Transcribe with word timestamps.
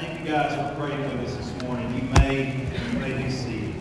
Thank 0.00 0.20
you 0.20 0.32
guys 0.32 0.54
for 0.54 0.80
praying 0.80 1.02
with 1.02 1.28
us 1.28 1.36
this 1.36 1.62
morning. 1.62 1.94
You 1.94 2.02
may, 2.22 2.66
you 2.92 2.98
may 3.00 3.22
be 3.22 3.30
seated. 3.30 3.74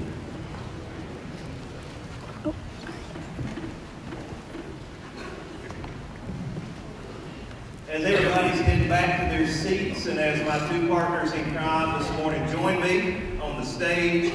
As 7.90 8.04
everybody's 8.04 8.60
getting 8.60 8.90
back 8.90 9.22
to 9.22 9.38
their 9.38 9.48
seats, 9.48 10.08
and 10.08 10.20
as 10.20 10.46
my 10.46 10.60
two 10.68 10.90
partners 10.90 11.32
in 11.32 11.56
crime 11.56 11.98
this 11.98 12.12
morning 12.18 12.46
join 12.52 12.82
me 12.82 13.40
on 13.42 13.58
the 13.58 13.66
stage, 13.66 14.34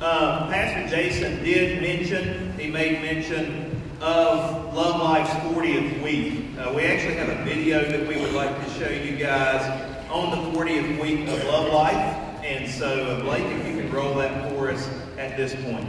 uh, 0.00 0.50
Pastor 0.50 0.88
Jason 0.88 1.44
did 1.44 1.80
mention, 1.80 2.58
he 2.58 2.68
made 2.68 3.00
mention 3.00 3.80
of 4.00 4.74
Love 4.74 5.00
Life's 5.00 5.30
40th 5.54 6.02
week. 6.02 6.46
Uh, 6.58 6.72
we 6.74 6.82
actually 6.82 7.14
have 7.14 7.28
a 7.28 7.44
video 7.44 7.84
that 7.84 8.08
we 8.08 8.20
would 8.20 8.32
like 8.32 8.60
to 8.64 8.70
show 8.72 8.90
you 8.90 9.16
guys 9.16 9.91
on 10.12 10.30
the 10.30 10.58
40th 10.58 11.00
week 11.00 11.26
of 11.26 11.42
Love 11.44 11.72
Life. 11.72 11.94
And 12.44 12.70
so, 12.70 12.86
uh, 12.86 13.20
Blake, 13.22 13.44
if 13.44 13.66
you 13.66 13.80
can 13.82 13.90
roll 13.90 14.14
that 14.16 14.50
for 14.50 14.70
us 14.70 14.86
at 15.16 15.38
this 15.38 15.54
point. 15.64 15.88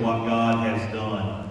what 0.00 0.26
God 0.26 0.66
has 0.66 0.92
done. 0.92 1.48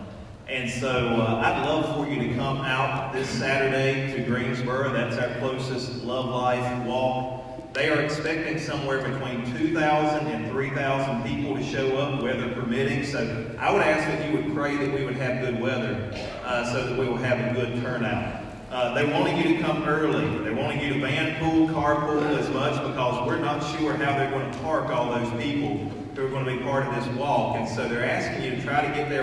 And 0.48 0.70
so 0.70 0.90
uh, 0.90 1.42
I'd 1.44 1.66
love 1.66 1.96
for 1.96 2.12
you 2.12 2.28
to 2.28 2.36
come 2.36 2.58
out 2.58 3.12
this 3.14 3.28
Saturday 3.28 4.16
to 4.16 4.24
Greensboro. 4.24 4.94
That's 4.94 5.18
our 5.18 5.40
closest 5.40 6.04
Love 6.04 6.28
Life 6.28 6.86
walk. 6.86 7.74
They 7.74 7.90
are 7.90 8.00
expecting 8.00 8.60
somewhere 8.60 9.00
between 9.00 9.44
2,000 9.58 10.28
and 10.28 10.52
3,000 10.52 11.24
people 11.24 11.56
to 11.56 11.64
show 11.64 11.98
up, 11.98 12.22
weather 12.22 12.54
permitting. 12.54 13.04
So 13.04 13.52
I 13.60 13.74
would 13.74 13.82
ask 13.82 14.08
that 14.08 14.30
you 14.30 14.38
would 14.38 14.56
pray 14.56 14.78
that 14.78 14.94
we 14.94 15.04
would 15.04 15.16
have 15.16 15.42
good 15.42 15.60
weather 15.60 16.12
uh, 16.44 16.72
so 16.72 16.88
that 16.88 16.98
we 16.98 17.08
will 17.08 17.18
have 17.18 17.40
a 17.40 17.60
good 17.60 17.82
turnout. 17.82 18.44
Uh, 18.70 18.94
they 18.94 19.06
wanted 19.06 19.44
you 19.44 19.58
to 19.58 19.64
come 19.64 19.84
early. 19.84 20.44
They 20.44 20.54
wanted 20.54 20.82
you 20.84 20.94
to 20.94 21.00
van 21.00 21.40
pool, 21.40 21.68
carpool 21.70 22.22
as 22.38 22.50
much 22.52 22.74
because 22.74 23.28
we're 23.28 23.40
not 23.40 23.62
sure 23.78 23.94
how 23.94 24.18
they're 24.18 24.30
going 24.30 24.52
to 24.52 24.58
park 24.60 24.90
all 24.90 25.14
those 25.18 25.42
people 25.42 25.92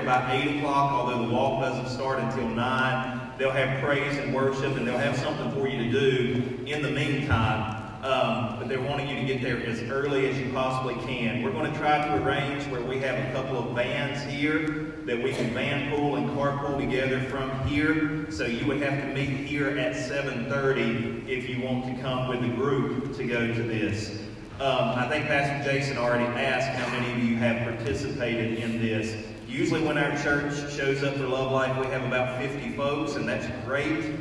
about 0.02 0.30
8 0.30 0.58
o'clock, 0.58 0.92
although 0.92 1.26
the 1.26 1.32
walk 1.32 1.62
doesn't 1.62 1.88
start 1.88 2.18
until 2.18 2.46
9. 2.48 3.32
They'll 3.38 3.50
have 3.50 3.82
praise 3.82 4.18
and 4.18 4.34
worship, 4.34 4.76
and 4.76 4.86
they'll 4.86 4.98
have 4.98 5.16
something 5.16 5.50
for 5.52 5.66
you 5.66 5.84
to 5.84 5.90
do 5.90 6.64
in 6.66 6.82
the 6.82 6.90
meantime. 6.90 7.78
Um, 8.02 8.58
but 8.58 8.68
they're 8.68 8.82
wanting 8.82 9.08
you 9.08 9.16
to 9.16 9.24
get 9.24 9.40
there 9.40 9.64
as 9.64 9.80
early 9.82 10.28
as 10.28 10.38
you 10.38 10.52
possibly 10.52 10.96
can. 11.06 11.42
We're 11.42 11.52
going 11.52 11.72
to 11.72 11.78
try 11.78 12.04
to 12.04 12.22
arrange 12.22 12.66
where 12.66 12.82
we 12.82 12.98
have 12.98 13.16
a 13.16 13.32
couple 13.32 13.56
of 13.56 13.74
vans 13.74 14.22
here 14.30 14.96
that 15.06 15.22
we 15.22 15.32
can 15.32 15.54
van 15.54 15.94
pool 15.94 16.16
and 16.16 16.28
carpool 16.30 16.78
together 16.78 17.20
from 17.20 17.50
here. 17.66 18.30
So 18.30 18.44
you 18.44 18.66
would 18.66 18.82
have 18.82 19.00
to 19.00 19.14
meet 19.14 19.46
here 19.46 19.78
at 19.78 19.94
7.30 19.94 21.28
if 21.28 21.48
you 21.48 21.62
want 21.62 21.86
to 21.86 22.02
come 22.02 22.28
with 22.28 22.42
a 22.44 22.54
group 22.54 23.16
to 23.16 23.24
go 23.24 23.46
to 23.46 23.62
this. 23.62 24.21
Um, 24.62 24.96
I 24.96 25.08
think 25.08 25.26
Pastor 25.26 25.68
Jason 25.68 25.98
already 25.98 26.22
asked 26.40 26.68
how 26.68 26.88
many 26.96 27.10
of 27.10 27.18
you 27.28 27.36
have 27.38 27.64
participated 27.64 28.60
in 28.60 28.80
this. 28.80 29.26
Usually 29.48 29.82
when 29.82 29.98
our 29.98 30.16
church 30.22 30.54
shows 30.72 31.02
up 31.02 31.16
for 31.16 31.26
Love 31.26 31.50
Life, 31.50 31.84
we 31.84 31.90
have 31.90 32.04
about 32.04 32.40
50 32.40 32.76
folks, 32.76 33.16
and 33.16 33.28
that's 33.28 33.44
great, 33.66 34.14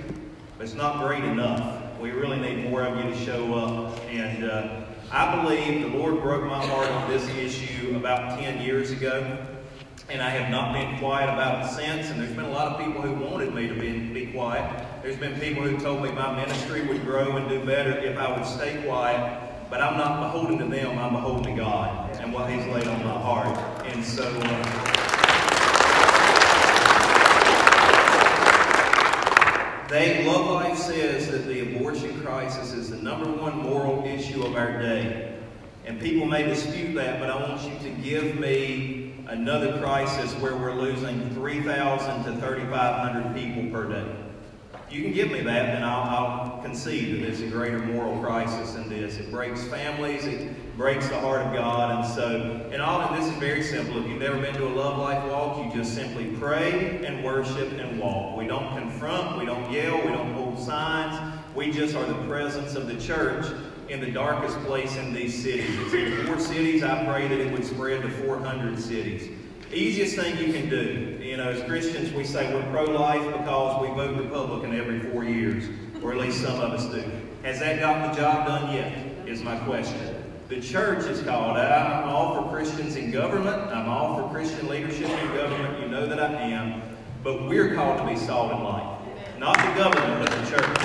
but 0.57 0.63
it's 0.63 0.73
not 0.73 0.97
great 0.97 1.23
enough. 1.23 1.95
We 1.99 2.09
really 2.09 2.39
need 2.39 2.71
more 2.71 2.81
of 2.81 2.97
you 2.97 3.11
to 3.11 3.17
show 3.23 3.53
up. 3.53 3.99
And 4.09 4.45
uh, 4.45 4.85
I 5.11 5.43
believe 5.43 5.83
the 5.83 5.95
Lord 5.95 6.19
broke 6.23 6.43
my 6.45 6.65
heart 6.65 6.89
on 6.89 7.11
this 7.11 7.29
issue 7.35 7.95
about 7.95 8.39
10 8.39 8.61
years 8.63 8.89
ago, 8.89 9.45
and 10.09 10.23
I 10.23 10.31
have 10.31 10.49
not 10.49 10.73
been 10.73 10.97
quiet 10.97 11.31
about 11.31 11.65
it 11.65 11.69
since. 11.69 12.09
And 12.09 12.19
there's 12.19 12.33
been 12.33 12.45
a 12.45 12.51
lot 12.51 12.79
of 12.79 12.83
people 12.83 13.03
who 13.03 13.13
wanted 13.23 13.53
me 13.53 13.67
to 13.67 13.75
be, 13.75 13.99
be 13.99 14.31
quiet. 14.31 14.87
There's 15.03 15.17
been 15.17 15.39
people 15.39 15.61
who 15.61 15.77
told 15.77 16.01
me 16.01 16.11
my 16.11 16.35
ministry 16.35 16.81
would 16.87 17.05
grow 17.05 17.37
and 17.37 17.47
do 17.47 17.63
better 17.63 17.95
if 17.95 18.17
I 18.17 18.35
would 18.35 18.47
stay 18.47 18.81
quiet. 18.83 19.50
But 19.71 19.81
I'm 19.81 19.97
not 19.97 20.19
beholden 20.19 20.57
to 20.57 20.65
them, 20.65 20.99
I'm 20.99 21.13
beholden 21.13 21.55
to 21.55 21.61
God 21.61 22.17
and 22.19 22.33
what 22.33 22.51
He's 22.51 22.65
laid 22.67 22.87
on 22.89 23.03
my 23.05 23.19
heart. 23.21 23.57
And 23.85 24.03
so. 24.03 24.27
Uh, 24.27 24.97
They, 29.87 30.25
Love 30.25 30.49
Life 30.49 30.77
says 30.77 31.29
that 31.31 31.45
the 31.47 31.75
abortion 31.75 32.21
crisis 32.21 32.71
is 32.71 32.91
the 32.91 32.95
number 32.95 33.29
one 33.29 33.57
moral 33.57 34.05
issue 34.05 34.41
of 34.41 34.55
our 34.55 34.81
day. 34.81 35.37
And 35.85 35.99
people 35.99 36.25
may 36.25 36.43
dispute 36.43 36.93
that, 36.95 37.19
but 37.19 37.29
I 37.29 37.41
want 37.41 37.61
you 37.63 37.77
to 37.79 37.89
give 38.01 38.39
me 38.39 39.13
another 39.27 39.79
crisis 39.79 40.33
where 40.35 40.55
we're 40.55 40.75
losing 40.75 41.29
3,000 41.31 42.23
to 42.23 42.39
3,500 42.39 43.35
people 43.35 43.69
per 43.69 43.89
day. 43.89 44.30
You 44.91 45.03
can 45.03 45.13
give 45.13 45.31
me 45.31 45.39
that, 45.39 45.75
and 45.75 45.85
I'll, 45.85 46.03
I'll 46.03 46.61
concede 46.61 47.15
that 47.15 47.25
there's 47.25 47.39
a 47.39 47.47
greater 47.47 47.79
moral 47.79 48.21
crisis 48.21 48.75
in 48.75 48.89
this. 48.89 49.19
It 49.19 49.31
breaks 49.31 49.63
families, 49.63 50.25
it 50.25 50.75
breaks 50.75 51.07
the 51.07 51.17
heart 51.17 51.41
of 51.43 51.53
God. 51.53 52.03
And 52.03 52.13
so, 52.13 52.69
and 52.73 52.81
all 52.81 52.99
of 52.99 53.17
this 53.17 53.31
is 53.31 53.39
very 53.39 53.63
simple. 53.63 54.03
If 54.03 54.09
you've 54.09 54.19
never 54.19 54.37
been 54.37 54.53
to 54.55 54.67
a 54.67 54.73
Love 54.75 54.97
Life 54.97 55.31
walk, 55.31 55.63
you 55.63 55.71
just 55.81 55.95
simply 55.95 56.25
pray 56.37 57.05
and 57.05 57.23
worship 57.23 57.71
and 57.71 57.99
walk. 57.99 58.35
We 58.35 58.47
don't 58.47 58.75
confront, 58.77 59.39
we 59.39 59.45
don't 59.45 59.71
yell, 59.71 59.95
we 59.95 60.09
don't 60.09 60.33
hold 60.33 60.59
signs. 60.59 61.37
We 61.55 61.67
We 61.67 61.71
just 61.71 61.95
are 61.95 62.05
the 62.05 62.27
presence 62.27 62.75
of 62.75 62.87
the 62.87 62.99
church 62.99 63.45
in 63.87 64.01
the 64.01 64.11
darkest 64.11 64.57
place 64.59 64.97
in 64.97 65.13
these 65.13 65.41
cities. 65.41 65.69
It's 65.85 65.93
in 65.93 66.25
four 66.25 66.37
cities. 66.37 66.83
I 66.83 67.05
pray 67.05 67.29
that 67.29 67.39
it 67.39 67.49
would 67.53 67.63
spread 67.63 68.01
to 68.01 68.09
400 68.09 68.77
cities. 68.77 69.29
Easiest 69.73 70.17
thing 70.17 70.37
you 70.37 70.51
can 70.51 70.69
do. 70.69 71.20
Know, 71.41 71.49
as 71.49 71.63
Christians, 71.63 72.13
we 72.13 72.23
say 72.23 72.53
we're 72.53 72.61
pro-life 72.69 73.25
because 73.39 73.81
we 73.81 73.87
vote 73.95 74.15
Republican 74.15 74.77
every 74.77 74.99
four 75.09 75.23
years, 75.23 75.67
or 76.03 76.11
at 76.11 76.19
least 76.19 76.39
some 76.39 76.59
of 76.59 76.71
us 76.71 76.85
do. 76.85 77.03
Has 77.41 77.59
that 77.61 77.79
gotten 77.79 78.11
the 78.11 78.15
job 78.15 78.45
done 78.45 78.71
yet? 78.75 79.27
Is 79.27 79.41
my 79.41 79.57
question. 79.61 80.23
The 80.49 80.61
church 80.61 81.05
is 81.05 81.23
called 81.23 81.57
out. 81.57 82.03
I'm 82.03 82.09
all 82.09 82.35
for 82.35 82.47
Christians 82.51 82.95
in 82.95 83.09
government. 83.09 83.59
I'm 83.75 83.89
all 83.89 84.21
for 84.21 84.31
Christian 84.31 84.67
leadership 84.67 85.09
in 85.09 85.27
government. 85.33 85.81
You 85.81 85.87
know 85.87 86.05
that 86.05 86.19
I 86.19 86.31
am. 86.31 86.83
But 87.23 87.47
we're 87.49 87.73
called 87.73 87.97
to 87.97 88.05
be 88.05 88.15
salt 88.15 88.51
and 88.51 88.63
light. 88.63 88.99
Not 89.39 89.57
the 89.57 89.73
government, 89.81 90.23
but 90.23 90.29
the 90.29 90.45
church. 90.47 90.77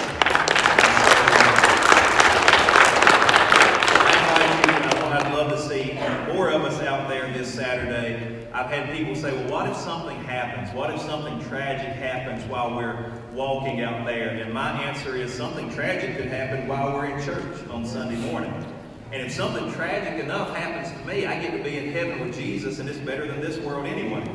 I'd 5.12 5.34
love 5.34 5.50
to 5.50 5.58
see 5.60 5.98
more 6.32 6.48
of 6.48 6.62
us 6.62 6.80
out 6.80 7.10
there 7.10 7.30
this 7.34 7.52
Saturday. 7.52 8.45
I've 8.56 8.70
had 8.70 8.90
people 8.96 9.14
say, 9.14 9.36
well, 9.36 9.50
what 9.50 9.68
if 9.68 9.76
something 9.76 10.16
happens? 10.24 10.74
What 10.74 10.88
if 10.88 10.98
something 11.02 11.46
tragic 11.46 11.92
happens 11.92 12.42
while 12.46 12.74
we're 12.74 13.12
walking 13.34 13.82
out 13.82 14.06
there? 14.06 14.30
And 14.30 14.50
my 14.50 14.70
answer 14.82 15.14
is 15.14 15.30
something 15.30 15.70
tragic 15.74 16.16
could 16.16 16.28
happen 16.28 16.66
while 16.66 16.94
we're 16.94 17.04
in 17.04 17.22
church 17.22 17.68
on 17.70 17.84
Sunday 17.84 18.16
morning. 18.16 18.54
And 19.12 19.20
if 19.20 19.30
something 19.30 19.70
tragic 19.74 20.24
enough 20.24 20.56
happens 20.56 20.90
to 20.98 21.06
me, 21.06 21.26
I 21.26 21.38
get 21.38 21.54
to 21.54 21.62
be 21.62 21.76
in 21.76 21.92
heaven 21.92 22.18
with 22.18 22.34
Jesus, 22.34 22.78
and 22.78 22.88
it's 22.88 22.98
better 23.00 23.26
than 23.26 23.42
this 23.42 23.58
world 23.58 23.84
anyway. 23.84 24.26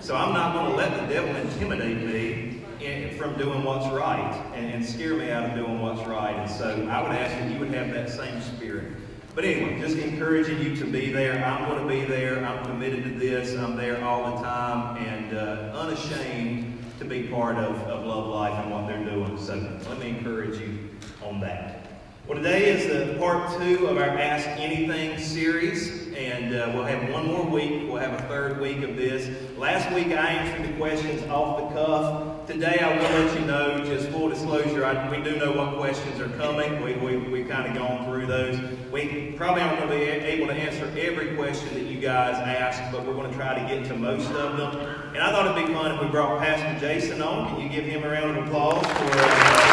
So 0.00 0.16
I'm 0.16 0.32
not 0.32 0.54
going 0.54 0.70
to 0.70 0.76
let 0.78 0.98
the 0.98 1.12
devil 1.12 1.36
intimidate 1.36 1.98
me 1.98 2.62
in, 2.80 3.14
from 3.18 3.36
doing 3.36 3.62
what's 3.62 3.92
right 3.92 4.42
and, 4.54 4.72
and 4.72 4.82
scare 4.82 5.16
me 5.16 5.30
out 5.30 5.50
of 5.50 5.54
doing 5.54 5.82
what's 5.82 6.00
right. 6.08 6.34
And 6.34 6.50
so 6.50 6.88
I 6.90 7.02
would 7.02 7.12
ask 7.12 7.38
that 7.38 7.52
you 7.52 7.58
would 7.58 7.74
have 7.74 7.92
that 7.92 8.08
same 8.08 8.40
spirit. 8.40 8.94
But 9.36 9.44
anyway, 9.44 9.78
just 9.78 9.98
encouraging 9.98 10.62
you 10.62 10.74
to 10.76 10.86
be 10.86 11.12
there. 11.12 11.44
I'm 11.44 11.68
going 11.68 11.86
to 11.86 11.86
be 11.86 12.06
there. 12.06 12.42
I'm 12.42 12.64
committed 12.64 13.04
to 13.04 13.10
this. 13.10 13.54
I'm 13.54 13.76
there 13.76 14.02
all 14.02 14.34
the 14.34 14.42
time 14.42 14.96
and 14.96 15.36
uh, 15.36 15.76
unashamed 15.76 16.82
to 16.98 17.04
be 17.04 17.24
part 17.24 17.56
of, 17.56 17.76
of 17.82 18.06
Love 18.06 18.28
Life 18.28 18.54
and 18.64 18.72
what 18.72 18.86
they're 18.86 19.04
doing. 19.04 19.36
So 19.38 19.56
let 19.90 19.98
me 19.98 20.08
encourage 20.08 20.58
you 20.58 20.88
on 21.22 21.38
that. 21.40 21.86
Well, 22.26 22.38
today 22.38 22.70
is 22.70 22.86
the 22.86 23.18
part 23.18 23.60
two 23.60 23.88
of 23.88 23.98
our 23.98 24.08
Ask 24.08 24.48
Anything 24.58 25.18
series, 25.18 26.08
and 26.14 26.54
uh, 26.54 26.72
we'll 26.74 26.84
have 26.84 27.12
one 27.12 27.26
more 27.26 27.44
week. 27.44 27.82
We'll 27.86 28.00
have 28.00 28.18
a 28.18 28.22
third 28.28 28.58
week 28.58 28.82
of 28.84 28.96
this. 28.96 29.28
Last 29.58 29.94
week 29.94 30.06
I 30.06 30.28
answered 30.28 30.66
the 30.66 30.78
questions 30.78 31.22
off 31.24 31.58
the 31.58 31.74
cuff. 31.74 32.35
Today 32.46 32.78
I 32.78 32.96
will 32.96 33.02
let 33.02 33.40
you 33.40 33.44
know, 33.44 33.84
just 33.84 34.08
full 34.10 34.28
disclosure, 34.28 34.84
I, 34.84 35.10
we 35.10 35.20
do 35.20 35.36
know 35.36 35.50
what 35.50 35.76
questions 35.78 36.20
are 36.20 36.28
coming. 36.28 36.80
We, 36.80 36.94
we, 36.94 37.16
we've 37.16 37.48
kind 37.48 37.68
of 37.68 37.76
gone 37.76 38.04
through 38.04 38.26
those. 38.26 38.56
We 38.92 39.34
probably 39.36 39.62
aren't 39.62 39.80
going 39.80 39.90
to 39.90 39.96
be 39.96 40.04
able 40.04 40.46
to 40.46 40.52
answer 40.52 40.84
every 40.96 41.34
question 41.34 41.74
that 41.74 41.86
you 41.90 42.00
guys 42.00 42.36
ask, 42.36 42.92
but 42.92 43.04
we're 43.04 43.14
going 43.14 43.30
to 43.30 43.36
try 43.36 43.58
to 43.58 43.68
get 43.68 43.84
to 43.88 43.96
most 43.96 44.30
of 44.30 44.56
them. 44.56 44.76
And 45.12 45.18
I 45.18 45.32
thought 45.32 45.58
it'd 45.58 45.66
be 45.66 45.74
fun 45.74 45.96
if 45.96 46.00
we 46.00 46.06
brought 46.06 46.38
Pastor 46.38 46.78
Jason 46.78 47.20
on. 47.20 47.48
Can 47.48 47.62
you 47.62 47.68
give 47.68 47.84
him 47.84 48.04
a 48.04 48.08
round 48.08 48.38
of 48.38 48.46
applause 48.46 48.86
for... 48.86 49.18
Uh, 49.18 49.65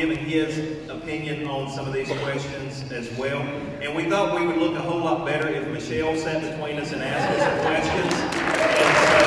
giving 0.00 0.24
his 0.24 0.88
opinion 0.88 1.46
on 1.46 1.70
some 1.70 1.86
of 1.86 1.92
these 1.92 2.08
questions 2.22 2.90
as 2.90 3.12
well. 3.18 3.42
And 3.82 3.94
we 3.94 4.08
thought 4.08 4.34
we 4.40 4.46
would 4.46 4.56
look 4.56 4.74
a 4.74 4.80
whole 4.80 5.00
lot 5.00 5.26
better 5.26 5.46
if 5.48 5.68
Michelle 5.68 6.16
sat 6.16 6.40
between 6.40 6.78
us 6.78 6.92
and 6.92 7.02
asked 7.02 7.38
us 7.38 7.42
some 7.44 7.58
questions. 7.66 8.14
And, 8.80 8.96
so, 9.10 9.26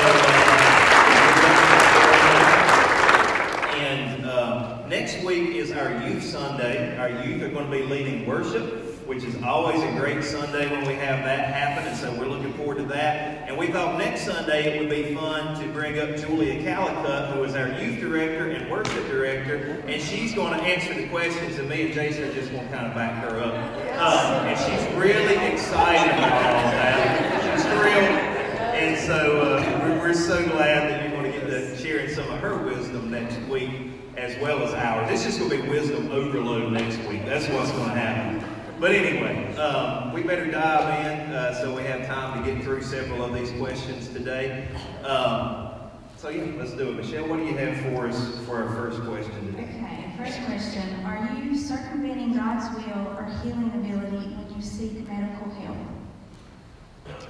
uh, 3.70 3.76
and 3.78 4.26
uh, 4.26 4.88
next 4.88 5.22
week 5.22 5.54
is 5.54 5.70
our 5.70 5.92
Youth 6.08 6.24
Sunday. 6.24 6.98
Our 6.98 7.24
youth 7.24 7.40
are 7.44 7.50
going 7.50 7.66
to 7.66 7.70
be 7.70 7.84
leading 7.84 8.26
worship 8.26 8.83
which 9.06 9.22
is 9.24 9.40
always 9.42 9.82
a 9.82 9.92
great 9.92 10.24
Sunday 10.24 10.70
when 10.70 10.86
we 10.86 10.94
have 10.94 11.24
that 11.24 11.52
happen, 11.52 11.86
and 11.86 11.96
so 11.96 12.12
we're 12.18 12.26
looking 12.26 12.52
forward 12.54 12.78
to 12.78 12.84
that. 12.84 13.48
And 13.48 13.58
we 13.58 13.66
thought 13.66 13.98
next 13.98 14.22
Sunday 14.22 14.76
it 14.76 14.80
would 14.80 14.88
be 14.88 15.14
fun 15.14 15.60
to 15.60 15.68
bring 15.72 15.98
up 15.98 16.16
Julia 16.16 16.62
Calicut, 16.62 17.34
who 17.34 17.44
is 17.44 17.54
our 17.54 17.68
youth 17.68 18.00
director 18.00 18.50
and 18.50 18.70
worship 18.70 19.06
director, 19.08 19.82
and 19.86 20.00
she's 20.00 20.34
going 20.34 20.58
to 20.58 20.64
answer 20.64 20.94
the 20.94 21.06
questions, 21.08 21.58
and 21.58 21.68
me 21.68 21.82
and 21.82 21.94
Jason 21.94 22.24
are 22.24 22.34
just 22.34 22.50
going 22.50 22.66
to 22.66 22.74
kind 22.74 22.86
of 22.86 22.94
back 22.94 23.22
her 23.24 23.40
up. 23.40 23.54
Um, 23.54 24.46
and 24.46 24.58
she's 24.58 24.96
really 24.96 25.36
excited 25.52 26.10
about 26.14 26.32
all 26.32 26.70
that. 26.70 27.54
She's 27.54 27.64
thrilled, 27.66 28.34
and 28.74 28.98
so 29.06 29.40
uh, 29.40 29.98
we're, 30.00 30.14
so 30.14 30.42
glad 30.48 30.90
that 30.90 31.02
you're 31.02 31.20
going 31.20 31.30
to 31.30 31.38
get 31.38 31.48
to 31.48 31.76
sharing 31.76 32.08
some 32.08 32.30
of 32.30 32.38
her 32.38 32.56
wisdom 32.58 33.10
next 33.10 33.36
week 33.48 33.90
as 34.16 34.40
well 34.40 34.62
as 34.62 34.72
ours. 34.74 35.10
It's 35.10 35.24
just 35.24 35.38
going 35.40 35.50
to 35.50 35.62
be 35.62 35.68
wisdom 35.68 36.10
overload 36.12 36.72
next 36.72 36.98
week. 37.08 37.24
That's 37.26 37.48
what's 37.48 37.72
going 37.72 37.90
to 37.90 37.96
happen. 37.96 38.43
But 38.84 38.94
anyway, 38.94 39.56
um, 39.56 40.12
we 40.12 40.22
better 40.22 40.44
dive 40.50 41.06
in 41.06 41.32
uh, 41.32 41.54
so 41.54 41.74
we 41.74 41.84
have 41.84 42.06
time 42.06 42.44
to 42.44 42.52
get 42.52 42.62
through 42.62 42.82
several 42.82 43.24
of 43.24 43.32
these 43.32 43.50
questions 43.52 44.08
today. 44.08 44.68
Um, 45.04 45.70
so 46.18 46.28
yeah, 46.28 46.44
let's 46.58 46.72
do 46.72 46.90
it. 46.90 46.96
Michelle, 46.96 47.26
what 47.26 47.38
do 47.38 47.46
you 47.46 47.56
have 47.56 47.80
for 47.80 48.06
us 48.06 48.44
for 48.44 48.62
our 48.62 48.68
first 48.74 49.00
question 49.00 49.46
today? 49.46 49.62
Okay, 49.62 50.12
first 50.18 50.38
question. 50.44 51.02
Are 51.06 51.34
you 51.34 51.56
circumventing 51.56 52.34
God's 52.34 52.76
will 52.76 53.08
or 53.16 53.24
healing 53.42 53.72
ability 53.72 54.34
when 54.34 54.54
you 54.54 54.60
seek 54.60 55.08
medical 55.08 55.48
help? 55.52 55.78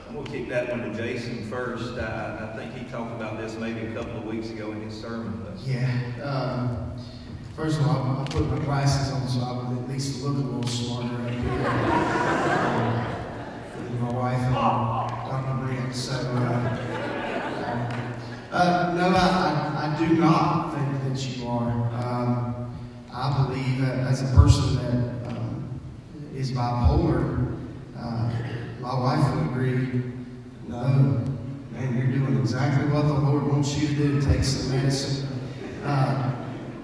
I'm 0.09 0.15
going 0.15 0.27
to 0.27 0.33
kick 0.33 0.49
that 0.49 0.71
one 0.71 0.91
to 0.91 0.93
Jason 0.93 1.49
first. 1.49 1.97
I, 1.99 2.51
I 2.51 2.57
think 2.57 2.75
he 2.75 2.85
talked 2.91 3.13
about 3.13 3.39
this 3.39 3.55
maybe 3.55 3.87
a 3.87 3.95
couple 3.95 4.17
of 4.17 4.25
weeks 4.25 4.51
ago 4.51 4.73
in 4.73 4.83
his 4.83 5.01
sermon. 5.01 5.41
Yeah. 5.65 5.89
Um, 6.21 6.94
First 7.57 7.79
of 7.79 7.87
all, 7.87 8.21
I 8.21 8.25
put 8.29 8.51
my 8.51 8.59
glasses 8.65 9.13
on 9.13 9.29
so 9.29 9.41
I 9.41 9.53
would 9.53 9.79
at 9.79 9.89
least 9.89 10.25
look 10.25 10.35
a 10.35 10.39
little 10.39 10.67
smarter 10.67 11.31
here. 11.31 11.69
Um, 11.69 13.05
my 14.01 14.13
wife 14.13 14.41
and 14.41 14.55
Dr. 14.55 15.65
Brent. 15.65 15.95
So, 15.95 16.15
uh, 16.15 16.77
uh, 18.51 18.95
no, 18.97 19.07
I, 19.07 19.17
I, 19.17 19.95
I, 19.95 19.97
do 20.01 20.17
not 20.17 20.75
think 20.75 21.05
that 21.05 21.37
you 21.37 21.47
are. 21.47 21.71
Um, 22.03 22.77
I 23.13 23.47
believe 23.47 23.81
that 23.83 23.99
as 23.99 24.23
a 24.23 24.35
person 24.35 24.75
that 24.75 25.29
um, 25.31 25.81
is 26.35 26.51
bipolar, 26.51 27.57
uh, 27.97 28.33
my 28.81 28.99
wife 28.99 29.37
would 29.37 29.47
agree, 29.53 30.03
no, 30.67 31.23
man, 31.71 31.97
you're 31.97 32.19
doing 32.19 32.37
exactly 32.41 32.91
what 32.93 33.03
the 33.07 33.15
Lord 33.15 33.47
wants 33.47 33.79
you 33.79 33.87
to 33.87 33.95
do. 33.95 34.21
Take 34.21 34.43
some 34.43 34.73
medicine. 34.73 35.29
Uh, 35.85 36.34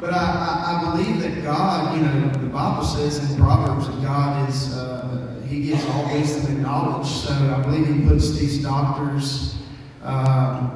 but 0.00 0.14
I, 0.14 0.16
I, 0.16 0.88
I, 0.88 0.96
believe 0.96 1.20
that 1.20 1.42
God, 1.42 1.94
you 1.94 2.02
know, 2.02 2.30
the 2.30 2.48
Bible 2.48 2.84
says 2.84 3.30
in 3.30 3.36
Proverbs 3.36 3.86
that 3.86 4.02
God 4.02 4.48
is, 4.48 4.74
uh, 4.74 5.42
He 5.46 5.62
gives 5.62 5.84
all 5.86 6.10
wisdom 6.10 6.54
and 6.54 6.62
knowledge. 6.62 7.06
So 7.06 7.32
I 7.32 7.60
believe 7.62 7.86
He 7.86 8.08
puts 8.08 8.30
these 8.30 8.62
doctors 8.62 9.56
uh, 10.02 10.70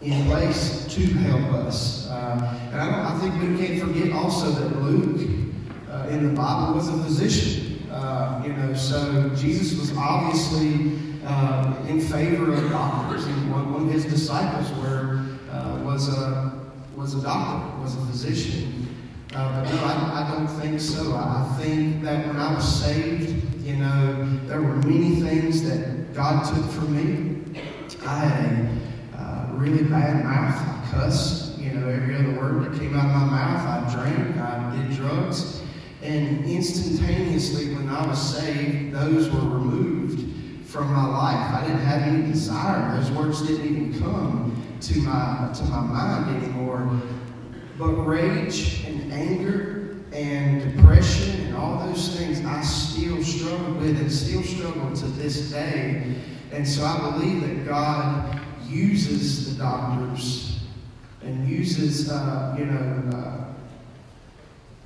in 0.00 0.24
place 0.24 0.86
to 0.94 1.00
help 1.02 1.52
us. 1.66 2.08
Uh, 2.08 2.58
and 2.72 2.80
I, 2.80 3.14
I, 3.14 3.18
think 3.18 3.34
we 3.34 3.66
can't 3.66 3.80
forget 3.80 4.12
also 4.12 4.50
that 4.50 4.80
Luke 4.80 5.28
uh, 5.90 6.08
in 6.08 6.26
the 6.26 6.32
Bible 6.34 6.74
was 6.74 6.88
a 6.88 6.96
physician. 7.04 7.86
Uh, 7.90 8.42
you 8.46 8.52
know, 8.54 8.72
so 8.72 9.30
Jesus 9.36 9.78
was 9.78 9.94
obviously 9.96 10.98
uh, 11.26 11.76
in 11.86 12.00
favor 12.00 12.50
of 12.50 12.70
doctors, 12.70 13.26
and 13.26 13.52
one, 13.52 13.72
one 13.74 13.86
of 13.88 13.92
his 13.92 14.06
disciples 14.06 14.70
were 14.78 15.22
was 15.82 16.08
a 16.08 16.55
was 16.96 17.14
a 17.14 17.20
doctor, 17.20 17.78
was 17.82 17.94
a 17.94 18.06
physician. 18.06 18.88
Uh, 19.34 19.62
but 19.62 19.70
no, 19.70 19.84
I, 19.84 20.24
I, 20.24 20.34
don't 20.34 20.46
think 20.46 20.80
so. 20.80 21.14
I 21.14 21.56
think 21.60 22.02
that 22.02 22.26
when 22.26 22.36
I 22.36 22.54
was 22.54 22.82
saved, 22.82 23.62
you 23.62 23.76
know, 23.76 24.38
there 24.46 24.62
were 24.62 24.76
many 24.76 25.20
things 25.20 25.62
that 25.68 26.14
God 26.14 26.42
took 26.54 26.64
from 26.70 26.96
me. 26.96 27.60
I 28.06 28.18
had 28.18 28.80
a 29.12 29.18
uh, 29.18 29.48
really 29.52 29.84
bad 29.84 30.24
mouth. 30.24 30.56
I 30.56 30.90
cussed, 30.90 31.58
you 31.58 31.72
know, 31.72 31.86
every 31.86 32.14
other 32.14 32.40
word 32.40 32.64
that 32.64 32.78
came 32.78 32.96
out 32.96 33.04
of 33.04 33.12
my 33.12 33.26
mouth. 33.26 33.90
I 33.90 33.94
drank, 33.94 34.36
I 34.38 34.76
did 34.76 34.96
drugs. 34.96 35.60
And 36.02 36.46
instantaneously, 36.46 37.74
when 37.74 37.90
I 37.90 38.06
was 38.06 38.36
saved, 38.38 38.94
those 38.94 39.28
were 39.28 39.40
removed 39.40 40.66
from 40.66 40.90
my 40.90 41.06
life. 41.06 41.62
I 41.62 41.66
didn't 41.66 41.82
have 41.82 42.02
any 42.02 42.30
desire. 42.30 42.96
Those 42.96 43.10
words 43.10 43.46
didn't 43.46 43.66
even 43.66 44.00
come 44.00 44.55
to 44.80 44.98
my 45.00 45.50
to 45.54 45.64
my 45.64 45.80
mind 45.80 46.42
anymore. 46.42 47.00
But 47.78 47.92
rage 48.06 48.84
and 48.86 49.12
anger 49.12 49.96
and 50.12 50.76
depression 50.76 51.46
and 51.46 51.56
all 51.56 51.86
those 51.86 52.16
things 52.16 52.44
I 52.44 52.62
still 52.62 53.22
struggle 53.22 53.74
with 53.74 54.00
and 54.00 54.10
still 54.10 54.42
struggle 54.42 54.94
to 54.96 55.06
this 55.06 55.50
day. 55.50 56.14
And 56.52 56.66
so 56.66 56.84
I 56.84 57.10
believe 57.10 57.42
that 57.42 57.66
God 57.66 58.40
uses 58.66 59.52
the 59.56 59.62
doctors 59.62 60.60
and 61.22 61.48
uses 61.48 62.10
uh, 62.10 62.54
you 62.58 62.66
know 62.66 63.16
uh, 63.16 63.44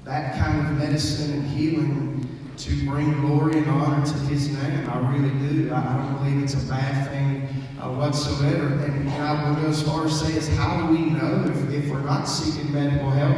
that 0.04 0.38
kind 0.38 0.66
of 0.66 0.78
medicine 0.78 1.32
and 1.34 1.46
healing 1.48 2.26
to 2.56 2.86
bring 2.86 3.12
glory 3.20 3.58
and 3.58 3.70
honor 3.70 4.04
to 4.04 4.12
His 4.12 4.48
name. 4.50 4.88
I 4.90 5.16
really 5.16 5.30
do. 5.48 5.72
I 5.72 5.96
don't 5.96 6.18
believe 6.18 6.42
it's 6.42 6.54
a 6.54 6.66
bad 6.68 7.08
thing 7.10 7.39
uh, 7.80 7.90
whatsoever. 7.90 8.66
And, 8.84 9.10
I 9.10 9.50
would 9.50 9.62
go 9.62 9.68
as 9.68 9.82
far 9.82 10.06
as 10.06 10.20
say 10.20 10.32
is 10.34 10.48
how 10.56 10.80
do 10.80 10.92
we 10.92 11.10
know 11.10 11.44
if, 11.46 11.70
if 11.72 11.90
we're 11.90 12.00
not 12.00 12.24
seeking 12.24 12.72
medical 12.72 13.10
help? 13.10 13.36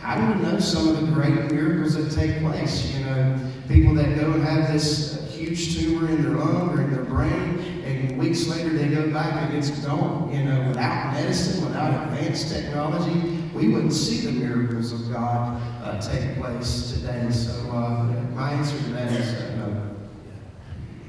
How 0.00 0.16
do 0.16 0.38
we 0.38 0.42
know 0.42 0.58
some 0.58 0.88
of 0.88 1.00
the 1.00 1.12
great 1.12 1.50
miracles 1.52 1.94
that 1.94 2.10
take 2.10 2.40
place? 2.40 2.94
You 2.94 3.04
know, 3.04 3.38
people 3.68 3.94
that 3.94 4.18
go 4.18 4.32
and 4.32 4.42
have 4.42 4.72
this 4.72 5.30
huge 5.32 5.76
tumor 5.76 6.08
in 6.08 6.22
their 6.22 6.32
lung 6.32 6.70
or 6.70 6.82
in 6.82 6.90
their 6.92 7.04
brain, 7.04 7.82
and 7.84 8.18
weeks 8.18 8.48
later 8.48 8.70
they 8.70 8.88
go 8.88 9.10
back 9.12 9.34
and 9.42 9.56
it's 9.56 9.70
gone. 9.84 10.32
You 10.32 10.44
know, 10.44 10.68
without 10.68 11.12
medicine, 11.12 11.64
without 11.64 12.08
advanced 12.08 12.52
technology, 12.52 13.38
we 13.54 13.68
wouldn't 13.68 13.92
see 13.92 14.26
the 14.26 14.32
miracles 14.32 14.92
of 14.92 15.12
God 15.12 15.60
uh, 15.82 16.00
take 16.00 16.36
place 16.38 16.92
today. 16.92 17.30
So 17.30 17.70
uh, 17.70 18.04
my 18.34 18.52
answer 18.52 18.78
to 18.78 18.84
that 18.90 19.12
is 19.12 19.34
uh, 19.34 19.56
no. 19.56 19.96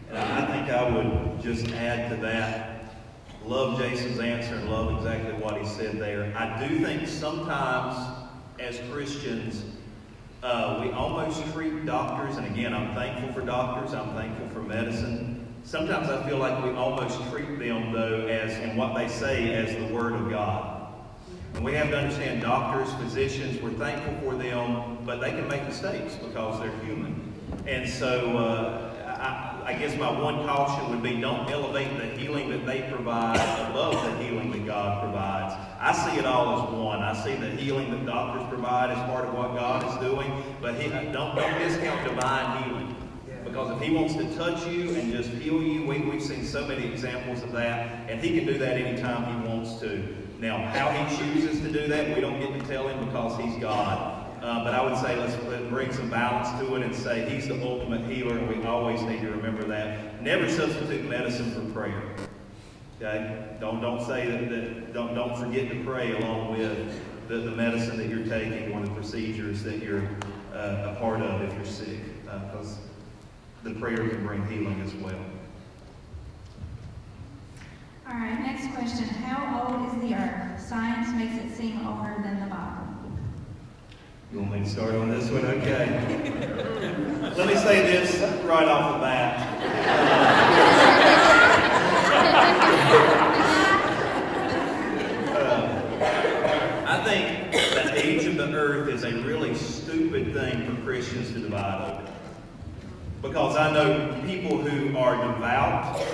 And 0.09 0.17
I 0.17 0.45
think 0.47 0.69
I 0.69 0.89
would 0.89 1.41
just 1.41 1.71
add 1.71 2.09
to 2.09 2.15
that. 2.17 2.68
Love 3.49 3.79
Jason's 3.79 4.19
answer 4.19 4.53
and 4.53 4.69
love 4.69 4.95
exactly 4.95 5.33
what 5.33 5.59
he 5.59 5.67
said 5.67 5.97
there. 5.97 6.31
I 6.37 6.67
do 6.67 6.85
think 6.85 7.07
sometimes 7.07 7.95
as 8.59 8.79
Christians, 8.91 9.63
uh, 10.43 10.79
we 10.83 10.91
almost 10.91 11.43
treat 11.51 11.83
doctors, 11.83 12.37
and 12.37 12.45
again, 12.45 12.75
I'm 12.75 12.93
thankful 12.93 13.33
for 13.33 13.41
doctors, 13.41 13.95
I'm 13.95 14.13
thankful 14.13 14.47
for 14.49 14.61
medicine. 14.61 15.51
Sometimes 15.63 16.09
I 16.09 16.29
feel 16.29 16.37
like 16.37 16.63
we 16.63 16.69
almost 16.73 17.19
treat 17.31 17.57
them, 17.57 17.91
though, 17.91 18.27
as, 18.27 18.51
and 18.51 18.77
what 18.77 18.93
they 18.93 19.07
say, 19.07 19.55
as 19.55 19.75
the 19.75 19.95
Word 19.95 20.13
of 20.13 20.29
God. 20.29 20.93
And 21.55 21.65
we 21.65 21.73
have 21.73 21.89
to 21.89 21.97
understand 21.97 22.43
doctors, 22.43 22.93
physicians, 23.01 23.59
we're 23.63 23.71
thankful 23.71 24.13
for 24.21 24.37
them, 24.37 24.99
but 25.07 25.21
they 25.21 25.31
can 25.31 25.47
make 25.47 25.63
mistakes 25.63 26.13
because 26.13 26.59
they're 26.59 26.85
human. 26.85 27.33
And 27.65 27.89
so, 27.89 28.37
uh, 28.37 28.85
I, 29.19 29.58
I 29.69 29.73
guess 29.73 29.95
my 29.97 30.09
one 30.09 30.47
caution 30.47 30.89
would 30.89 31.03
be 31.03 31.21
don't 31.21 31.47
elevate 31.47 31.95
the 31.99 32.07
healing 32.19 32.49
that 32.49 32.65
they 32.65 32.89
provide 32.91 33.35
above 33.69 34.03
the 34.03 34.23
healing 34.23 34.51
that 34.51 34.65
God 34.65 34.99
provides. 34.99 35.53
I 35.79 35.93
see 35.93 36.17
it 36.17 36.25
all 36.25 36.63
as 36.63 36.73
one. 36.73 37.03
I 37.03 37.13
see 37.13 37.35
the 37.35 37.51
healing 37.51 37.91
that 37.91 38.03
doctors 38.03 38.49
provide 38.49 38.89
as 38.89 38.97
part 39.07 39.25
of 39.25 39.35
what 39.35 39.53
God 39.53 39.87
is 39.87 40.09
doing, 40.09 40.43
but 40.59 40.73
he, 40.73 40.91
uh, 40.91 41.03
don't, 41.11 41.35
don't 41.35 41.59
discount 41.59 42.03
divine 42.03 42.63
healing. 42.63 42.95
Because 43.43 43.69
if 43.77 43.87
he 43.87 43.93
wants 43.93 44.15
to 44.15 44.35
touch 44.35 44.65
you 44.65 44.89
and 44.95 45.13
just 45.13 45.29
heal 45.29 45.61
you, 45.61 45.85
we, 45.85 45.99
we've 45.99 46.23
seen 46.23 46.43
so 46.43 46.65
many 46.65 46.87
examples 46.87 47.43
of 47.43 47.51
that, 47.51 48.09
and 48.09 48.19
he 48.19 48.39
can 48.39 48.47
do 48.47 48.57
that 48.57 48.75
anytime 48.75 49.39
he 49.39 49.47
wants 49.47 49.79
to. 49.81 50.03
Now, 50.39 50.65
how 50.65 50.89
he 50.89 51.15
chooses 51.15 51.61
to 51.61 51.71
do 51.71 51.87
that, 51.89 52.15
we 52.15 52.21
don't 52.21 52.39
get 52.39 52.59
to 52.59 52.67
tell 52.67 52.87
him 52.87 53.05
because 53.05 53.39
he's 53.39 53.55
God. 53.61 54.18
Uh, 54.41 54.63
but 54.63 54.73
I 54.73 54.81
would 54.81 54.97
say 54.97 55.17
let's, 55.17 55.35
let's 55.45 55.67
bring 55.69 55.91
some 55.91 56.09
balance 56.09 56.49
to 56.59 56.75
it 56.75 56.81
and 56.83 56.95
say 56.95 57.29
he's 57.29 57.47
the 57.47 57.61
ultimate 57.61 58.09
healer, 58.09 58.37
and 58.37 58.47
we 58.47 58.63
always 58.65 59.01
need 59.01 59.21
to 59.21 59.31
remember 59.31 59.63
that. 59.65 60.21
Never 60.21 60.49
substitute 60.49 61.09
medicine 61.09 61.51
for 61.51 61.73
prayer. 61.73 62.01
Okay? 62.97 63.57
Don't, 63.59 63.81
don't 63.81 64.05
say 64.05 64.27
that, 64.27 64.49
that 64.49 64.93
don't, 64.93 65.13
don't 65.13 65.37
forget 65.37 65.69
to 65.69 65.83
pray 65.83 66.15
along 66.17 66.57
with 66.57 67.01
the, 67.27 67.37
the 67.37 67.51
medicine 67.51 67.97
that 67.97 68.07
you're 68.07 68.25
taking 68.25 68.73
or 68.73 68.81
the 68.81 68.91
procedures 68.91 69.61
that 69.63 69.83
you're 69.83 70.07
uh, 70.53 70.95
a 70.95 70.97
part 70.99 71.21
of 71.21 71.41
if 71.41 71.53
you're 71.53 71.65
sick. 71.65 71.99
Because 72.23 72.79
the 73.63 73.71
prayer 73.71 73.97
can 73.97 74.25
bring 74.25 74.45
healing 74.47 74.79
as 74.81 74.93
well. 74.95 75.19
All 78.07 78.15
right, 78.15 78.39
next 78.39 78.73
question. 78.73 79.05
How 79.05 79.67
old 79.67 79.87
is 79.87 80.09
the 80.09 80.15
earth? 80.15 80.59
Science 80.59 81.09
makes 81.13 81.43
it 81.43 81.55
seem 81.55 81.85
older 81.85 82.15
than 82.23 82.39
the 82.39 82.47
Bible. 82.47 82.88
You 84.31 84.41
want 84.41 84.51
me 84.51 84.59
to 84.59 84.69
start 84.69 84.93
on 84.93 85.09
this 85.09 85.27
one? 85.31 85.43
Okay. 85.43 85.87
Let 87.35 87.47
me 87.47 87.55
say 87.55 87.81
this 87.81 88.21
right 88.43 88.67
off 88.67 88.93
the 88.93 88.99
bat. 88.99 89.39
Uh, 95.35 96.85
I 96.85 97.03
think 97.03 97.51
the 97.51 98.05
age 98.07 98.25
of 98.25 98.37
the 98.37 98.53
earth 98.53 98.89
is 98.89 99.03
a 99.03 99.13
really 99.23 99.55
stupid 99.55 100.31
thing 100.31 100.75
for 100.75 100.79
Christians 100.83 101.31
to 101.33 101.39
divide 101.39 101.89
over. 101.89 102.11
Because 103.23 103.57
I 103.57 103.71
know 103.73 104.21
people 104.27 104.59
who 104.59 104.95
are 104.95 105.15
devout, 105.33 106.05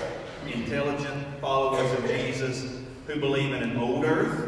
intelligent 0.46 1.42
followers 1.42 1.92
of 2.00 2.08
Jesus 2.08 2.80
who 3.08 3.20
believe 3.20 3.54
in 3.54 3.62
an 3.62 3.76
old 3.76 4.06
earth, 4.06 4.45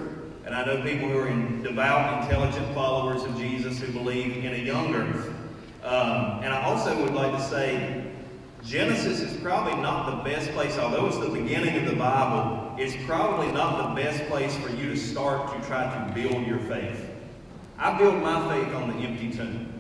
and 0.48 0.56
I 0.56 0.66
know 0.66 0.82
people 0.82 1.10
who 1.10 1.18
are 1.18 1.28
in 1.28 1.62
devout, 1.62 2.24
intelligent 2.24 2.74
followers 2.74 3.22
of 3.24 3.38
Jesus 3.38 3.80
who 3.80 3.92
believe 3.92 4.46
in 4.46 4.54
a 4.54 4.58
young 4.58 4.96
earth. 4.96 5.28
Um, 5.84 6.42
and 6.42 6.54
I 6.54 6.64
also 6.64 7.00
would 7.02 7.14
like 7.14 7.34
to 7.34 7.42
say 7.42 8.12
Genesis 8.64 9.20
is 9.20 9.40
probably 9.42 9.76
not 9.82 10.10
the 10.10 10.30
best 10.30 10.50
place, 10.52 10.78
although 10.78 11.06
it's 11.08 11.18
the 11.18 11.30
beginning 11.30 11.76
of 11.78 11.86
the 11.86 11.98
Bible, 11.98 12.74
it's 12.78 12.96
probably 13.06 13.52
not 13.52 13.90
the 13.90 14.02
best 14.02 14.26
place 14.30 14.56
for 14.58 14.70
you 14.70 14.90
to 14.90 14.98
start 14.98 15.54
to 15.54 15.68
try 15.68 15.84
to 15.84 16.14
build 16.14 16.48
your 16.48 16.60
faith. 16.60 17.10
I 17.78 17.98
build 17.98 18.16
my 18.24 18.48
faith 18.50 18.74
on 18.74 18.90
the 18.90 19.06
empty 19.06 19.30
tomb. 19.32 19.74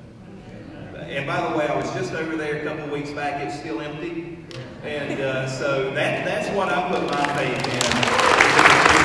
And 0.98 1.26
by 1.26 1.50
the 1.50 1.58
way, 1.58 1.66
I 1.68 1.78
was 1.78 1.90
just 1.94 2.12
over 2.14 2.36
there 2.36 2.62
a 2.62 2.64
couple 2.66 2.94
weeks 2.94 3.12
back. 3.12 3.42
It's 3.42 3.58
still 3.58 3.80
empty. 3.80 4.38
And 4.84 5.22
uh, 5.22 5.48
so 5.48 5.92
that, 5.92 6.26
that's 6.26 6.50
what 6.50 6.68
I 6.70 6.90
put 6.92 7.04
my 7.10 7.36
faith 7.38 7.68
in. 7.74 8.98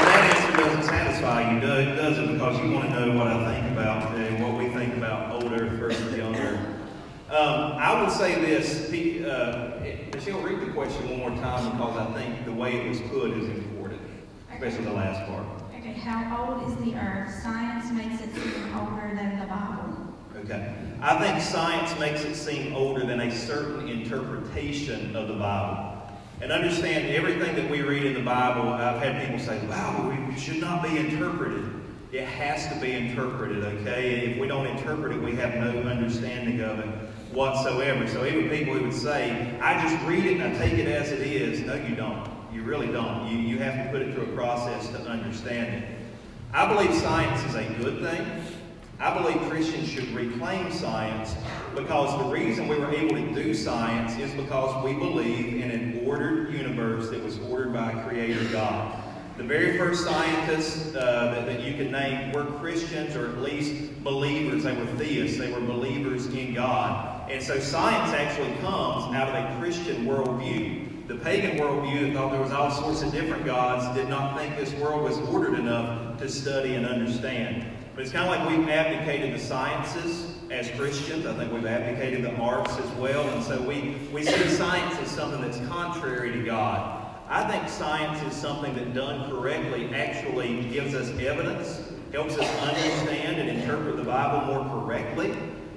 Well, 0.00 0.08
that 0.08 0.22
answer 0.34 0.56
doesn't 0.56 0.84
satisfy 0.84 1.39
you, 1.54 1.60
does, 1.60 1.98
does 1.98 2.18
it? 2.18 2.32
Because 2.32 2.60
you 2.64 2.72
want 2.72 2.88
to 2.90 3.06
know 3.06 3.16
what 3.16 3.26
I 3.26 3.54
think 3.54 3.72
about 3.72 4.14
and 4.16 4.42
what 4.42 4.58
we 4.58 4.68
think 4.70 4.96
about 4.96 5.32
old 5.32 5.52
earth 5.52 5.72
versus 5.72 6.16
young 6.16 6.36
earth. 6.36 6.66
Um, 7.30 7.72
I 7.78 8.00
would 8.00 8.10
say 8.10 8.40
this. 8.40 8.90
Uh, 8.90 9.80
Michelle, 10.14 10.40
read 10.40 10.60
the 10.60 10.72
question 10.72 11.08
one 11.10 11.18
more 11.18 11.42
time 11.42 11.70
because 11.70 11.96
I 11.96 12.12
think 12.20 12.44
the 12.44 12.52
way 12.52 12.76
it 12.76 12.88
was 12.88 13.00
put 13.02 13.30
is 13.30 13.48
important, 13.48 14.02
especially 14.52 14.84
the 14.84 14.92
last 14.92 15.26
part. 15.28 15.46
Okay, 15.78 15.92
how 15.92 16.52
old 16.52 16.68
is 16.68 16.76
the 16.84 16.94
earth? 16.96 17.32
Science 17.42 17.90
makes 17.92 18.20
it 18.20 18.34
seem 18.34 18.76
older 18.76 19.14
than 19.14 19.38
the 19.38 19.46
Bible. 19.46 20.14
Okay. 20.44 20.74
I 21.00 21.18
think 21.18 21.42
science 21.42 21.98
makes 21.98 22.22
it 22.24 22.34
seem 22.34 22.74
older 22.74 23.06
than 23.06 23.20
a 23.20 23.30
certain 23.30 23.88
interpretation 23.88 25.14
of 25.16 25.28
the 25.28 25.34
Bible. 25.34 25.99
And 26.40 26.52
understand 26.52 27.14
everything 27.14 27.54
that 27.56 27.70
we 27.70 27.82
read 27.82 28.04
in 28.04 28.14
the 28.14 28.22
Bible, 28.22 28.70
I've 28.70 29.02
had 29.02 29.22
people 29.22 29.38
say, 29.38 29.58
wow, 29.66 30.08
we 30.08 30.40
should 30.40 30.58
not 30.58 30.82
be 30.82 30.96
interpreted. 30.96 31.70
It 32.12 32.24
has 32.24 32.66
to 32.72 32.80
be 32.80 32.92
interpreted, 32.92 33.62
okay? 33.62 34.30
If 34.30 34.38
we 34.38 34.48
don't 34.48 34.66
interpret 34.66 35.12
it, 35.12 35.22
we 35.22 35.36
have 35.36 35.54
no 35.54 35.82
understanding 35.82 36.62
of 36.62 36.78
it 36.78 36.86
whatsoever. 37.32 38.08
So 38.08 38.24
even 38.24 38.48
people 38.48 38.74
who 38.74 38.84
would 38.84 38.94
say, 38.94 39.58
I 39.60 39.80
just 39.82 40.02
read 40.06 40.24
it 40.24 40.40
and 40.40 40.56
I 40.56 40.58
take 40.58 40.78
it 40.78 40.88
as 40.88 41.12
it 41.12 41.20
is, 41.20 41.60
no, 41.60 41.74
you 41.74 41.94
don't. 41.94 42.26
You 42.52 42.62
really 42.62 42.88
don't. 42.88 43.30
You, 43.30 43.38
you 43.38 43.58
have 43.58 43.84
to 43.84 43.92
put 43.92 44.02
it 44.02 44.14
through 44.14 44.32
a 44.32 44.36
process 44.36 44.88
to 44.88 45.00
understand 45.02 45.84
it. 45.84 45.98
I 46.54 46.66
believe 46.72 46.92
science 46.94 47.44
is 47.44 47.54
a 47.54 47.64
good 47.82 48.02
thing. 48.02 48.26
I 48.98 49.16
believe 49.16 49.40
Christians 49.48 49.88
should 49.88 50.12
reclaim 50.12 50.70
science 50.72 51.34
because 51.74 52.18
the 52.18 52.30
reason 52.30 52.66
we 52.66 52.78
were 52.78 52.90
able 52.90 53.16
to 53.16 53.34
do 53.34 53.54
science 53.54 54.18
is 54.18 54.30
because 54.34 54.84
we 54.84 54.92
believe 54.92 55.62
in 55.62 55.70
an 55.70 55.89
ordered 56.10 56.52
universe 56.52 57.08
that 57.08 57.22
was 57.22 57.38
ordered 57.38 57.72
by 57.72 57.92
a 57.92 58.08
creator 58.08 58.42
God. 58.50 59.00
The 59.36 59.44
very 59.44 59.78
first 59.78 60.02
scientists 60.02 60.92
uh, 60.96 61.32
that, 61.34 61.46
that 61.46 61.60
you 61.62 61.74
can 61.74 61.92
name 61.92 62.32
were 62.32 62.46
Christians 62.58 63.14
or 63.14 63.28
at 63.28 63.38
least 63.38 64.02
believers. 64.02 64.64
They 64.64 64.74
were 64.76 64.86
theists. 64.86 65.38
They 65.38 65.52
were 65.52 65.60
believers 65.60 66.26
in 66.26 66.52
God. 66.52 67.30
And 67.30 67.40
so 67.40 67.60
science 67.60 68.12
actually 68.12 68.52
comes 68.56 69.14
out 69.14 69.28
of 69.28 69.36
a 69.36 69.60
Christian 69.60 70.04
worldview. 70.04 71.06
The 71.06 71.14
pagan 71.14 71.56
worldview 71.56 72.08
that 72.08 72.14
thought 72.14 72.32
there 72.32 72.40
was 72.40 72.50
all 72.50 72.72
sorts 72.72 73.02
of 73.02 73.12
different 73.12 73.44
gods 73.44 73.96
did 73.96 74.08
not 74.08 74.36
think 74.36 74.56
this 74.56 74.74
world 74.74 75.04
was 75.04 75.16
ordered 75.28 75.60
enough 75.60 76.18
to 76.18 76.28
study 76.28 76.74
and 76.74 76.84
understand. 76.86 77.64
But 77.94 78.02
it's 78.02 78.12
kind 78.12 78.28
of 78.28 78.36
like 78.36 78.58
we've 78.58 78.68
abdicated 78.68 79.32
the 79.32 79.38
sciences 79.38 80.29
as 80.50 80.68
Christians. 80.72 81.26
I 81.26 81.34
think 81.34 81.52
we've 81.52 81.64
abdicated 81.64 82.22
the 82.22 82.34
arts 82.36 82.76
as 82.76 82.90
well. 82.92 83.28
And 83.30 83.42
so 83.42 83.60
we, 83.62 83.96
we 84.12 84.24
see 84.24 84.48
science 84.48 84.98
as 84.98 85.08
something 85.10 85.40
that's 85.40 85.58
contrary 85.68 86.32
to 86.32 86.42
God. 86.42 87.06
I 87.28 87.48
think 87.48 87.68
science 87.68 88.20
is 88.22 88.38
something 88.38 88.74
that 88.74 88.92
done 88.92 89.30
correctly 89.30 89.94
actually 89.94 90.64
gives 90.64 90.94
us 90.94 91.08
evidence, 91.20 91.80
helps 92.12 92.36
us 92.36 92.62
understand 92.62 93.38
and 93.38 93.48
interpret 93.48 93.96
the 93.96 94.02
Bible 94.02 94.46
more 94.46 94.64
correctly. 94.80 95.32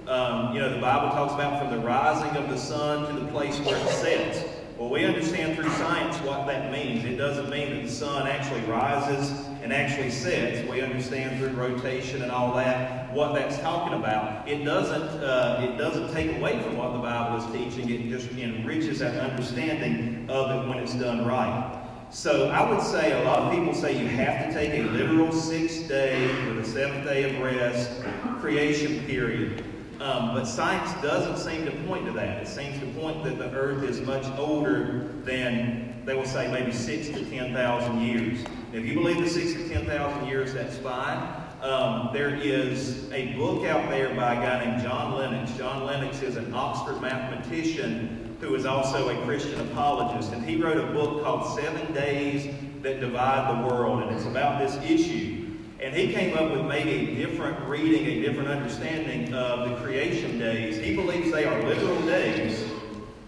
Um, 0.08 0.53
you 0.53 0.60
know, 0.60 0.74
the 0.74 0.82
Bible 0.82 1.10
talks 1.10 1.34
about 1.34 1.62
from 1.62 1.72
the 1.72 1.86
rising 1.86 2.36
of 2.36 2.50
the 2.50 2.58
sun 2.58 3.13
to 3.13 3.20
the 3.20 3.32
place 3.32 3.60
where 3.60 3.77
it 3.77 3.89
sets. 3.89 4.44
Well, 4.77 4.89
we 4.89 5.06
understand 5.06 5.56
through 5.56 5.70
science 5.70 6.18
what 6.25 6.48
that 6.48 6.72
means. 6.72 7.06
It 7.06 7.15
doesn't 7.15 7.51
mean 7.51 7.70
that 7.70 7.84
the 7.84 7.92
sun 7.92 8.27
actually 8.27 8.62
rises 8.62 9.32
and 9.63 9.74
actually 9.74 10.12
sets. 10.12 10.67
We 10.70 10.82
understand 10.82 11.39
through 11.39 11.58
rotation 11.58 12.22
and 12.22 12.32
all 12.32 12.55
that 12.58 13.12
what 13.13 13.34
that's 13.34 13.58
talking 13.60 13.98
about. 13.98 14.48
It 14.48 14.63
doesn't. 14.63 15.24
Uh, 15.24 15.67
it 15.67 15.77
doesn't 15.77 16.13
take 16.13 16.36
away 16.38 16.62
from 16.62 16.77
what 16.77 16.91
the 16.93 17.00
Bible 17.00 17.38
is 17.38 17.51
teaching. 17.51 17.89
It 17.89 18.10
just 18.10 18.29
enriches 18.32 19.00
that 19.00 19.15
understanding 19.20 20.29
of 20.29 20.51
it 20.51 20.67
when 20.67 20.79
it's 20.79 20.96
done 20.96 21.25
right. 21.25 21.79
So 22.10 22.50
I 22.50 22.70
would 22.70 22.84
say 22.84 23.20
a 23.20 23.24
lot 23.24 23.39
of 23.39 23.51
people 23.53 23.74
say 23.74 23.98
you 24.00 24.08
have 24.08 24.48
to 24.48 24.53
take 24.53 24.74
a 24.74 24.84
literal 24.89 25.32
six 25.32 25.79
day 25.79 26.29
or 26.48 26.53
the 26.53 26.65
seventh 26.65 27.05
day 27.05 27.34
of 27.34 27.41
rest 27.41 28.03
creation 28.39 29.03
period. 29.05 29.65
Um, 30.00 30.34
but 30.34 30.43
science 30.43 30.91
doesn't 31.01 31.38
seem 31.38 31.65
to 31.65 31.72
point 31.88 32.05
to 32.08 32.12
that. 32.12 32.43
It 32.43 32.48
seems 32.48 32.77
to 32.79 32.86
point 33.00 33.24
that 33.24 33.38
the 33.38 33.50
Earth 33.51 33.84
is 33.84 34.01
much 34.01 34.25
older 34.38 35.08
than, 35.24 36.03
they 36.05 36.13
will 36.13 36.25
say, 36.25 36.51
maybe 36.51 36.74
six 36.74 37.08
to 37.08 37.25
10,000 37.25 38.01
years. 38.01 38.43
If 38.74 38.88
you 38.88 38.96
believe 38.96 39.22
the 39.22 39.30
six 39.30 39.53
to 39.53 39.70
10,000 39.70 40.27
years, 40.27 40.51
that's 40.51 40.77
fine. 40.77 41.32
Um, 41.62 42.10
there 42.12 42.34
is 42.34 43.08
a 43.12 43.34
book 43.34 43.68
out 43.68 43.88
there 43.92 44.15
by 44.15 44.34
a 44.34 44.38
guy 44.38 44.65
named 44.65 44.82
John 44.82 45.13
Lennox. 45.13 45.56
John 45.56 45.86
Lennox 45.86 46.24
is 46.24 46.38
an 46.38 46.51
Oxford 46.56 47.00
mathematician 47.00 48.36
who 48.42 48.56
is 48.56 48.65
also 48.65 49.10
a 49.10 49.25
Christian 49.25 49.62
apologist. 49.62 50.34
And 50.34 50.44
he 50.44 50.60
wrote 50.60 50.77
a 50.77 50.92
book 50.92 51.24
called 51.24 51.56
Seven 51.56 51.94
Days 51.94 52.51
That 52.82 53.00
Divide 53.00 53.63
the 53.63 53.68
World. 53.68 54.01
And 54.01 54.15
it's 54.15 54.25
about 54.25 54.60
this 54.60 54.75
issue. 54.84 55.51
And 55.80 55.96
he 55.96 56.12
came 56.12 56.36
up 56.36 56.51
with 56.51 56.65
maybe 56.65 57.12
a 57.12 57.27
different 57.27 57.60
reading, 57.68 58.08
a 58.08 58.22
different 58.22 58.50
understanding 58.50 59.36
of 59.36 59.70
the 59.70 59.75
creation 59.86 60.39
days. 60.39 60.77
He 60.77 60.96
believes 60.96 61.32
they 61.32 61.46
are 61.46 61.62
literal 61.62 62.01
days. 62.08 62.60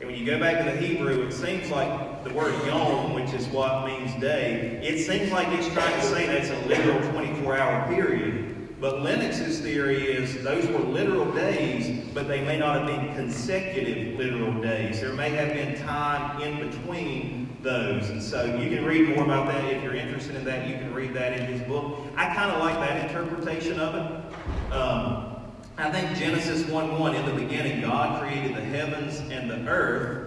And 0.01 0.09
when 0.09 0.19
you 0.19 0.25
go 0.25 0.39
back 0.39 0.65
to 0.65 0.71
the 0.71 0.77
Hebrew, 0.77 1.27
it 1.27 1.33
seems 1.33 1.69
like 1.69 2.14
the 2.25 2.33
word 2.33 2.53
yom, 2.65 3.13
which 3.13 3.31
is 3.33 3.47
what 3.49 3.85
means 3.85 4.11
day, 4.19 4.79
it 4.83 5.05
seems 5.05 5.31
like 5.31 5.47
it's 5.49 5.71
trying 5.73 5.93
to 5.93 6.07
say 6.07 6.25
that's 6.25 6.49
a 6.49 6.67
literal 6.67 6.99
24 7.11 7.55
hour 7.55 7.87
period. 7.87 8.81
But 8.81 9.03
Lennox's 9.03 9.59
theory 9.59 10.03
is 10.03 10.43
those 10.43 10.67
were 10.67 10.79
literal 10.79 11.31
days, 11.33 12.03
but 12.15 12.27
they 12.27 12.43
may 12.43 12.57
not 12.57 12.79
have 12.79 12.87
been 12.87 13.15
consecutive 13.15 14.17
literal 14.17 14.59
days. 14.59 15.01
There 15.01 15.13
may 15.13 15.29
have 15.29 15.53
been 15.53 15.79
time 15.85 16.41
in 16.41 16.67
between 16.67 17.55
those. 17.61 18.09
And 18.09 18.21
so 18.21 18.43
you 18.43 18.75
can 18.75 18.83
read 18.83 19.15
more 19.15 19.23
about 19.23 19.47
that 19.47 19.63
if 19.65 19.83
you're 19.83 19.95
interested 19.95 20.35
in 20.35 20.43
that. 20.45 20.67
You 20.67 20.75
can 20.75 20.93
read 20.93 21.13
that 21.13 21.39
in 21.39 21.45
his 21.45 21.61
book. 21.61 21.99
I 22.15 22.33
kind 22.33 22.51
of 22.51 22.59
like 22.59 22.75
that 22.75 23.05
interpretation 23.07 23.79
of 23.79 23.95
it. 23.95 24.73
Um, 24.73 25.35
I 25.77 25.91
think 25.91 26.17
Genesis 26.17 26.65
1 26.67 26.99
1, 26.99 27.15
in 27.15 27.25
the 27.25 27.33
beginning, 27.33 27.81
God 27.81 28.21
created 28.21 28.55
the 28.55 28.61
heavens 28.61 29.19
and 29.31 29.49
the 29.49 29.69
earth. 29.69 30.24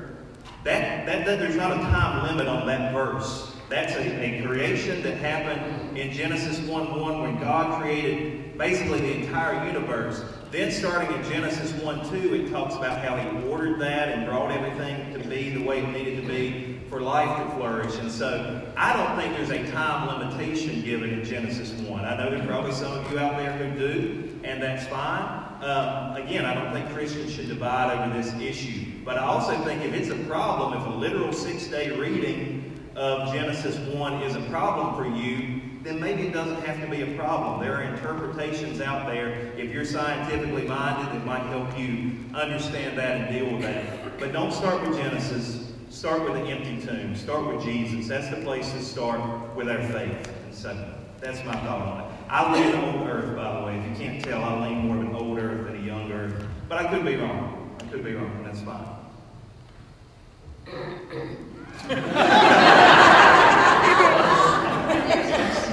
That, 0.64 1.06
that, 1.06 1.24
that 1.24 1.38
there's 1.38 1.56
not 1.56 1.72
a 1.72 1.76
time 1.76 2.26
limit 2.26 2.48
on 2.48 2.66
that 2.66 2.92
verse. 2.92 3.54
That's 3.68 3.94
a, 3.94 4.00
a 4.00 4.42
creation 4.42 5.02
that 5.02 5.18
happened 5.18 5.96
in 5.96 6.10
Genesis 6.10 6.58
1 6.60 7.00
1 7.00 7.22
when 7.22 7.38
God 7.38 7.80
created 7.80 8.56
basically 8.56 9.00
the 9.00 9.14
entire 9.18 9.66
universe. 9.66 10.22
Then, 10.50 10.72
starting 10.72 11.14
in 11.14 11.22
Genesis 11.24 11.72
1 11.82 12.10
2, 12.10 12.34
it 12.34 12.50
talks 12.50 12.74
about 12.74 13.04
how 13.04 13.16
He 13.16 13.46
ordered 13.48 13.78
that 13.80 14.08
and 14.08 14.26
brought 14.26 14.50
everything 14.50 15.12
to 15.12 15.28
be 15.28 15.50
the 15.50 15.62
way 15.62 15.80
it 15.80 15.88
needed 15.90 16.22
to 16.22 16.26
be 16.26 16.80
for 16.88 17.02
life 17.02 17.36
to 17.44 17.56
flourish. 17.56 17.96
And 17.98 18.10
so, 18.10 18.66
I 18.76 18.94
don't 18.94 19.16
think 19.16 19.36
there's 19.36 19.50
a 19.50 19.70
time 19.70 20.08
limitation 20.08 20.80
given 20.82 21.10
in 21.10 21.24
Genesis 21.24 21.70
1. 21.82 22.04
I 22.04 22.16
know 22.16 22.30
there's 22.30 22.46
probably 22.46 22.72
some 22.72 22.92
of 22.92 23.12
you 23.12 23.18
out 23.18 23.36
there 23.36 23.52
who 23.52 23.78
do, 23.78 24.40
and 24.44 24.62
that's 24.62 24.86
fine. 24.86 25.48
Um, 25.62 26.14
again, 26.16 26.44
I 26.44 26.54
don't 26.54 26.72
think 26.72 26.88
Christians 26.90 27.32
should 27.32 27.48
divide 27.48 27.92
over 27.92 28.16
this 28.16 28.32
issue. 28.34 28.92
But 29.04 29.18
I 29.18 29.24
also 29.24 29.56
think 29.64 29.84
if 29.84 29.92
it's 29.92 30.10
a 30.10 30.24
problem, 30.28 30.80
if 30.80 30.86
a 30.86 30.90
literal 30.90 31.32
six 31.32 31.66
day 31.66 31.90
reading 31.90 32.88
of 32.94 33.32
Genesis 33.32 33.76
1 33.94 34.22
is 34.22 34.36
a 34.36 34.40
problem 34.42 34.94
for 34.94 35.06
you, 35.18 35.60
then 35.82 36.00
maybe 36.00 36.26
it 36.26 36.32
doesn't 36.32 36.60
have 36.62 36.80
to 36.80 36.86
be 36.88 37.02
a 37.02 37.16
problem. 37.16 37.60
There 37.60 37.74
are 37.74 37.82
interpretations 37.82 38.80
out 38.80 39.06
there, 39.06 39.52
if 39.56 39.72
you're 39.72 39.84
scientifically 39.84 40.66
minded, 40.66 41.16
it 41.16 41.24
might 41.24 41.44
help 41.46 41.78
you 41.78 42.12
understand 42.34 42.98
that 42.98 43.20
and 43.20 43.34
deal 43.34 43.52
with 43.52 43.62
that. 43.62 44.18
But 44.18 44.32
don't 44.32 44.52
start 44.52 44.86
with 44.86 44.96
Genesis. 44.96 45.72
Start 45.90 46.22
with 46.22 46.34
the 46.34 46.44
empty 46.44 46.84
tomb. 46.84 47.16
Start 47.16 47.52
with 47.52 47.64
Jesus. 47.64 48.08
That's 48.08 48.28
the 48.28 48.42
place 48.42 48.70
to 48.72 48.82
start 48.82 49.56
with 49.56 49.68
our 49.68 49.82
faith. 49.88 50.28
And 50.44 50.54
so 50.54 50.94
that's 51.20 51.44
my 51.44 51.54
thought 51.54 51.80
on 51.80 52.00
it. 52.00 52.17
I 52.30 52.52
lean 52.52 52.75
old 52.75 53.08
earth, 53.08 53.35
by 53.35 53.58
the 53.58 53.66
way. 53.66 53.78
If 53.78 53.85
you 53.99 54.06
can't 54.06 54.23
tell, 54.23 54.44
I 54.44 54.68
lean 54.68 54.87
more 54.87 54.97
of 54.97 55.02
an 55.02 55.14
old 55.14 55.38
earth 55.38 55.64
than 55.66 55.76
a 55.76 55.80
young 55.80 56.12
earth. 56.12 56.47
But 56.68 56.85
I 56.85 56.88
could 56.90 57.04
be 57.06 57.16
wrong. 57.16 57.75
I 57.80 57.85
could 57.85 58.04
be 58.04 58.12
wrong, 58.12 58.30
and 58.37 58.44
that's 58.44 58.61
fine. 58.61 58.87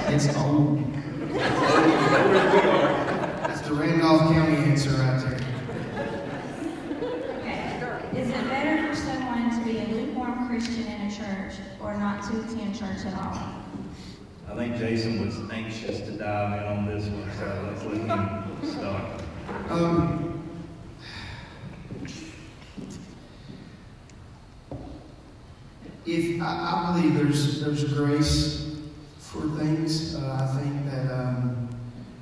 It's 0.08 0.34
old. 0.36 0.78
That's 3.42 3.60
the 3.60 3.74
Randolph 3.74 4.32
County 4.32 4.56
answer 4.56 4.90
right 4.90 5.20
there. 5.20 5.38
Okay. 7.40 8.18
Is 8.18 8.28
it 8.30 8.48
better 8.48 8.88
for 8.88 8.94
someone 8.96 9.50
to 9.50 9.62
be 9.62 9.78
a 9.78 9.86
lukewarm 9.88 10.48
Christian 10.48 10.86
in 10.86 11.00
a 11.02 11.10
church 11.14 11.58
or 11.82 11.94
not 11.98 12.22
to 12.30 12.40
attend 12.40 12.74
church 12.74 13.04
at 13.04 13.12
all? 13.18 13.65
I 14.48 14.54
think 14.54 14.76
Jason 14.76 15.24
was 15.24 15.38
anxious 15.50 16.00
to 16.00 16.12
dive 16.12 16.62
in 16.62 16.66
on 16.68 16.86
this 16.86 17.06
one, 17.06 17.30
so 17.36 17.68
let's 17.68 17.84
let 17.84 17.96
him 17.96 18.70
start. 18.72 19.02
Um, 19.70 20.42
if 26.06 26.40
I, 26.40 26.46
I 26.46 26.92
believe 26.92 27.14
there's 27.14 27.60
there's 27.60 27.92
grace 27.92 28.76
for 29.18 29.42
things, 29.58 30.14
uh, 30.14 30.38
I 30.40 30.60
think 30.60 30.90
that 30.90 31.12
um, 31.12 31.68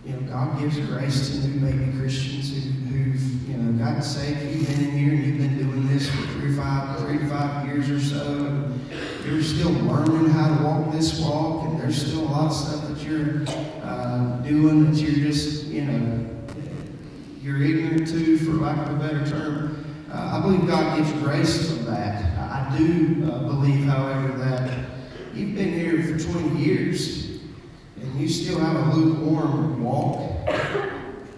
you 0.06 0.14
know 0.14 0.20
God 0.20 0.58
gives 0.58 0.78
grace 0.80 1.30
to 1.30 1.46
new 1.46 1.60
baby 1.60 1.96
Christians 1.98 2.50
who, 2.54 2.70
who've 2.70 3.48
you 3.48 3.56
know 3.58 3.84
gotten 3.84 4.02
saved. 4.02 4.42
You've 4.42 4.66
been 4.66 4.88
in 4.88 4.98
here 4.98 5.12
and 5.12 5.24
you've 5.24 5.38
been 5.38 5.58
doing 5.58 5.88
this 5.88 6.08
for 6.08 6.22
three 6.28 6.52
or 6.52 6.56
five, 6.56 6.98
three 7.00 7.18
to 7.18 7.28
five 7.28 7.66
years 7.66 7.90
or 7.90 8.00
so, 8.00 8.26
and 8.26 8.83
you're 9.24 9.42
still 9.42 9.70
learning 9.70 10.30
how 10.30 10.56
to 10.56 10.64
walk 10.64 10.92
this 10.92 11.20
walk, 11.20 11.64
and 11.64 11.80
there's 11.80 12.06
still 12.06 12.22
a 12.22 12.30
lot 12.30 12.46
of 12.50 12.56
stuff 12.56 12.88
that 12.88 13.02
you're 13.02 13.44
uh, 13.82 14.36
doing 14.38 14.90
that 14.90 15.00
you're 15.00 15.30
just 15.30 15.66
you 15.66 15.82
know 15.82 16.30
you're 17.40 17.62
ignorant 17.62 18.08
to, 18.08 18.38
for 18.38 18.52
lack 18.52 18.86
of 18.88 18.94
a 18.94 18.98
better 18.98 19.28
term. 19.28 19.84
Uh, 20.10 20.38
I 20.38 20.40
believe 20.40 20.66
God 20.66 20.96
gives 20.98 21.12
grace 21.22 21.70
for 21.70 21.84
that. 21.84 22.38
I 22.38 22.54
I 22.74 22.78
do 22.78 23.30
uh, 23.30 23.38
believe, 23.40 23.84
however, 23.84 24.38
that 24.38 24.86
you've 25.34 25.54
been 25.54 25.72
here 25.74 26.02
for 26.02 26.32
20 26.32 26.58
years 26.58 27.38
and 28.00 28.20
you 28.20 28.28
still 28.28 28.58
have 28.58 28.76
a 28.76 28.96
lukewarm 28.96 29.82
walk. 29.82 30.32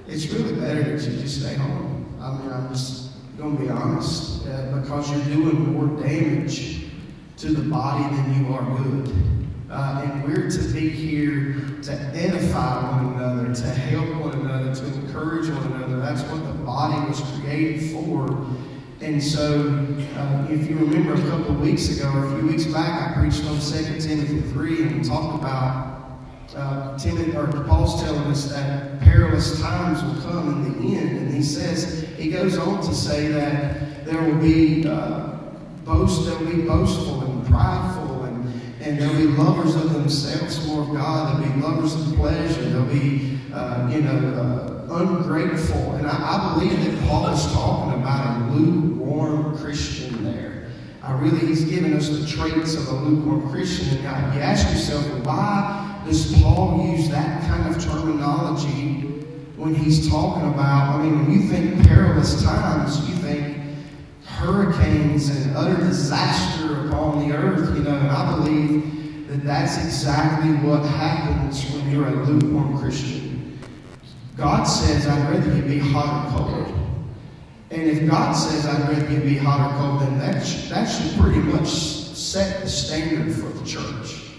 It's 0.07 0.27
really 0.29 0.59
better 0.61 0.96
that 0.96 1.11
you 1.11 1.20
just 1.20 1.40
stay 1.40 1.55
home. 1.55 2.07
I 2.20 2.38
mean, 2.38 2.53
I'm 2.53 2.68
just 2.68 3.11
going 3.37 3.57
to 3.57 3.62
be 3.62 3.68
honest, 3.68 4.46
uh, 4.46 4.79
because 4.81 5.11
you're 5.11 5.37
doing 5.37 5.72
more 5.72 6.01
damage 6.03 6.75
to 7.37 7.49
the 7.53 7.68
body 7.68 8.03
than 8.16 8.44
you 8.44 8.55
are 8.55 8.64
good. 8.79 9.14
Uh, 9.68 10.03
and 10.05 10.25
we're 10.25 10.49
to 10.49 10.62
be 10.72 10.88
here 10.88 11.57
to 11.83 11.92
edify 12.14 12.96
one 12.96 13.14
another, 13.14 13.55
to 13.55 13.66
help 13.66 14.09
one 14.20 14.35
another, 14.40 14.75
to 14.75 14.87
encourage 14.87 15.51
one 15.51 15.72
another. 15.72 15.99
That's 15.99 16.22
what 16.22 16.46
the 16.46 16.53
body 16.64 17.09
was 17.09 17.20
created 17.40 17.90
for. 17.90 18.46
And 19.01 19.22
so, 19.22 19.87
uh, 20.16 20.46
if 20.49 20.70
you 20.70 20.79
remember 20.79 21.14
a 21.14 21.29
couple 21.29 21.57
of 21.57 21.61
weeks 21.61 21.94
ago, 21.94 22.11
or 22.11 22.25
a 22.25 22.38
few 22.38 22.49
weeks 22.49 22.64
back, 22.64 23.11
I 23.16 23.20
preached 23.20 23.44
on 23.44 23.61
2 23.61 24.01
Timothy 24.01 24.40
3, 24.40 24.83
and 24.83 24.96
we 24.99 25.07
talked 25.07 25.42
about 25.42 26.20
uh, 26.55 26.96
Timothy, 26.96 27.37
or 27.37 27.49
Paul's 27.64 28.03
telling 28.03 28.31
us 28.31 28.51
that 28.51 29.01
perilous 29.01 29.61
times 29.61 30.03
will 30.03 30.22
come 30.22 30.64
in 30.64 30.81
the 30.81 30.96
end. 30.96 31.18
And 31.18 31.35
he 31.35 31.42
says, 31.42 32.09
he 32.16 32.31
goes 32.31 32.57
on 32.57 32.83
to 32.83 32.94
say 32.94 33.29
that 33.29 34.07
there 34.07 34.22
will 34.22 34.40
be 34.40 34.88
uh, 34.88 35.37
boast, 35.85 36.25
they'll 36.25 36.51
be 36.51 36.62
boastful 36.62 37.25
prideful, 37.46 38.24
and, 38.24 38.62
and 38.80 38.98
they'll 38.98 39.16
be 39.16 39.26
lovers 39.26 39.74
of 39.74 39.92
themselves 39.92 40.66
more 40.66 40.82
of 40.82 40.92
God. 40.94 41.42
They'll 41.42 41.52
be 41.52 41.61
lovers 41.61 41.94
of 41.94 42.16
pleasure. 42.16 42.62
They'll 42.62 42.85
be, 42.85 43.38
uh, 43.52 43.88
you 43.90 44.02
know, 44.02 44.88
uh, 44.90 44.94
ungrateful. 44.94 45.94
And 45.94 46.06
I, 46.06 46.12
I 46.12 46.54
believe 46.54 46.85
that 46.85 47.09
Paul 47.09 47.28
is 47.28 47.44
talking 47.52 48.00
about 48.00 48.42
a 48.42 48.52
lukewarm 48.52 49.56
Christian 49.59 50.24
there. 50.24 50.68
I 51.02 51.12
really, 51.18 51.46
he's 51.46 51.64
giving 51.64 51.94
us 51.94 52.09
the 52.09 52.26
traits 52.26 52.74
of 52.74 52.88
a 52.88 52.94
lukewarm 52.94 53.50
Christian. 53.50 53.96
And 53.96 54.02
God, 54.02 54.35
you 54.35 54.40
ask 54.40 54.68
yourself, 54.70 55.04
why 55.24 56.02
does 56.04 56.32
Paul 56.40 56.92
use 56.92 57.09
that 57.11 57.48
kind 57.48 57.74
of 57.74 57.82
terminology 57.82 59.02
when 59.56 59.74
he's 59.74 60.09
talking 60.11 60.48
about, 60.52 60.96
I 60.96 61.02
mean, 61.02 61.24
when 61.24 61.32
you 61.32 61.48
think 61.48 61.87
perilous 61.87 62.42
times, 62.42 63.09
you 63.09 63.14
think 63.16 63.55
hurricanes 64.37 65.31
and 65.31 65.57
utter 65.57 65.77
disaster 65.77 66.87
upon 66.87 67.27
the 67.27 67.35
earth, 67.35 67.75
you 67.75 67.83
know, 67.83 67.96
and 67.96 68.11
I 68.11 68.37
believe 68.37 69.29
that 69.29 69.42
that's 69.44 69.79
exactly 69.79 70.51
what 70.68 70.85
happens 70.85 71.64
when 71.72 71.90
you're 71.90 72.07
a 72.07 72.12
lukewarm 72.12 72.79
Christian. 72.79 73.59
God 74.37 74.64
says, 74.64 75.07
I'd 75.07 75.31
rather 75.31 75.57
you 75.57 75.62
be 75.62 75.79
hot 75.79 76.27
or 76.27 76.38
cold. 76.38 76.75
And 77.70 77.83
if 77.83 78.09
God 78.09 78.33
says, 78.33 78.66
I'd 78.66 78.88
rather 78.90 79.11
you 79.11 79.20
be 79.20 79.38
hot 79.38 79.72
or 79.72 79.79
cold, 79.79 80.03
then 80.03 80.18
that, 80.18 80.44
sh- 80.44 80.68
that 80.68 80.85
should 80.85 81.18
pretty 81.18 81.40
much 81.40 81.68
set 81.68 82.62
the 82.62 82.68
standard 82.68 83.35
for 83.35 83.49
the 83.49 83.64
church. 83.64 84.33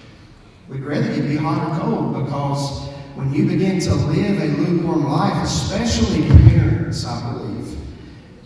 We'd 0.70 0.84
rather 0.84 1.12
you 1.12 1.24
be 1.24 1.38
hot 1.38 1.72
or 1.72 1.82
cold 1.82 2.24
because 2.24 2.88
when 3.16 3.34
you 3.34 3.48
begin 3.48 3.80
to 3.80 3.96
live 3.96 4.40
a 4.40 4.62
lukewarm 4.62 5.06
life, 5.06 5.44
especially 5.44 6.28
parents, 6.50 7.04
I 7.04 7.34
believe, 7.34 7.57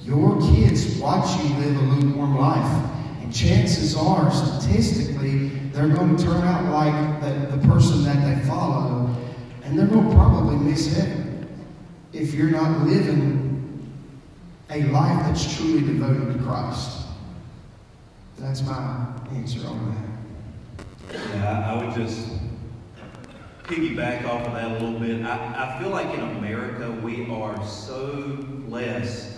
your 0.04 0.40
kids 0.42 0.98
watch 0.98 1.44
you 1.44 1.50
live 1.56 1.78
a 1.78 1.82
lukewarm 1.82 2.38
life. 2.38 2.92
And 3.22 3.34
chances 3.34 3.96
are, 3.96 4.32
statistically, 4.32 5.50
they're 5.72 5.90
going 5.90 6.18
to 6.18 6.24
turn 6.24 6.44
out 6.44 6.66
like 6.72 7.22
the, 7.22 7.56
the 7.56 7.68
person 7.68 8.04
that 8.04 8.24
they 8.24 8.46
follow, 8.48 9.16
and 9.64 9.78
they're 9.78 9.88
going 9.88 10.10
to 10.10 10.16
probably 10.16 10.58
miss 10.58 10.96
heaven 10.96 11.48
if 12.14 12.34
you're 12.34 12.50
not 12.50 12.86
living 12.86 13.50
a 14.70 14.84
life 14.86 15.20
that's 15.26 15.56
truly 15.56 15.82
devoted 15.82 16.34
to 16.34 16.44
Christ. 16.44 17.06
That's 18.38 18.62
my 18.64 19.08
answer 19.34 19.66
on 19.68 19.96
that. 21.10 21.18
Yeah, 21.34 21.72
I 21.72 21.86
would 21.86 21.96
just 21.96 22.28
piggyback 23.64 24.26
off 24.26 24.48
of 24.48 24.54
that 24.54 24.72
a 24.72 24.74
little 24.74 25.00
bit. 25.00 25.24
I, 25.24 25.76
I 25.76 25.80
feel 25.80 25.92
like 25.92 26.14
in 26.14 26.22
America 26.38 26.92
we 27.04 27.30
are 27.30 27.66
so 27.66 28.38
blessed 28.68 29.31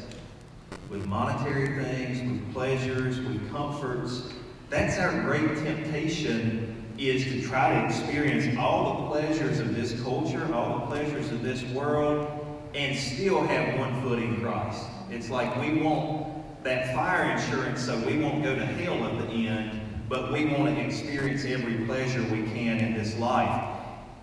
with 0.93 1.08
monetary 1.08 1.84
things, 1.84 2.21
with 2.21 2.53
pleasures, 2.53 3.19
with 3.19 3.51
comforts. 3.51 4.32
That's 4.69 4.99
our 4.99 5.21
great 5.23 5.58
temptation 5.58 6.69
is 6.99 7.23
to 7.23 7.41
try 7.41 7.73
to 7.73 7.86
experience 7.88 8.56
all 8.60 9.01
the 9.01 9.10
pleasures 9.10 9.60
of 9.60 9.75
this 9.75 9.99
culture, 10.03 10.53
all 10.53 10.79
the 10.79 10.86
pleasures 10.86 11.32
of 11.32 11.41
this 11.41 11.63
world, 11.71 12.27
and 12.75 12.95
still 12.95 13.41
have 13.41 13.79
one 13.79 14.01
foot 14.03 14.19
in 14.19 14.39
Christ. 14.39 14.86
It's 15.10 15.32
like 15.32 15.60
we 15.60 15.82
want 15.82 16.63
that 16.63 16.93
fire 16.93 17.32
insurance 17.32 17.82
so 17.84 17.97
we 18.06 18.19
won't 18.19 18.43
go 18.43 18.53
to 18.53 18.65
hell 18.65 19.03
at 19.06 19.27
the 19.27 19.47
end, 19.47 19.82
but 20.08 20.32
we 20.32 20.45
want 20.45 20.75
to 20.75 20.82
experience 20.82 21.43
every 21.45 21.86
pleasure 21.86 22.21
we 22.23 22.43
can 22.43 22.77
in 22.77 22.93
this 22.93 23.17
life. 23.17 23.63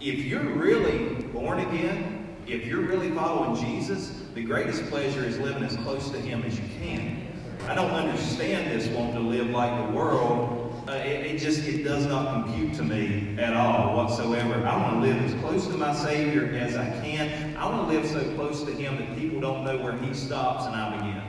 If 0.00 0.20
you're 0.20 0.40
really 0.40 1.16
born 1.32 1.58
again, 1.58 2.28
if 2.46 2.64
you're 2.64 2.82
really 2.82 3.10
following 3.10 3.60
Jesus, 3.60 4.19
the 4.34 4.44
greatest 4.44 4.84
pleasure 4.86 5.24
is 5.24 5.38
living 5.38 5.62
as 5.62 5.76
close 5.78 6.10
to 6.10 6.18
Him 6.18 6.42
as 6.44 6.58
you 6.58 6.64
can. 6.80 7.26
I 7.66 7.74
don't 7.74 7.90
understand 7.90 8.70
this 8.70 8.88
wanting 8.88 9.14
to 9.14 9.20
live 9.20 9.50
like 9.50 9.86
the 9.86 9.92
world. 9.92 10.84
Uh, 10.88 10.92
it, 10.92 11.26
it, 11.26 11.38
just 11.38 11.66
it 11.66 11.84
does 11.84 12.06
not 12.06 12.44
compute 12.44 12.74
to 12.74 12.82
me 12.82 13.36
at 13.38 13.54
all 13.54 13.96
whatsoever. 13.96 14.54
I 14.66 14.76
want 14.76 15.02
to 15.02 15.08
live 15.08 15.22
as 15.22 15.34
close 15.40 15.66
to 15.66 15.76
my 15.76 15.94
Savior 15.94 16.46
as 16.56 16.76
I 16.76 16.88
can. 17.02 17.56
I 17.56 17.66
want 17.66 17.90
to 17.90 17.96
live 17.96 18.06
so 18.08 18.22
close 18.34 18.62
to 18.64 18.72
Him 18.72 18.96
that 18.96 19.16
people 19.18 19.40
don't 19.40 19.64
know 19.64 19.78
where 19.78 19.96
He 19.98 20.14
stops 20.14 20.64
and 20.66 20.74
I 20.74 20.96
begin. 20.96 21.22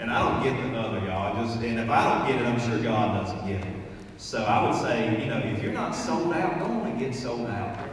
And 0.00 0.10
I 0.10 0.22
don't 0.22 0.42
get 0.42 0.72
the 0.72 0.78
other, 0.78 1.04
y'all. 1.06 1.44
Just 1.44 1.60
and 1.60 1.78
if 1.78 1.90
I 1.90 2.18
don't 2.18 2.28
get 2.28 2.40
it, 2.40 2.46
I'm 2.46 2.60
sure 2.60 2.78
God 2.82 3.24
doesn't 3.24 3.46
get 3.46 3.64
it. 3.64 3.74
So 4.16 4.44
I 4.44 4.66
would 4.66 4.80
say, 4.80 5.20
you 5.20 5.26
know, 5.26 5.38
if 5.38 5.62
you're 5.62 5.72
not 5.72 5.92
sold 5.92 6.32
out, 6.32 6.58
go 6.60 6.66
on 6.66 6.86
and 6.86 6.98
get 6.98 7.14
sold 7.14 7.46
out. 7.48 7.87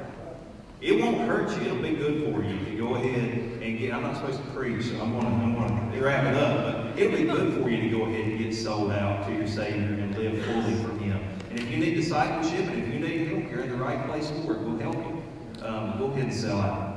It 0.81 1.01
won't 1.01 1.21
hurt 1.21 1.49
you. 1.57 1.67
It'll 1.67 1.81
be 1.81 1.91
good 1.91 2.23
for 2.23 2.43
you 2.43 2.65
to 2.65 2.77
go 2.77 2.95
ahead 2.95 3.61
and 3.61 3.79
get. 3.79 3.93
I'm 3.93 4.03
not 4.03 4.15
supposed 4.15 4.43
to 4.43 4.49
preach, 4.51 4.85
so 4.85 5.01
I'm 5.01 5.11
going 5.19 5.25
to, 5.25 5.63
I'm 5.63 5.91
to 5.91 6.01
wrap 6.01 6.25
it 6.25 6.35
up. 6.35 6.93
But 6.93 6.99
it'll 6.99 7.17
be 7.17 7.23
good 7.23 7.53
for 7.61 7.69
you 7.69 7.89
to 7.89 7.97
go 7.97 8.03
ahead 8.05 8.25
and 8.25 8.37
get 8.37 8.53
sold 8.53 8.91
out 8.91 9.25
to 9.27 9.33
your 9.33 9.47
Savior 9.47 9.93
and 9.93 10.15
live 10.17 10.43
fully 10.45 10.75
for 10.83 10.91
Him. 11.03 11.19
And 11.49 11.59
if 11.59 11.69
you 11.71 11.77
need 11.77 11.95
discipleship 11.95 12.67
and 12.67 12.83
if 12.83 12.93
you 12.93 12.99
need 12.99 13.27
help, 13.29 13.49
you're 13.49 13.61
in 13.61 13.69
the 13.69 13.77
right 13.77 14.05
place 14.07 14.29
for 14.29 14.53
it. 14.53 14.59
We'll 14.59 14.77
help 14.77 14.95
you. 14.95 15.23
Um, 15.65 15.97
go 15.97 16.05
ahead 16.07 16.25
and 16.25 16.33
sell 16.33 16.59
out. 16.59 16.95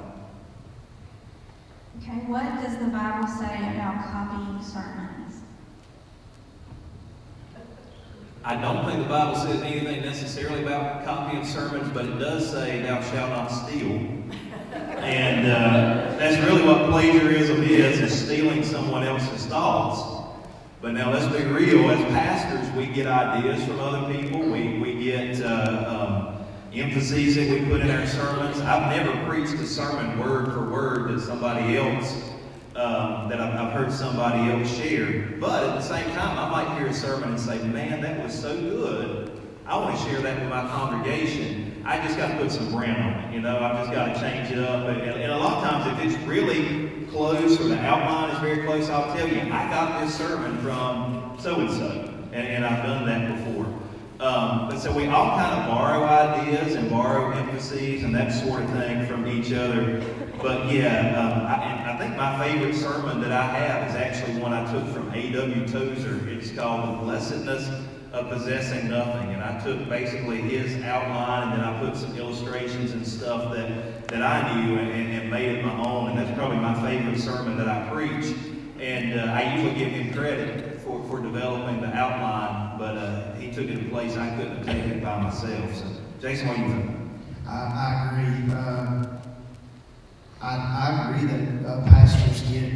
Okay, 2.03 2.19
what 2.27 2.45
does 2.63 2.79
the 2.79 2.87
Bible 2.87 3.27
say 3.27 3.55
about 3.75 4.05
copying 4.05 4.63
sermons? 4.63 5.18
I 8.45 8.55
don't 8.61 8.85
think 8.87 9.03
the 9.03 9.09
Bible 9.09 9.37
says 9.37 9.61
anything 9.63 10.01
necessarily 10.03 10.63
about 10.63 11.05
copying 11.05 11.45
sermons, 11.45 11.91
but 11.93 12.05
it 12.05 12.19
does 12.19 12.51
say, 12.51 12.83
Thou 12.83 13.01
shalt 13.03 13.31
not 13.31 13.49
steal. 13.49 14.15
And 14.99 15.47
uh, 15.47 16.17
that's 16.19 16.37
really 16.45 16.67
what 16.67 16.91
plagiarism 16.91 17.63
is, 17.63 18.01
is 18.01 18.27
stealing 18.27 18.63
someone 18.63 19.03
else's 19.03 19.47
thoughts. 19.47 20.19
But 20.83 20.93
now 20.93 21.13
let's 21.13 21.27
be 21.35 21.45
real, 21.45 21.91
as 21.91 22.05
pastors, 22.13 22.71
we 22.77 22.87
get 22.87 23.07
ideas 23.07 23.65
from 23.65 23.81
other 23.81 24.13
people. 24.13 24.41
We, 24.41 24.79
we 24.79 25.03
get 25.03 25.41
uh, 25.41 26.35
um, 26.37 26.47
emphases 26.75 27.37
that 27.37 27.49
we 27.49 27.65
put 27.71 27.81
in 27.81 27.91
our 27.91 28.07
sermons. 28.07 28.61
I've 28.61 28.95
never 28.95 29.25
preached 29.25 29.55
a 29.55 29.67
sermon 29.67 30.19
word 30.19 30.53
for 30.53 30.69
word 30.69 31.09
that 31.11 31.21
somebody 31.21 31.77
else 31.77 32.28
um, 32.79 33.29
that 33.29 33.41
I've, 33.41 33.55
I've, 33.55 33.73
heard 33.73 33.93
somebody 33.93 34.51
else 34.51 34.77
share. 34.77 35.35
But 35.41 35.65
at 35.65 35.75
the 35.75 35.83
same 35.83 36.09
time, 36.15 36.39
I 36.39 36.49
might 36.49 36.79
hear 36.79 36.87
a 36.87 36.95
sermon 36.95 37.31
and 37.31 37.41
say, 37.41 37.59
man, 37.65 38.01
that 38.03 38.23
was 38.23 38.33
so 38.33 38.57
good. 38.57 39.33
I 39.67 39.77
want 39.77 39.99
to 39.99 40.05
share 40.05 40.21
that 40.21 40.41
with 40.41 40.49
my 40.49 40.63
congregation. 40.69 41.83
I 41.85 42.01
just 42.07 42.17
got 42.17 42.29
to 42.29 42.37
put 42.37 42.53
some 42.53 42.71
brand 42.71 43.03
on 43.03 43.25
it. 43.25 43.35
You 43.35 43.41
know, 43.41 43.59
I've 43.59 43.79
just 43.79 43.93
got 43.93 44.15
to 44.15 44.21
change 44.21 44.53
it 44.53 44.61
up. 44.61 44.89
And, 44.89 45.01
and, 45.01 45.33
a 45.33 45.37
lot 45.37 45.59
of 45.59 45.71
times, 45.71 45.99
if 45.99 46.07
it's 46.07 46.25
really 46.25 47.07
close 47.11 47.61
or 47.61 47.65
the 47.65 47.79
outline 47.81 48.31
is 48.31 48.39
very 48.39 48.65
close, 48.65 48.89
I'll 48.89 49.15
tell 49.17 49.29
you, 49.29 49.41
I 49.41 49.69
got 49.71 50.01
this 50.01 50.17
sermon 50.17 50.57
from 50.59 51.37
so 51.39 51.57
and 51.57 51.71
so. 51.71 52.15
And 52.33 52.65
I've 52.65 52.85
done 52.85 53.07
that 53.07 53.45
before. 53.45 53.65
Um, 54.21 54.69
but 54.69 54.79
so 54.79 54.93
we 54.93 55.07
all 55.07 55.37
kind 55.37 55.61
of 55.61 55.69
borrow 55.69 56.05
ideas 56.05 56.75
and 56.75 56.91
borrow 56.91 57.31
emphases 57.31 58.05
and 58.05 58.15
that 58.15 58.33
sort 58.33 58.63
of 58.63 58.71
thing 58.71 59.07
from 59.07 59.27
each 59.27 59.53
other. 59.53 60.03
But 60.41 60.73
yeah, 60.73 61.19
um, 61.19 61.47
I, 61.47 61.93
I, 61.93 61.99
think 61.99 62.17
my 62.17 62.39
favorite 62.39 62.75
sermon 62.75 63.21
that 63.23 63.33
I 63.33 63.43
have 63.43 63.89
is 63.89 63.97
actually 63.97 64.41
one 64.41 64.53
I 64.53 64.71
took 64.73 64.87
from 64.95 65.13
A.W. 65.13 65.67
Tozer. 65.67 66.29
It's 66.29 66.53
called 66.53 66.89
The 66.89 67.03
Blessedness 67.03 67.69
of 68.13 68.29
Possessing 68.29 68.89
Nothing. 68.89 69.35
And 69.35 69.43
I 69.43 69.59
took 69.65 69.89
basically 69.89 70.41
his 70.41 70.81
outline 70.85 71.49
and 71.49 71.61
then 71.61 71.69
I 71.69 71.81
put 71.81 71.97
some 71.97 72.17
illustrations 72.17 72.93
and 72.93 73.05
stuff 73.05 73.53
that, 73.53 74.07
that 74.09 74.23
I 74.23 74.65
knew 74.65 74.79
and, 74.79 75.13
and 75.13 75.29
made 75.29 75.59
it 75.59 75.65
my 75.65 75.77
own. 75.85 76.11
And 76.11 76.19
that's 76.19 76.37
probably 76.39 76.59
my 76.59 76.81
favorite 76.89 77.19
sermon 77.19 77.59
that 77.59 77.69
I 77.69 77.89
preach. 77.91 78.37
And 78.79 79.19
uh, 79.19 79.33
I 79.33 79.57
usually 79.57 79.77
give 79.77 79.89
him 79.89 80.15
credit 80.15 80.81
for, 80.83 81.03
for 81.09 81.21
developing 81.21 81.81
the 81.81 81.89
outline, 81.89 82.79
but 82.79 82.97
uh, 82.97 83.35
he 83.35 83.51
took 83.51 83.65
it 83.65 83.71
in 83.71 83.91
place 83.91 84.17
I 84.17 84.31
couldn't 84.37 84.59
have 84.59 84.67
taken 84.67 84.93
it 84.93 85.03
by 85.03 85.21
myself. 85.21 85.75
So, 85.75 85.85
Jason, 86.21 86.47
what 86.47 86.57
do 86.57 86.63
you 86.63 86.69
think? 86.69 86.91
I, 87.49 87.51
I 87.51 88.21
agree. 88.21 88.55
Uh, 88.55 89.18
I, 90.41 90.57
I 90.57 91.11
agree 91.11 91.29
that 91.29 91.69
uh, 91.69 91.85
pastors 91.87 92.43
get 92.43 92.73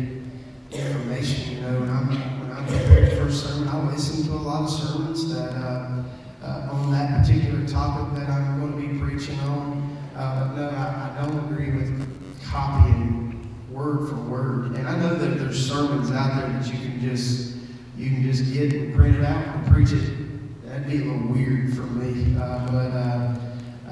information. 0.73 1.55
You 1.55 1.61
know, 1.61 1.81
when 1.81 1.91
I'm 1.91 2.09
when 2.41 2.57
I'm 2.57 2.67
preparing 2.67 3.17
for 3.17 3.29
a 3.29 3.33
sermon, 3.33 3.69
I 3.69 3.91
listen 3.91 4.27
to 4.27 4.33
a 4.33 4.35
lot 4.35 4.65
of 4.65 4.71
sermons 4.71 5.33
that 5.33 5.53
uh, 5.53 6.03
uh, 6.43 6.69
on 6.73 6.91
that 6.91 7.21
particular 7.21 7.67
topic 7.67 8.19
that 8.19 8.29
I'm 8.29 8.59
going 8.61 8.73
to 8.73 8.95
be 8.95 8.99
preaching 8.99 9.39
on. 9.41 9.97
Uh, 10.17 10.49
but 10.49 10.57
no, 10.57 10.69
I, 10.71 11.19
I 11.19 11.27
don't 11.27 11.39
agree 11.53 11.71
with 11.71 12.43
copying 12.45 13.55
word 13.71 14.09
for 14.09 14.17
word. 14.17 14.73
And 14.73 14.89
I 14.89 14.99
know 14.99 15.15
that 15.15 15.39
there's 15.39 15.67
sermons 15.67 16.11
out 16.11 16.41
there 16.41 16.49
that 16.53 16.67
you 16.67 16.79
can 16.81 17.01
just 17.01 17.57
you 17.97 18.11
can 18.11 18.23
just 18.25 18.53
get 18.53 18.73
and 18.73 18.95
print 18.95 19.17
it 19.17 19.25
out 19.25 19.47
and 19.47 19.67
preach 19.69 19.93
it. 19.93 20.67
That'd 20.67 20.89
be 20.89 20.97
a 20.97 21.05
little 21.05 21.29
weird 21.29 21.77
for 21.77 21.83
me. 21.83 22.37
Uh, 22.37 22.67
but 22.67 22.91
uh, 22.91 23.35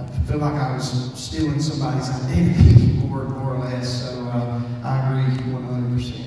I 0.00 0.06
feel 0.26 0.38
like 0.38 0.54
I 0.54 0.72
was 0.74 1.12
stealing 1.14 1.60
somebody's 1.60 2.08
identity 2.08 2.92
more, 3.06 3.24
more 3.24 3.54
or 3.54 3.58
less. 3.58 4.02
So 4.10 4.24
uh, 4.24 4.62
I 4.82 5.20
agree 5.20 5.36
100%. 5.52 6.26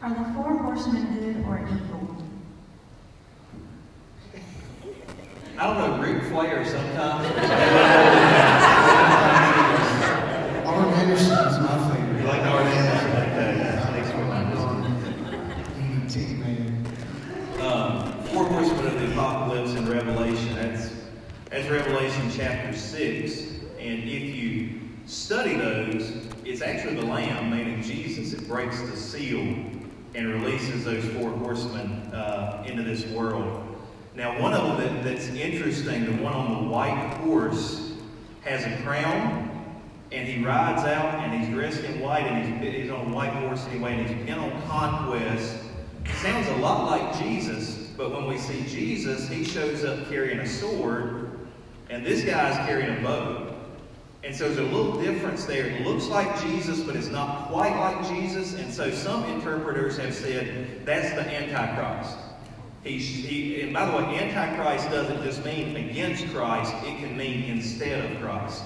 Are 0.00 0.08
the 0.10 0.24
four 0.34 0.56
horsemen 0.58 1.14
good 1.14 1.44
or 1.46 1.58
evil? 1.60 2.16
I 5.58 5.66
don't 5.66 5.78
know, 5.78 5.98
Ric 6.02 6.22
Flair 6.24 6.64
sometimes. 6.64 7.26
Arn 10.66 10.88
Anderson 10.94 11.48
is 11.48 11.58
my 11.58 11.94
favorite. 11.94 12.20
You 12.20 12.26
like 12.26 12.42
Arn 12.42 12.66
Anderson? 12.66 13.10
EDT, 15.78 16.14
man. 16.38 16.86
Um, 17.60 18.12
four 18.24 18.44
horsemen 18.44 18.86
of 18.86 18.94
the 18.98 19.06
apocalypse 19.12 19.72
in 19.72 19.86
Revelation. 19.88 20.54
That's 20.54 21.02
that's 21.52 21.68
Revelation 21.68 22.21
chapter 22.36 22.76
six. 22.76 23.42
And 23.78 24.04
if 24.04 24.34
you 24.34 24.80
study 25.06 25.56
those, 25.56 26.12
it's 26.44 26.62
actually 26.62 26.94
the 26.94 27.06
Lamb, 27.06 27.50
meaning 27.50 27.82
Jesus, 27.82 28.32
that 28.32 28.46
breaks 28.48 28.80
the 28.80 28.96
seal 28.96 29.40
and 30.14 30.28
releases 30.28 30.84
those 30.84 31.04
four 31.14 31.30
horsemen 31.30 31.90
uh, 32.12 32.64
into 32.66 32.82
this 32.82 33.06
world. 33.06 33.64
Now, 34.14 34.38
one 34.40 34.52
of 34.52 34.78
them 34.78 34.94
that, 34.94 35.04
that's 35.04 35.28
interesting, 35.28 36.04
the 36.04 36.22
one 36.22 36.34
on 36.34 36.64
the 36.64 36.70
white 36.70 37.14
horse, 37.22 37.92
has 38.42 38.64
a 38.64 38.82
crown, 38.82 39.48
and 40.10 40.28
he 40.28 40.44
rides 40.44 40.82
out, 40.82 41.14
and 41.14 41.42
he's 41.42 41.52
dressed 41.54 41.82
in 41.84 42.00
white, 42.00 42.24
and 42.24 42.62
he's, 42.62 42.74
he's 42.74 42.90
on 42.90 43.10
a 43.10 43.14
white 43.14 43.32
horse 43.32 43.64
anyway, 43.70 43.94
and 43.94 44.06
he's 44.06 44.26
bent 44.26 44.38
on 44.38 44.62
conquest. 44.62 45.56
Sounds 46.16 46.46
a 46.48 46.56
lot 46.56 46.90
like 46.90 47.18
Jesus, 47.22 47.88
but 47.96 48.12
when 48.12 48.26
we 48.26 48.36
see 48.36 48.62
Jesus, 48.64 49.28
he 49.28 49.44
shows 49.44 49.84
up 49.84 50.06
carrying 50.08 50.40
a 50.40 50.46
sword, 50.46 51.21
and 51.92 52.06
this 52.06 52.24
guy's 52.24 52.56
carrying 52.66 52.96
a 52.96 53.02
bow. 53.02 53.54
And 54.24 54.34
so 54.34 54.44
there's 54.50 54.58
a 54.58 54.74
little 54.74 54.98
difference 55.02 55.44
there. 55.44 55.66
It 55.66 55.86
looks 55.86 56.06
like 56.06 56.40
Jesus, 56.40 56.80
but 56.80 56.96
it's 56.96 57.08
not 57.08 57.48
quite 57.48 57.76
like 57.76 58.08
Jesus. 58.08 58.54
And 58.54 58.72
so 58.72 58.90
some 58.90 59.24
interpreters 59.24 59.98
have 59.98 60.14
said 60.14 60.86
that's 60.86 61.10
the 61.10 61.30
Antichrist. 61.30 62.16
He's, 62.82 63.06
he, 63.06 63.60
and 63.60 63.74
by 63.74 63.84
the 63.84 63.92
way, 63.92 64.04
Antichrist 64.20 64.90
doesn't 64.90 65.22
just 65.22 65.44
mean 65.44 65.76
against 65.76 66.26
Christ, 66.28 66.72
it 66.84 66.98
can 66.98 67.14
mean 67.14 67.44
instead 67.44 68.10
of 68.10 68.18
Christ. 68.22 68.62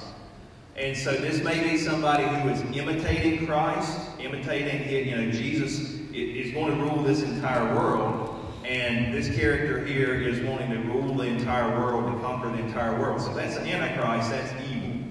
And 0.76 0.96
so 0.96 1.12
this 1.12 1.42
may 1.42 1.62
be 1.68 1.78
somebody 1.78 2.24
who 2.24 2.50
is 2.50 2.60
imitating 2.76 3.44
Christ, 3.44 3.98
imitating, 4.20 4.88
you 4.88 5.16
know, 5.16 5.30
Jesus 5.32 5.94
is 6.12 6.52
going 6.52 6.76
to 6.76 6.80
rule 6.80 7.02
this 7.02 7.24
entire 7.24 7.74
world. 7.74 8.35
And 8.66 9.14
this 9.14 9.28
character 9.36 9.84
here 9.84 10.14
is 10.14 10.40
wanting 10.40 10.70
to 10.72 10.78
rule 10.88 11.14
the 11.14 11.22
entire 11.24 11.78
world 11.78 12.06
and 12.06 12.20
conquer 12.20 12.50
the 12.50 12.58
entire 12.58 12.98
world. 12.98 13.20
So 13.20 13.32
that's 13.32 13.54
the 13.54 13.62
Antichrist, 13.62 14.30
that's 14.30 14.52
evil. 14.68 15.04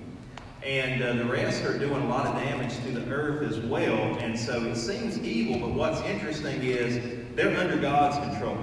and 0.61 1.01
uh, 1.01 1.13
the 1.13 1.23
rest 1.23 1.63
are 1.63 1.77
doing 1.77 2.01
a 2.01 2.07
lot 2.09 2.25
of 2.25 2.35
damage 2.35 2.75
to 2.83 2.91
the 2.91 3.09
earth 3.09 3.49
as 3.49 3.59
well. 3.59 4.17
And 4.17 4.37
so 4.37 4.61
it 4.63 4.75
seems 4.75 5.17
evil, 5.19 5.59
but 5.59 5.73
what's 5.73 6.01
interesting 6.01 6.63
is 6.63 6.99
they're 7.35 7.57
under 7.57 7.77
God's 7.77 8.17
control. 8.17 8.57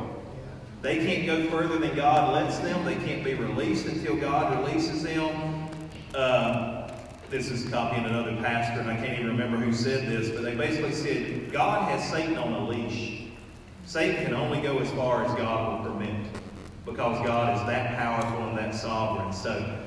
They 0.83 0.98
can't 0.98 1.24
go 1.24 1.48
further 1.48 1.78
than 1.78 1.94
God 1.96 2.35
lets 2.35 2.59
them. 2.59 2.85
They 2.85 2.96
can't 2.96 3.24
be 3.24 3.33
released 3.35 3.87
until 3.87 4.16
God 4.16 4.59
releases 4.59 5.05
them. 5.05 5.70
Uh, 6.14 6.90
this 7.31 7.50
is 7.50 7.66
copying 7.70 8.05
another 8.05 8.37
pastor, 8.42 8.81
and 8.81 8.90
I 8.90 8.96
can't 8.96 9.18
even 9.18 9.28
remember 9.28 9.57
who 9.57 9.72
said 9.72 10.07
this, 10.07 10.28
but 10.28 10.42
they 10.42 10.55
basically 10.55 10.92
said 10.92 11.50
God 11.50 11.88
has 11.88 12.07
Satan 12.11 12.37
on 12.37 12.52
a 12.52 12.68
leash. 12.68 13.21
Satan 13.92 14.24
can 14.24 14.35
only 14.35 14.59
go 14.62 14.78
as 14.78 14.90
far 14.92 15.22
as 15.22 15.35
God 15.35 15.85
will 15.85 15.92
permit 15.92 16.26
because 16.87 17.26
God 17.26 17.55
is 17.55 17.66
that 17.66 17.94
powerful 17.98 18.48
and 18.48 18.57
that 18.57 18.74
sovereign. 18.74 19.35
So, 19.35 19.78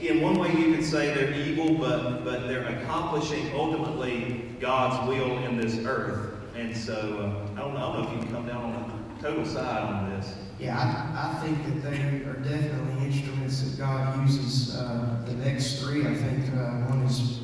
in 0.00 0.20
one 0.20 0.34
way, 0.34 0.52
you 0.52 0.74
could 0.74 0.84
say 0.84 1.14
they're 1.14 1.32
evil, 1.32 1.74
but, 1.74 2.24
but 2.24 2.48
they're 2.48 2.66
accomplishing 2.66 3.52
ultimately 3.54 4.50
God's 4.58 5.08
will 5.08 5.38
in 5.44 5.56
this 5.56 5.78
earth. 5.86 6.40
And 6.56 6.76
so, 6.76 6.92
uh, 6.92 7.52
I, 7.52 7.60
don't 7.60 7.74
know, 7.74 7.86
I 7.86 7.92
don't 7.92 8.02
know 8.02 8.08
if 8.08 8.12
you 8.12 8.18
can 8.24 8.34
come 8.34 8.46
down 8.48 8.64
on 8.64 9.14
the 9.16 9.22
total 9.22 9.46
side 9.46 9.84
on 9.84 10.10
this. 10.10 10.34
Yeah, 10.58 10.76
I, 10.76 11.30
I 11.30 11.40
think 11.40 11.64
that 11.64 11.88
they 11.88 11.98
are 12.28 12.40
definitely 12.42 13.06
instruments 13.06 13.62
that 13.62 13.78
God 13.78 14.28
uses. 14.28 14.74
Uh, 14.74 15.22
the 15.24 15.34
next 15.34 15.80
three, 15.80 16.04
I 16.04 16.16
think, 16.16 16.52
uh, 16.56 16.88
one 16.90 17.02
is 17.02 17.42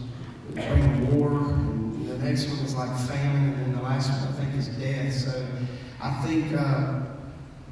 bring 0.53 1.17
war, 1.17 1.39
the 2.09 2.19
next 2.25 2.49
one 2.49 2.59
is 2.59 2.75
like 2.75 2.91
famine, 3.07 3.53
and 3.53 3.67
then 3.67 3.73
the 3.77 3.83
last 3.83 4.11
one 4.11 4.19
I 4.19 4.33
think 4.33 4.57
is 4.57 4.67
death. 4.67 5.15
So 5.15 5.47
I 6.01 6.11
think 6.23 6.55
uh, 6.57 7.01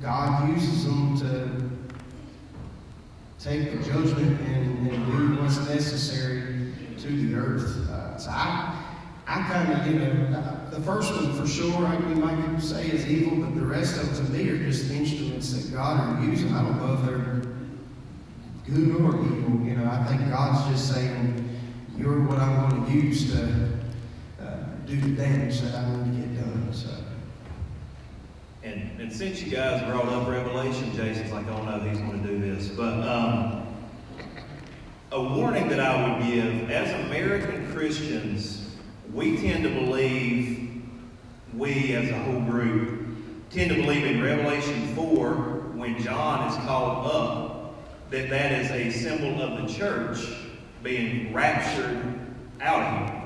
God 0.02 0.48
uses 0.50 0.84
them 0.84 1.16
to 1.20 1.70
take 3.38 3.70
the 3.70 3.84
judgment 3.84 4.40
and, 4.40 4.90
and 4.90 5.06
do 5.06 5.40
what's 5.40 5.58
necessary 5.68 6.72
to 6.98 7.06
the 7.06 7.36
earth. 7.36 7.88
Uh, 7.88 8.18
so 8.18 8.30
I, 8.30 8.84
I 9.28 9.42
kind 9.42 9.72
of, 9.72 9.86
you 9.86 10.00
know, 10.00 10.38
uh, 10.38 10.70
the 10.70 10.80
first 10.80 11.12
one 11.14 11.40
for 11.40 11.46
sure, 11.46 11.86
I, 11.86 11.96
we 11.98 12.14
might 12.14 12.60
say 12.60 12.88
is 12.88 13.06
evil, 13.06 13.44
but 13.44 13.54
the 13.54 13.64
rest 13.64 13.96
of 13.96 14.16
them 14.16 14.26
to 14.26 14.32
me 14.32 14.50
are 14.50 14.58
just 14.58 14.90
instruments 14.90 15.52
that 15.52 15.72
God 15.72 16.00
are 16.00 16.24
using. 16.24 16.52
I 16.52 16.62
don't 16.62 16.78
know 16.78 16.94
if 16.94 17.06
they're 17.06 17.42
good 18.74 19.00
or 19.00 19.14
evil. 19.24 19.64
You 19.64 19.76
know, 19.76 19.88
I 19.88 20.04
think 20.04 20.28
God's 20.28 20.68
just 20.72 20.92
saying, 20.92 21.58
"You're 21.96 22.22
what 22.24 22.38
I'm 22.38 22.70
going 22.70 22.86
to 22.86 22.92
use 22.92 23.32
to 23.32 23.68
uh, 24.42 24.64
do 24.84 25.00
the 25.00 25.10
damage 25.10 25.60
that 25.60 25.76
I 25.76 25.88
want 25.90 26.12
to 26.12 26.20
get 26.20 26.40
done." 26.40 26.72
So. 26.72 26.95
And, 28.66 29.00
and 29.00 29.12
since 29.12 29.40
you 29.40 29.52
guys 29.52 29.80
brought 29.84 30.08
up 30.08 30.26
Revelation, 30.26 30.92
Jason's 30.92 31.30
like, 31.30 31.46
oh 31.46 31.62
no, 31.62 31.78
he's 31.88 31.98
going 31.98 32.20
to 32.20 32.28
do 32.28 32.38
this. 32.40 32.66
But 32.66 32.94
um, 33.06 33.64
a 35.12 35.22
warning 35.22 35.68
that 35.68 35.78
I 35.78 36.18
would 36.18 36.26
give 36.26 36.68
as 36.68 37.06
American 37.06 37.72
Christians, 37.72 38.74
we 39.12 39.36
tend 39.36 39.62
to 39.62 39.70
believe, 39.70 40.82
we 41.54 41.94
as 41.94 42.10
a 42.10 42.18
whole 42.24 42.40
group, 42.40 43.16
tend 43.50 43.70
to 43.70 43.76
believe 43.76 44.04
in 44.04 44.20
Revelation 44.20 44.96
4 44.96 45.32
when 45.76 46.02
John 46.02 46.50
is 46.50 46.56
called 46.66 47.06
up, 47.06 48.10
that 48.10 48.28
that 48.30 48.50
is 48.50 48.70
a 48.72 48.90
symbol 48.90 49.40
of 49.42 49.62
the 49.62 49.72
church 49.72 50.26
being 50.82 51.32
raptured 51.32 52.18
out 52.60 52.82
of 52.82 53.08
here. 53.08 53.22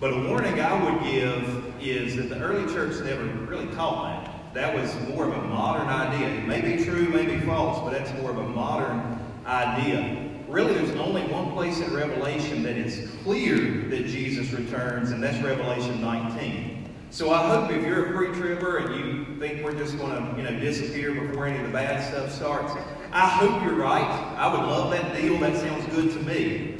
But 0.00 0.14
a 0.14 0.26
warning 0.26 0.58
I 0.58 0.82
would 0.82 1.02
give 1.04 1.74
is 1.82 2.16
that 2.16 2.30
the 2.30 2.40
early 2.40 2.72
church 2.72 2.98
never 3.04 3.24
really 3.24 3.66
taught 3.74 4.23
that. 4.23 4.23
That 4.54 4.72
was 4.72 4.94
more 5.08 5.24
of 5.24 5.32
a 5.32 5.42
modern 5.48 5.88
idea. 5.88 6.28
It 6.28 6.46
may 6.46 6.60
be 6.60 6.84
true, 6.84 7.08
may 7.08 7.26
be 7.26 7.40
false, 7.40 7.80
but 7.80 7.90
that's 7.90 8.12
more 8.22 8.30
of 8.30 8.38
a 8.38 8.46
modern 8.46 9.18
idea. 9.44 10.30
Really, 10.46 10.74
there's 10.74 10.92
only 10.92 11.22
one 11.22 11.52
place 11.52 11.80
in 11.80 11.92
Revelation 11.92 12.62
that 12.62 12.76
it's 12.76 13.10
clear 13.24 13.56
that 13.88 14.06
Jesus 14.06 14.52
returns, 14.52 15.10
and 15.10 15.20
that's 15.20 15.42
Revelation 15.42 16.00
19. 16.00 16.88
So 17.10 17.32
I 17.32 17.48
hope 17.48 17.72
if 17.72 17.84
you're 17.84 18.10
a 18.10 18.12
pre-tribber 18.12 18.78
and 18.78 18.94
you 18.94 19.40
think 19.40 19.64
we're 19.64 19.76
just 19.76 19.98
going 19.98 20.12
to, 20.12 20.36
you 20.40 20.48
know, 20.48 20.56
disappear 20.60 21.12
before 21.12 21.48
any 21.48 21.58
of 21.58 21.66
the 21.66 21.72
bad 21.72 22.08
stuff 22.08 22.30
starts, 22.30 22.74
I 23.10 23.26
hope 23.26 23.60
you're 23.64 23.74
right. 23.74 24.02
I 24.38 24.52
would 24.52 24.68
love 24.68 24.92
that 24.92 25.16
deal. 25.16 25.36
That 25.38 25.56
sounds 25.56 25.84
good 25.86 26.12
to 26.12 26.20
me. 26.20 26.73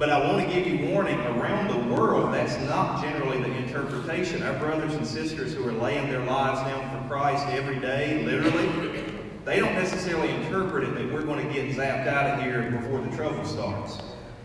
But 0.00 0.08
I 0.08 0.18
want 0.26 0.42
to 0.42 0.50
give 0.50 0.66
you 0.66 0.88
warning 0.88 1.20
around 1.20 1.68
the 1.68 1.94
world, 1.94 2.32
that's 2.32 2.56
not 2.66 3.02
generally 3.02 3.38
the 3.38 3.54
interpretation. 3.54 4.42
Our 4.42 4.54
brothers 4.54 4.94
and 4.94 5.06
sisters 5.06 5.52
who 5.52 5.68
are 5.68 5.72
laying 5.72 6.08
their 6.08 6.24
lives 6.24 6.58
down 6.60 6.88
for 6.90 7.06
Christ 7.06 7.46
every 7.48 7.78
day, 7.78 8.24
literally, 8.24 9.04
they 9.44 9.58
don't 9.58 9.74
necessarily 9.74 10.30
interpret 10.30 10.84
it 10.84 10.94
that 10.94 11.12
we're 11.12 11.20
going 11.20 11.46
to 11.46 11.52
get 11.52 11.76
zapped 11.76 12.06
out 12.06 12.38
of 12.38 12.42
here 12.42 12.70
before 12.70 13.02
the 13.02 13.14
trouble 13.14 13.44
starts. 13.44 13.98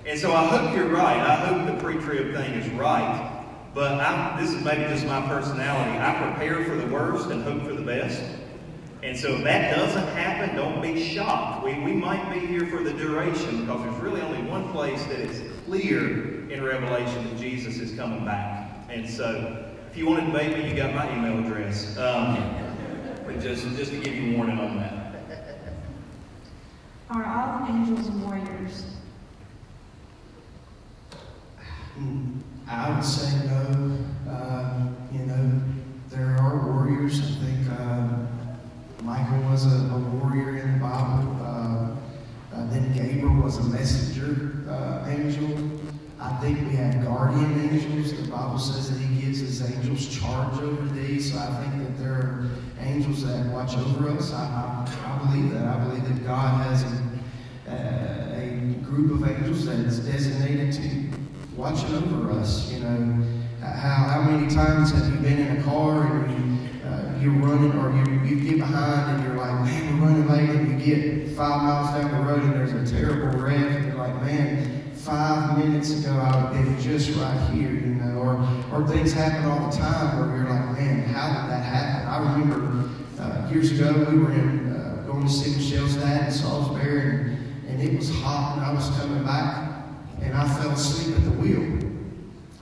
And 0.05 0.19
so 0.19 0.33
I 0.33 0.45
hope 0.45 0.75
you're 0.75 0.89
right. 0.89 1.21
I 1.21 1.35
hope 1.35 1.73
the 1.73 1.81
pre-trib 1.81 2.35
thing 2.35 2.53
is 2.55 2.69
right. 2.71 3.41
But 3.73 4.01
I'm, 4.01 4.37
this 4.43 4.53
is 4.53 4.61
maybe 4.61 4.83
just 4.89 5.05
my 5.05 5.25
personality. 5.25 5.97
I 5.97 6.31
prepare 6.31 6.65
for 6.65 6.75
the 6.75 6.87
worst 6.87 7.29
and 7.29 7.41
hope 7.43 7.63
for 7.63 7.75
the 7.75 7.81
best. 7.81 8.21
And 9.05 9.15
so 9.15 9.35
if 9.35 9.43
that 9.43 9.75
doesn't 9.75 10.07
happen, 10.15 10.55
don't 10.55 10.81
be 10.81 10.99
shocked. 10.99 11.63
We, 11.63 11.75
we 11.75 11.93
might 11.93 12.33
be 12.33 12.39
here 12.39 12.65
for 12.65 12.81
the 12.81 12.91
duration 12.91 13.61
because 13.61 13.83
there's 13.83 14.01
really 14.01 14.19
only 14.21 14.41
one 14.41 14.71
place 14.71 15.03
that 15.03 15.19
is 15.19 15.43
clear 15.65 16.49
in 16.49 16.63
Revelation 16.63 17.23
that 17.29 17.37
Jesus 17.37 17.77
is 17.77 17.95
coming 17.95 18.25
back. 18.25 18.71
And 18.89 19.07
so 19.07 19.63
if 19.91 19.95
you 19.95 20.07
want 20.07 20.21
to 20.21 20.25
debate 20.25 20.57
me, 20.57 20.67
you 20.67 20.75
got 20.75 20.95
my 20.95 21.15
email 21.15 21.37
address. 21.37 21.95
Um, 21.99 22.35
but 23.27 23.39
just, 23.39 23.67
just 23.75 23.91
to 23.91 23.99
give 23.99 24.15
you 24.15 24.35
warning 24.37 24.57
on 24.57 24.77
that. 24.77 25.23
Are 27.11 27.23
all 27.23 27.75
angels 27.75 28.09
warriors? 28.09 28.85
Mm, 31.99 32.39
I 32.67 32.89
would 32.89 33.05
say 33.05 33.45
no. 33.45 33.99
Uh, 34.27 34.87
you 35.13 35.19
know, 35.19 35.44
was 39.55 39.71
a, 39.71 39.85
a, 39.95 39.99
warrior 40.19 40.57
in 40.57 40.73
the 40.73 40.79
Bible. 40.79 41.37
Uh, 41.39 41.95
uh 42.53 42.69
then 42.71 42.91
Gabriel 42.91 43.41
was 43.41 43.57
a 43.57 43.63
messenger 43.63 44.69
uh, 44.69 45.07
angel. 45.07 45.47
I 46.19 46.35
think 46.41 46.59
we 46.67 46.75
have 46.75 47.01
guardian 47.05 47.61
angels. 47.61 48.21
The 48.21 48.29
Bible 48.29 48.59
says 48.59 48.91
that 48.91 48.99
He 48.99 49.21
gives 49.21 49.39
His 49.39 49.61
angels 49.61 50.07
charge 50.13 50.57
over 50.59 50.85
these. 50.93 51.31
So 51.31 51.39
I 51.39 51.63
think 51.63 51.87
that 51.87 52.03
there 52.03 52.11
are 52.11 52.49
angels 52.81 53.25
that 53.25 53.45
watch 53.53 53.77
over 53.77 54.09
us. 54.09 54.33
I, 54.33 54.43
I, 54.43 55.13
I 55.13 55.25
believe 55.25 55.53
that. 55.53 55.65
I 55.65 55.85
believe 55.85 56.03
that 56.03 56.25
God 56.25 56.65
has 56.67 56.83
a, 57.69 58.35
a 58.35 58.73
group 58.83 59.13
of 59.13 59.25
angels 59.25 59.67
that 59.67 59.79
is 59.79 59.99
designated 59.99 60.73
to 60.73 61.55
watch 61.55 61.81
over 61.85 62.29
us. 62.31 62.73
You 62.73 62.81
know, 62.81 63.23
how, 63.61 64.07
how 64.09 64.21
many 64.23 64.53
times 64.53 64.91
have 64.91 65.07
you 65.13 65.19
been 65.19 65.39
in 65.39 65.57
a 65.57 65.63
car 65.63 66.07
and 66.07 66.31
you, 66.31 66.87
uh, 66.87 67.19
you're 67.21 67.33
running 67.33 67.71
or 67.79 67.91
you, 67.91 68.19
you 68.25 68.49
get 68.49 68.59
behind 68.59 69.11
and 69.11 69.23
you're 69.23 69.34
man, 69.65 69.99
we're 69.99 70.07
running 70.07 70.27
late 70.27 70.49
and 70.49 70.81
you 70.81 70.95
get 70.95 71.35
five 71.35 71.63
miles 71.63 71.89
down 71.89 72.11
the 72.11 72.31
road 72.31 72.43
and 72.43 72.53
there's 72.53 72.91
a 72.91 72.95
terrible 72.95 73.39
wreck 73.39 73.57
and 73.57 73.87
you're 73.87 73.95
like, 73.95 74.21
man, 74.21 74.91
five 74.93 75.57
minutes 75.57 75.99
ago 75.99 76.11
I 76.11 76.35
would 76.35 76.55
have 76.55 76.65
been 76.65 76.79
just 76.79 77.17
right 77.17 77.49
here, 77.51 77.71
you 77.71 77.95
know, 77.95 78.19
or, 78.19 78.35
or 78.71 78.87
things 78.87 79.11
happen 79.11 79.45
all 79.45 79.69
the 79.69 79.75
time 79.75 80.19
where 80.19 80.37
you're 80.37 80.49
like, 80.49 80.77
man, 80.77 81.03
how 81.05 81.41
did 81.41 81.51
that 81.51 81.63
happen? 81.63 82.07
I 82.07 82.31
remember 82.31 82.89
uh, 83.19 83.49
years 83.49 83.71
ago 83.71 83.91
we 84.09 84.19
were 84.19 84.31
in, 84.31 84.71
uh, 84.71 85.03
going 85.07 85.25
to 85.25 85.31
see 85.31 85.55
Michelle's 85.55 85.95
dad 85.95 86.27
in 86.27 86.31
Salisbury 86.31 87.09
and, 87.09 87.67
and 87.67 87.81
it 87.81 87.97
was 87.97 88.11
hot 88.21 88.57
and 88.57 88.65
I 88.65 88.71
was 88.71 88.87
coming 88.99 89.23
back 89.23 89.83
and 90.21 90.35
I 90.35 90.47
fell 90.59 90.71
asleep 90.71 91.17
at 91.17 91.23
the 91.23 91.31
wheel. 91.31 91.63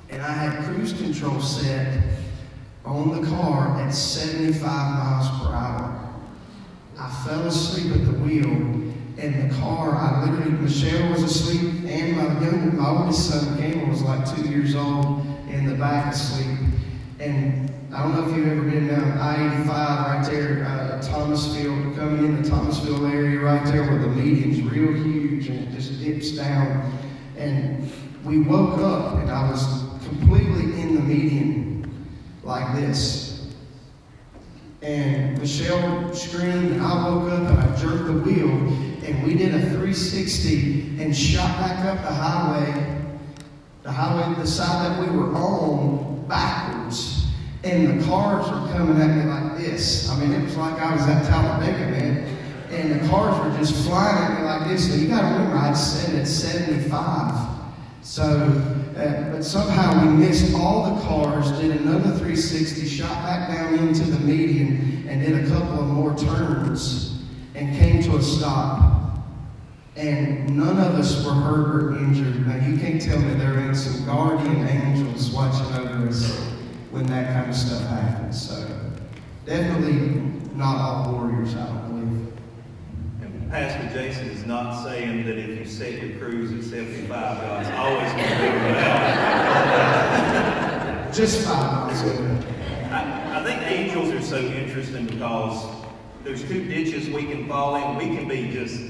And 0.10 0.22
I 0.22 0.32
had 0.32 0.64
cruise 0.64 0.94
control 0.94 1.42
set 1.42 2.02
on 2.86 3.20
the 3.22 3.28
car 3.28 3.82
at 3.82 3.94
75 3.94 4.62
miles 4.62 5.28
per 5.42 5.54
hour. 5.54 6.03
I 7.04 7.10
fell 7.26 7.46
asleep 7.48 7.94
at 7.94 8.06
the 8.06 8.18
wheel, 8.20 8.50
and 9.18 9.52
the 9.52 9.54
car, 9.56 9.94
I 9.94 10.24
literally, 10.24 10.52
Michelle 10.52 11.12
was 11.12 11.24
asleep, 11.24 11.84
and 11.86 12.16
my 12.16 12.24
young, 12.40 12.78
my 12.78 12.88
oldest 12.88 13.30
son, 13.30 13.58
Cameron, 13.58 13.90
was 13.90 14.02
like 14.04 14.26
two 14.34 14.50
years 14.50 14.74
old 14.74 15.26
in 15.50 15.66
the 15.68 15.76
back 15.76 16.14
asleep. 16.14 16.60
And 17.20 17.70
I 17.94 18.04
don't 18.04 18.16
know 18.16 18.30
if 18.30 18.38
you've 18.38 18.48
ever 18.48 18.62
been 18.62 18.88
down 18.88 19.18
I-85 19.18 19.68
right 19.68 20.28
there, 20.32 20.66
uh, 20.66 21.02
Thomasville, 21.02 21.94
coming 21.96 22.24
in 22.24 22.42
the 22.42 22.50
Thomasville 22.50 23.06
area 23.08 23.38
right 23.42 23.66
there 23.66 23.84
where 23.84 24.00
the 24.00 24.08
median's 24.08 24.62
real 24.62 24.94
huge 24.94 25.50
and 25.50 25.68
it 25.68 25.76
just 25.76 26.00
dips 26.00 26.32
down. 26.32 27.00
And 27.38 27.92
we 28.24 28.40
woke 28.40 28.80
up 28.80 29.16
and 29.16 29.30
I 29.30 29.52
was 29.52 29.84
completely 30.08 30.82
in 30.82 30.96
the 30.96 31.02
median 31.02 32.08
like 32.44 32.74
this. 32.78 33.23
And 34.84 35.40
Michelle 35.40 36.14
screamed, 36.14 36.82
I 36.82 37.08
woke 37.08 37.32
up 37.32 37.50
and 37.50 37.58
I 37.58 37.76
jerked 37.78 38.06
the 38.06 38.20
wheel, 38.20 38.50
and 39.06 39.24
we 39.26 39.34
did 39.34 39.56
a 39.56 39.62
360 39.62 41.02
and 41.02 41.16
shot 41.16 41.58
back 41.58 41.86
up 41.86 42.04
the 42.04 42.14
highway, 42.14 43.02
the 43.84 43.92
highway, 43.92 44.36
the 44.42 44.46
side 44.46 44.92
that 44.92 45.00
we 45.00 45.18
were 45.18 45.34
on, 45.36 46.26
backwards. 46.28 47.28
And 47.64 48.02
the 48.02 48.06
cars 48.06 48.46
were 48.48 48.74
coming 48.74 49.02
at 49.02 49.16
me 49.16 49.24
like 49.24 49.58
this. 49.58 50.10
I 50.10 50.20
mean, 50.20 50.34
it 50.34 50.44
was 50.44 50.58
like 50.58 50.78
I 50.78 50.94
was 50.94 51.08
at 51.08 51.28
Talladega, 51.28 51.92
man. 51.92 52.38
And 52.70 53.00
the 53.00 53.08
cars 53.08 53.40
were 53.40 53.58
just 53.58 53.88
flying 53.88 54.18
at 54.18 54.38
me 54.38 54.46
like 54.46 54.68
this. 54.68 54.90
So 54.90 54.96
you 55.00 55.08
got 55.08 55.22
to 55.22 55.28
remember, 55.28 55.56
I'd 55.56 55.78
set 55.78 56.14
at 56.14 56.28
75. 56.28 57.48
So, 58.02 58.83
uh, 58.96 59.32
but 59.32 59.44
somehow 59.44 60.06
we 60.06 60.12
missed 60.12 60.54
all 60.56 60.96
the 60.96 61.02
cars, 61.02 61.52
did 61.60 61.72
another 61.82 62.10
360, 62.12 62.88
shot 62.88 63.24
back 63.24 63.50
down 63.50 63.74
into 63.76 64.04
the 64.04 64.20
median, 64.20 65.06
and 65.08 65.22
did 65.22 65.46
a 65.46 65.48
couple 65.50 65.80
of 65.80 65.88
more 65.88 66.16
turns, 66.16 67.24
and 67.56 67.76
came 67.78 68.04
to 68.04 68.18
a 68.18 68.22
stop. 68.22 69.18
And 69.96 70.58
none 70.58 70.78
of 70.80 70.96
us 70.96 71.24
were 71.24 71.34
hurt 71.34 71.84
or 71.84 71.98
injured. 71.98 72.48
Now, 72.48 72.56
you 72.68 72.78
can't 72.78 73.02
tell 73.02 73.20
me 73.20 73.34
there 73.36 73.60
ain't 73.60 73.78
some 73.78 74.06
guardian 74.06 74.68
angels 74.68 75.30
watching 75.32 75.72
over 75.76 76.08
us 76.08 76.36
when 76.90 77.06
that 77.08 77.34
kind 77.34 77.50
of 77.50 77.56
stuff 77.56 77.82
happens. 77.90 78.50
So, 78.50 78.68
definitely 79.46 80.22
not 80.56 80.78
all 80.78 81.14
warriors, 81.14 81.56
I 81.56 81.66
don't 81.66 81.90
believe. 81.90 82.03
Pastor 83.54 83.88
Jason 83.94 84.32
is 84.32 84.48
not 84.48 84.84
saying 84.84 85.28
that 85.28 85.38
if 85.38 85.60
you 85.60 85.64
set 85.64 86.02
your 86.02 86.18
cruise 86.18 86.52
at 86.52 86.64
75, 86.64 87.08
God's 87.08 87.70
always 87.78 88.12
going 88.14 88.24
to 88.24 88.36
figure 88.38 88.68
it 88.68 88.78
out. 88.80 90.34
Just 91.14 91.46
five 91.46 91.62
miles 91.72 92.02
away. 92.02 92.48
I, 92.90 93.40
I 93.40 93.44
think 93.44 93.62
angels 93.62 94.10
are 94.10 94.24
so 94.24 94.38
interesting 94.40 95.06
because 95.06 95.72
there's 96.24 96.42
two 96.42 96.68
ditches 96.68 97.12
we 97.12 97.26
can 97.26 97.48
fall 97.48 97.76
in. 97.76 97.96
We 97.96 98.18
can 98.18 98.28
be 98.28 98.52
just 98.52 98.82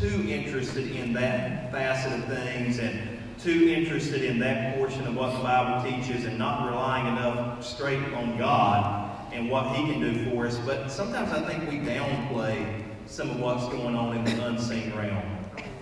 too 0.00 0.24
interested 0.26 0.90
in 0.92 1.12
that 1.12 1.70
facet 1.70 2.18
of 2.18 2.24
things 2.34 2.78
and 2.78 3.18
too 3.38 3.68
interested 3.68 4.24
in 4.24 4.38
that 4.38 4.78
portion 4.78 5.06
of 5.06 5.14
what 5.14 5.34
the 5.36 5.42
Bible 5.42 5.84
teaches 5.84 6.24
and 6.24 6.38
not 6.38 6.66
relying 6.66 7.08
enough 7.08 7.62
straight 7.62 8.02
on 8.14 8.38
God 8.38 9.10
and 9.34 9.50
what 9.50 9.76
He 9.76 9.84
can 9.84 10.00
do 10.00 10.30
for 10.30 10.46
us. 10.46 10.56
But 10.56 10.90
sometimes 10.90 11.30
I 11.30 11.46
think 11.46 11.70
we 11.70 11.76
downplay 11.78 12.79
some 13.10 13.28
of 13.28 13.40
what's 13.40 13.68
going 13.70 13.96
on 13.96 14.16
in 14.16 14.24
the 14.24 14.46
unseen 14.46 14.94
realm. 14.96 15.20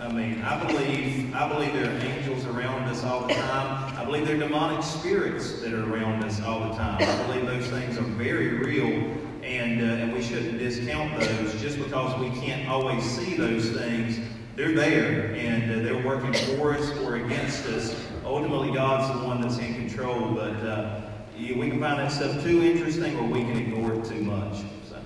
I 0.01 0.11
mean, 0.11 0.41
I 0.43 0.65
believe 0.65 1.35
I 1.35 1.47
believe 1.47 1.75
there 1.75 1.85
are 1.85 1.99
angels 1.99 2.47
around 2.47 2.89
us 2.89 3.05
all 3.05 3.27
the 3.27 3.35
time. 3.35 3.95
I 3.99 4.05
believe 4.05 4.27
there 4.27 4.37
are 4.37 4.41
demonic 4.41 4.83
spirits 4.83 5.61
that 5.61 5.75
are 5.75 5.93
around 5.93 6.25
us 6.25 6.41
all 6.41 6.61
the 6.61 6.75
time. 6.75 6.97
I 7.03 7.27
believe 7.27 7.45
those 7.45 7.67
things 7.67 7.99
are 7.99 8.03
very 8.03 8.55
real, 8.55 9.15
and 9.43 9.83
uh, 9.83 10.03
and 10.03 10.15
we 10.15 10.23
shouldn't 10.23 10.59
discount 10.59 11.21
those 11.21 11.61
just 11.61 11.77
because 11.77 12.19
we 12.19 12.31
can't 12.41 12.67
always 12.67 13.05
see 13.05 13.37
those 13.37 13.71
things. 13.71 14.19
They're 14.57 14.75
there, 14.75 15.35
and 15.35 15.71
uh, 15.71 15.85
they're 15.85 16.07
working 16.07 16.33
for 16.33 16.75
us 16.79 16.91
or 17.01 17.17
against 17.17 17.67
us. 17.67 17.95
Ultimately, 18.25 18.73
God's 18.73 19.21
the 19.21 19.27
one 19.27 19.43
that's 19.43 19.59
in 19.59 19.75
control, 19.75 20.31
but 20.31 20.57
uh, 20.67 21.03
we 21.37 21.69
can 21.69 21.79
find 21.79 21.99
that 21.99 22.11
stuff 22.11 22.43
too 22.43 22.63
interesting, 22.63 23.19
or 23.19 23.25
we 23.25 23.43
can 23.43 23.59
ignore 23.59 23.93
it 23.93 24.05
too 24.07 24.23
much. 24.23 24.63
So. 24.89 24.97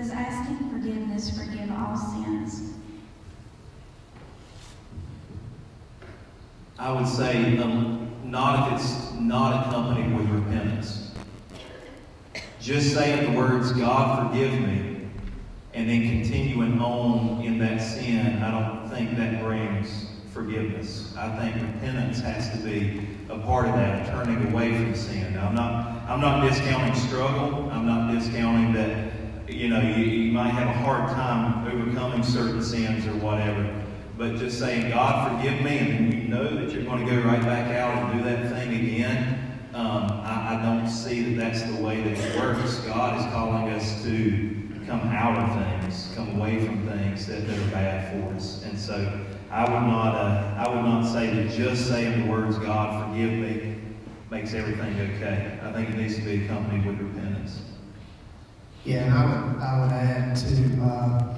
Does 0.00 0.12
asking 0.12 0.70
forgiveness 0.70 1.38
forgive 1.38 1.70
all 1.72 1.94
sins? 1.94 2.72
I 6.78 6.90
would 6.90 7.06
say 7.06 7.58
um, 7.58 8.10
not 8.24 8.72
if 8.72 8.80
it's 8.80 9.12
not 9.12 9.66
accompanied 9.66 10.16
with 10.16 10.26
repentance. 10.30 11.10
Just 12.62 12.94
saying 12.94 13.30
the 13.30 13.38
words, 13.38 13.72
God 13.72 14.32
forgive 14.32 14.58
me, 14.58 15.06
and 15.74 15.90
then 15.90 16.08
continuing 16.08 16.80
on 16.80 17.42
in 17.42 17.58
that 17.58 17.82
sin, 17.82 18.42
I 18.42 18.50
don't 18.58 18.88
think 18.88 19.18
that 19.18 19.42
brings 19.42 20.06
forgiveness. 20.32 21.14
I 21.18 21.28
think 21.36 21.56
repentance 21.56 22.20
has 22.20 22.50
to 22.52 22.56
be 22.64 23.06
a 23.28 23.38
part 23.40 23.68
of 23.68 23.74
that, 23.74 24.06
turning 24.06 24.50
away 24.50 24.74
from 24.76 24.94
sin. 24.94 25.34
Now, 25.34 25.48
I'm 25.48 25.54
not, 25.54 26.02
I'm 26.08 26.20
not 26.22 26.48
discounting 26.48 26.94
struggle. 26.94 27.70
I'm 27.70 27.84
not 27.84 28.10
discounting 28.14 28.72
that, 28.72 29.19
you 29.52 29.68
know, 29.68 29.80
you, 29.80 30.04
you 30.04 30.32
might 30.32 30.50
have 30.50 30.68
a 30.68 30.72
hard 30.72 31.10
time 31.10 31.66
overcoming 31.66 32.22
certain 32.22 32.62
sins 32.62 33.06
or 33.06 33.14
whatever. 33.24 33.74
But 34.16 34.36
just 34.36 34.58
saying, 34.58 34.90
God, 34.90 35.30
forgive 35.30 35.62
me, 35.62 35.78
and 35.78 36.12
you 36.12 36.28
know 36.28 36.54
that 36.54 36.70
you're 36.72 36.84
going 36.84 37.06
to 37.06 37.10
go 37.10 37.22
right 37.22 37.40
back 37.40 37.74
out 37.74 38.12
and 38.12 38.18
do 38.18 38.24
that 38.28 38.50
thing 38.52 38.74
again, 38.74 39.50
um, 39.72 40.10
I, 40.24 40.58
I 40.58 40.62
don't 40.62 40.88
see 40.88 41.34
that 41.34 41.40
that's 41.40 41.62
the 41.62 41.82
way 41.82 42.02
that 42.02 42.18
it 42.18 42.38
works. 42.38 42.80
God 42.80 43.18
is 43.18 43.24
calling 43.32 43.72
us 43.72 44.02
to 44.02 44.68
come 44.86 45.00
out 45.08 45.38
of 45.38 45.82
things, 45.82 46.12
come 46.14 46.38
away 46.38 46.64
from 46.64 46.86
things 46.86 47.26
that, 47.26 47.46
that 47.46 47.58
are 47.58 47.70
bad 47.70 48.12
for 48.12 48.34
us. 48.34 48.62
And 48.64 48.78
so 48.78 49.20
I 49.50 49.62
would 49.62 49.86
not, 49.86 50.14
uh, 50.14 50.64
I 50.66 50.68
would 50.68 50.84
not 50.84 51.10
say 51.10 51.32
that 51.32 51.52
just 51.52 51.86
saying 51.86 52.26
the 52.26 52.30
words, 52.30 52.58
God, 52.58 53.08
forgive 53.08 53.32
me, 53.32 53.76
makes 54.30 54.52
everything 54.52 55.00
okay. 55.14 55.58
I 55.62 55.72
think 55.72 55.90
it 55.90 55.96
needs 55.96 56.16
to 56.16 56.22
be 56.22 56.44
accompanied 56.44 56.84
with 56.84 56.98
repentance. 57.00 57.62
Yeah, 58.84 59.04
and 59.04 59.14
I 59.14 59.24
would, 59.24 59.62
I 59.62 59.80
would 59.80 59.92
add 59.92 60.36
to, 60.36 60.82
uh, 60.82 61.34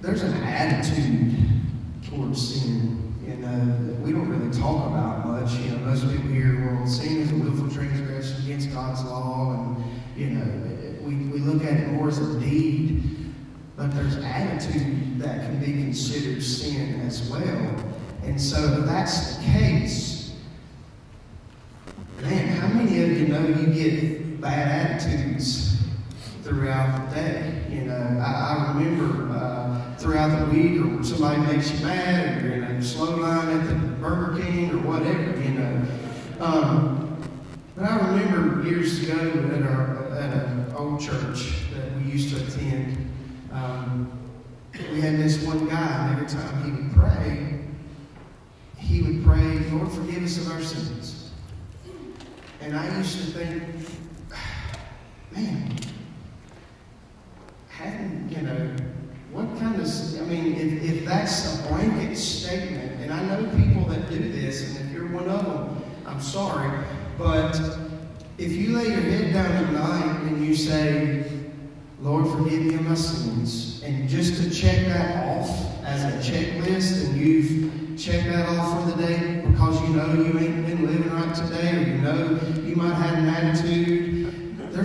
there's 0.00 0.22
an 0.22 0.34
attitude 0.34 1.34
towards 2.08 2.60
sin, 2.60 3.14
you 3.26 3.34
know, 3.34 3.86
that 3.86 4.00
we 4.00 4.12
don't 4.12 4.28
really 4.28 4.56
talk 4.56 4.86
about 4.86 5.26
much. 5.26 5.52
You 5.54 5.72
know, 5.72 5.78
most 5.78 6.08
people 6.08 6.30
here, 6.30 6.76
well, 6.76 6.86
sin 6.86 7.18
is 7.18 7.32
a 7.32 7.34
willful 7.34 7.68
transgression 7.68 8.44
against 8.44 8.72
God's 8.72 9.04
law, 9.04 9.54
and, 9.54 9.84
you 10.16 10.30
know, 10.30 10.76
we, 11.02 11.14
we 11.16 11.38
look 11.40 11.64
at 11.64 11.72
it 11.72 11.88
more 11.88 12.08
as 12.08 12.18
a 12.18 12.38
deed, 12.38 13.02
but 13.76 13.92
there's 13.92 14.16
attitude 14.18 15.18
that 15.18 15.40
can 15.40 15.58
be 15.58 15.72
considered 15.72 16.42
sin 16.42 17.00
as 17.00 17.28
well. 17.28 17.84
And 18.22 18.40
so 18.40 18.80
if 18.80 18.86
that's 18.86 19.36
the 19.36 19.44
case, 19.44 20.36
man, 22.22 22.48
how 22.56 22.68
many 22.68 23.02
of 23.02 23.10
you 23.10 23.28
know 23.28 23.40
you 23.40 23.66
get 23.74 24.15
bad 24.46 25.02
attitudes 25.02 25.76
throughout 26.44 27.10
the 27.10 27.16
day? 27.16 27.64
You 27.68 27.82
know, 27.82 28.22
I, 28.24 28.28
I 28.30 28.72
remember 28.72 29.34
uh, 29.34 29.96
throughout 29.96 30.38
the 30.38 30.46
week, 30.54 30.80
or 30.80 31.02
somebody 31.02 31.40
makes 31.42 31.72
you 31.72 31.84
mad, 31.84 32.44
or 32.44 32.46
you're 32.46 32.64
in 32.64 32.76
a 32.76 32.82
slow 32.82 33.16
line 33.16 33.48
at 33.48 33.66
the 33.66 33.74
Burger 33.74 34.40
King, 34.40 34.70
or 34.70 34.78
whatever, 34.78 35.40
you 35.42 35.50
know. 35.50 35.86
Um, 36.38 37.18
but 37.74 37.90
I 37.90 37.96
remember 37.96 38.68
years 38.68 39.02
ago 39.02 39.18
at 39.52 39.62
our 39.62 40.06
at 40.16 40.32
an 40.32 40.72
old 40.76 41.00
church 41.00 41.64
that 41.74 41.96
we 41.96 42.12
used 42.12 42.34
to 42.34 42.42
attend, 42.42 43.10
um, 43.52 44.10
we 44.92 45.00
had 45.00 45.18
this 45.18 45.42
one 45.42 45.66
guy, 45.68 46.08
and 46.08 46.12
every 46.12 46.28
time 46.28 46.64
he 46.64 46.70
would 46.70 46.92
pray, 46.94 47.60
he 48.78 49.02
would 49.02 49.24
pray, 49.24 49.58
Lord, 49.70 49.90
forgive 49.90 50.22
us 50.22 50.38
of 50.38 50.52
our 50.52 50.62
sins. 50.62 51.32
And 52.60 52.76
I 52.76 52.96
used 52.96 53.18
to 53.18 53.26
think, 53.32 53.62
man, 55.36 55.76
hadn't, 57.68 58.30
you 58.30 58.42
know, 58.42 58.76
what 59.32 59.46
kind 59.58 59.78
of, 59.80 59.86
I 59.86 60.24
mean, 60.24 60.54
if, 60.54 60.82
if 60.82 61.04
that's 61.04 61.60
a 61.60 61.68
blanket 61.68 62.16
statement, 62.16 63.00
and 63.02 63.12
I 63.12 63.22
know 63.24 63.44
people 63.56 63.84
that 63.90 64.08
do 64.08 64.18
this, 64.32 64.76
and 64.78 64.88
if 64.88 64.94
you're 64.94 65.12
one 65.12 65.28
of 65.28 65.44
them, 65.44 65.82
I'm 66.06 66.20
sorry, 66.20 66.84
but 67.18 67.60
if 68.38 68.52
you 68.52 68.76
lay 68.76 68.88
your 68.88 69.00
head 69.00 69.34
down 69.34 69.52
at 69.52 69.72
night 69.72 70.22
and 70.22 70.44
you 70.44 70.54
say, 70.54 71.30
Lord, 72.00 72.26
forgive 72.28 72.62
me 72.62 72.74
of 72.76 72.82
my 72.82 72.94
sins, 72.94 73.82
and 73.84 74.08
just 74.08 74.42
to 74.42 74.50
check 74.50 74.86
that 74.86 75.26
off 75.26 75.50
as 75.84 76.04
a 76.04 76.32
checklist, 76.32 77.04
and 77.04 77.16
you've 77.16 77.98
checked 77.98 78.26
that 78.26 78.48
off 78.48 78.84
for 78.84 78.90
the 78.90 79.06
day 79.06 79.42
because 79.46 79.80
you 79.82 79.96
know 79.96 80.12
you 80.12 80.38
ain't 80.38 80.66
been 80.66 80.86
living 80.86 81.10
right 81.10 81.34
today, 81.34 81.76
or 81.76 81.80
you 81.80 81.98
know 81.98 82.40
you 82.64 82.76
might 82.76 82.94
have 82.94 83.18
an 83.18 83.26
attitude, 83.26 83.85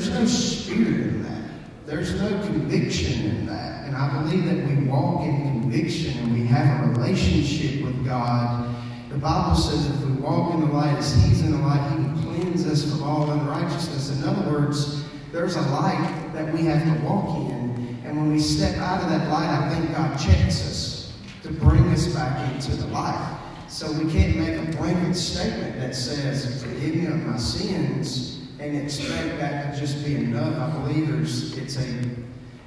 there's 0.02 0.20
no 0.20 0.26
spirit 0.26 1.00
in 1.08 1.24
that. 1.24 1.52
There's 1.86 2.20
no 2.20 2.30
conviction 2.48 3.24
in 3.24 3.46
that. 3.46 3.86
And 3.86 3.96
I 3.96 4.24
believe 4.24 4.46
that 4.46 4.68
we 4.68 4.88
walk 4.88 5.22
in 5.24 5.62
conviction 5.62 6.18
and 6.18 6.34
we 6.34 6.44
have 6.48 6.88
a 6.88 6.92
relationship 6.94 7.86
with 7.86 8.04
God. 8.04 8.76
The 9.10 9.18
Bible 9.20 9.56
says 9.56 9.92
if 9.92 10.02
we 10.08 10.14
walk 10.14 10.56
in 10.56 10.62
the 10.62 10.74
light 10.74 10.98
as 10.98 11.14
He's 11.24 11.42
in 11.42 11.52
the 11.52 11.60
light, 11.60 11.88
He 11.92 12.04
will 12.04 12.34
cleanse 12.34 12.66
us 12.66 12.90
from 12.90 13.04
all 13.04 13.30
unrighteousness. 13.30 14.18
In 14.18 14.28
other 14.28 14.50
words, 14.50 15.04
there's 15.32 15.56
a 15.56 15.62
light 15.70 16.32
that 16.34 16.52
we 16.52 16.64
have 16.66 16.84
to 16.84 17.06
walk 17.06 17.38
in. 17.52 18.00
And 18.04 18.18
when 18.18 18.32
we 18.32 18.40
step 18.40 18.78
out 18.78 19.04
of 19.04 19.10
that 19.10 19.30
light, 19.30 19.50
I 19.50 19.70
think 19.70 19.92
God 19.92 20.18
checks 20.18 20.66
us 20.68 21.14
to 21.44 21.52
bring 21.52 21.88
us 21.90 22.08
back 22.08 22.52
into 22.56 22.76
the 22.76 22.88
light. 22.88 23.38
So 23.68 23.92
we 23.92 24.12
can't 24.12 24.36
make 24.36 24.58
a 24.58 24.78
blanket 24.78 25.14
statement 25.14 25.80
that 25.80 25.96
says, 25.96 26.64
forgive 26.64 26.96
me 26.96 27.06
of 27.06 27.24
my 27.26 27.38
sins, 27.38 28.41
and 28.62 28.78
expect 28.78 29.40
that 29.40 29.74
to 29.74 29.80
just 29.80 30.06
be 30.06 30.16
enough. 30.16 30.56
I 30.58 30.80
believe 30.80 31.08
there's 31.08 31.58
it's 31.58 31.78
a 31.78 32.06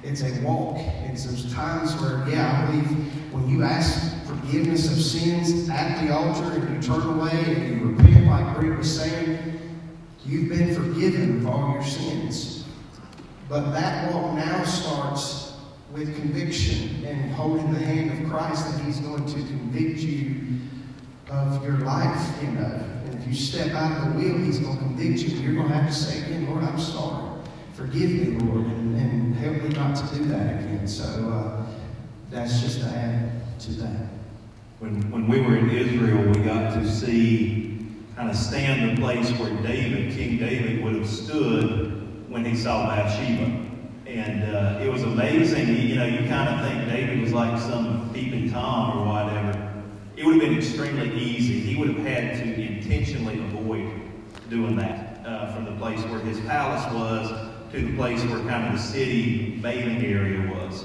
it's 0.03 0.21
a 0.21 0.41
walk. 0.41 0.77
It's 1.05 1.25
there's 1.25 1.53
times 1.53 1.95
where, 2.01 2.27
yeah, 2.27 2.61
I 2.61 2.71
believe 2.71 3.33
when 3.33 3.49
you 3.49 3.63
ask 3.63 4.23
forgiveness 4.25 4.91
of 4.91 5.01
sins 5.01 5.67
at 5.69 6.05
the 6.05 6.13
altar 6.13 6.59
and 6.59 6.75
you 6.75 6.81
turn 6.81 7.01
away 7.01 7.31
and 7.31 7.81
you 7.81 7.87
repent, 7.87 8.27
like 8.27 8.55
Bree 8.55 8.69
was 8.71 8.99
saying, 8.99 9.59
you've 10.25 10.49
been 10.49 10.75
forgiven 10.75 11.39
of 11.39 11.47
all 11.47 11.73
your 11.73 11.83
sins. 11.83 12.65
But 13.49 13.71
that 13.71 14.13
walk 14.13 14.35
now 14.35 14.63
starts 14.63 15.53
with 15.91 16.15
conviction 16.15 17.03
and 17.05 17.31
holding 17.31 17.71
the 17.73 17.79
hand 17.79 18.11
of 18.11 18.29
Christ 18.29 18.71
that 18.71 18.85
He's 18.85 18.99
going 18.99 19.25
to 19.25 19.33
convict 19.33 19.99
you 19.99 20.59
of 21.29 21.63
your 21.63 21.77
life, 21.79 22.43
you 22.43 22.49
know. 22.49 22.94
If 23.25 23.31
you 23.31 23.37
step 23.37 23.73
out 23.73 24.07
of 24.07 24.13
the 24.13 24.19
wheel, 24.19 24.37
He's 24.37 24.59
going 24.59 24.77
to 24.77 24.83
convict 24.83 25.19
you. 25.21 25.39
You're 25.39 25.55
going 25.55 25.67
to 25.67 25.73
have 25.73 25.87
to 25.87 25.95
say 25.95 26.23
again, 26.23 26.47
Lord, 26.47 26.63
I'm 26.63 26.79
sorry. 26.79 27.41
Forgive 27.73 28.11
me, 28.11 28.37
Lord, 28.37 28.67
and, 28.67 28.95
and 28.95 29.35
help 29.35 29.63
me 29.63 29.69
not 29.69 29.95
to 29.95 30.15
do 30.15 30.25
that 30.25 30.63
again. 30.63 30.87
So, 30.87 31.03
uh, 31.03 31.65
that's 32.29 32.61
just 32.61 32.81
to 32.81 32.85
add 32.85 33.59
to 33.61 33.71
that. 33.73 34.09
When, 34.77 35.09
when 35.09 35.27
we 35.27 35.41
were 35.41 35.57
in 35.57 35.71
Israel, 35.71 36.23
we 36.27 36.43
got 36.43 36.75
to 36.75 36.87
see, 36.87 37.87
kind 38.15 38.29
of 38.29 38.35
stand 38.35 38.95
the 38.95 39.01
place 39.01 39.31
where 39.39 39.49
David, 39.63 40.15
King 40.15 40.37
David, 40.37 40.83
would 40.83 40.93
have 40.93 41.09
stood 41.09 42.29
when 42.29 42.45
he 42.45 42.55
saw 42.55 42.85
Bathsheba. 42.85 43.59
And 44.05 44.55
uh, 44.55 44.83
it 44.83 44.91
was 44.91 45.01
amazing. 45.01 45.67
You, 45.69 45.73
you 45.73 45.95
know, 45.95 46.05
you 46.05 46.27
kind 46.29 46.47
of 46.47 46.67
think 46.67 46.89
David 46.89 47.21
was 47.21 47.33
like 47.33 47.59
some 47.59 48.11
peeping 48.13 48.51
Tom 48.51 48.99
or 48.99 49.07
whatever. 49.07 49.83
It 50.15 50.25
would 50.25 50.35
have 50.35 50.43
been 50.43 50.57
extremely 50.57 51.11
easy. 51.19 51.59
He 51.59 51.75
would 51.75 51.89
have 51.89 52.05
had 52.05 52.37
to 52.43 52.54
intentionally 52.85 53.39
avoid 53.39 53.91
doing 54.49 54.75
that 54.75 55.25
uh, 55.25 55.51
from 55.53 55.65
the 55.65 55.71
place 55.73 55.99
where 56.03 56.19
his 56.19 56.39
palace 56.41 56.85
was 56.93 57.29
to 57.71 57.81
the 57.81 57.95
place 57.95 58.23
where 58.25 58.37
kind 58.45 58.67
of 58.67 58.73
the 58.73 58.79
city 58.79 59.57
bathing 59.57 60.05
area 60.05 60.53
was. 60.53 60.83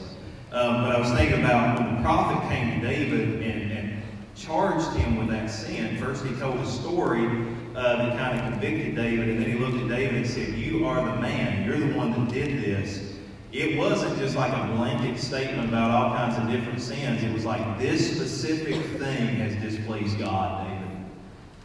Um, 0.50 0.82
but 0.82 0.96
I 0.96 0.98
was 0.98 1.10
thinking 1.10 1.44
about 1.44 1.78
when 1.78 1.96
the 1.96 2.02
prophet 2.02 2.48
came 2.48 2.80
to 2.80 2.86
David 2.86 3.42
and, 3.42 3.72
and 3.72 4.02
charged 4.34 4.90
him 4.96 5.16
with 5.16 5.28
that 5.28 5.48
sin. 5.48 5.98
First, 5.98 6.24
he 6.24 6.34
told 6.36 6.56
a 6.56 6.66
story 6.66 7.46
uh, 7.76 7.96
that 7.96 8.18
kind 8.18 8.38
of 8.38 8.52
convicted 8.52 8.96
David, 8.96 9.28
and 9.28 9.42
then 9.42 9.50
he 9.50 9.58
looked 9.58 9.76
at 9.76 9.88
David 9.88 10.16
and 10.16 10.26
said, 10.26 10.48
You 10.54 10.86
are 10.86 11.04
the 11.04 11.20
man. 11.20 11.66
You're 11.66 11.78
the 11.78 11.96
one 11.96 12.12
that 12.12 12.32
did 12.32 12.62
this. 12.64 13.14
It 13.52 13.76
wasn't 13.76 14.16
just 14.18 14.36
like 14.36 14.52
a 14.52 14.72
blanket 14.74 15.18
statement 15.18 15.68
about 15.68 15.90
all 15.90 16.16
kinds 16.16 16.38
of 16.38 16.50
different 16.50 16.80
sins. 16.80 17.22
It 17.22 17.32
was 17.32 17.44
like, 17.44 17.78
This 17.78 18.16
specific 18.16 18.82
thing 18.98 19.36
has 19.36 19.54
displeased 19.56 20.18
God, 20.18 20.69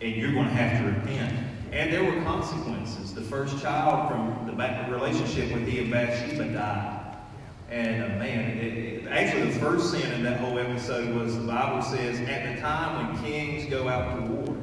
and 0.05 0.15
you're 0.15 0.31
going 0.31 0.45
to 0.47 0.53
have 0.53 0.83
to 0.83 0.99
repent. 0.99 1.35
And 1.71 1.91
there 1.91 2.03
were 2.03 2.21
consequences. 2.23 3.13
The 3.13 3.21
first 3.21 3.59
child 3.61 4.09
from 4.09 4.45
the 4.45 4.53
back 4.53 4.89
relationship 4.89 5.51
with 5.51 5.67
he 5.67 5.79
and 5.79 5.91
Bathsheba 5.91 6.53
died. 6.53 7.17
And 7.71 8.03
uh, 8.03 8.07
man, 8.19 8.57
it, 8.59 8.77
it, 8.77 9.07
actually, 9.07 9.51
the 9.51 9.59
first 9.59 9.91
sin 9.91 10.09
in 10.11 10.23
that 10.23 10.39
whole 10.39 10.59
episode 10.59 11.13
was 11.15 11.35
the 11.35 11.47
Bible 11.47 11.81
says 11.81 12.19
at 12.29 12.55
the 12.55 12.61
time 12.61 13.13
when 13.13 13.23
kings 13.23 13.67
go 13.69 13.87
out 13.87 14.15
to 14.15 14.31
war, 14.31 14.55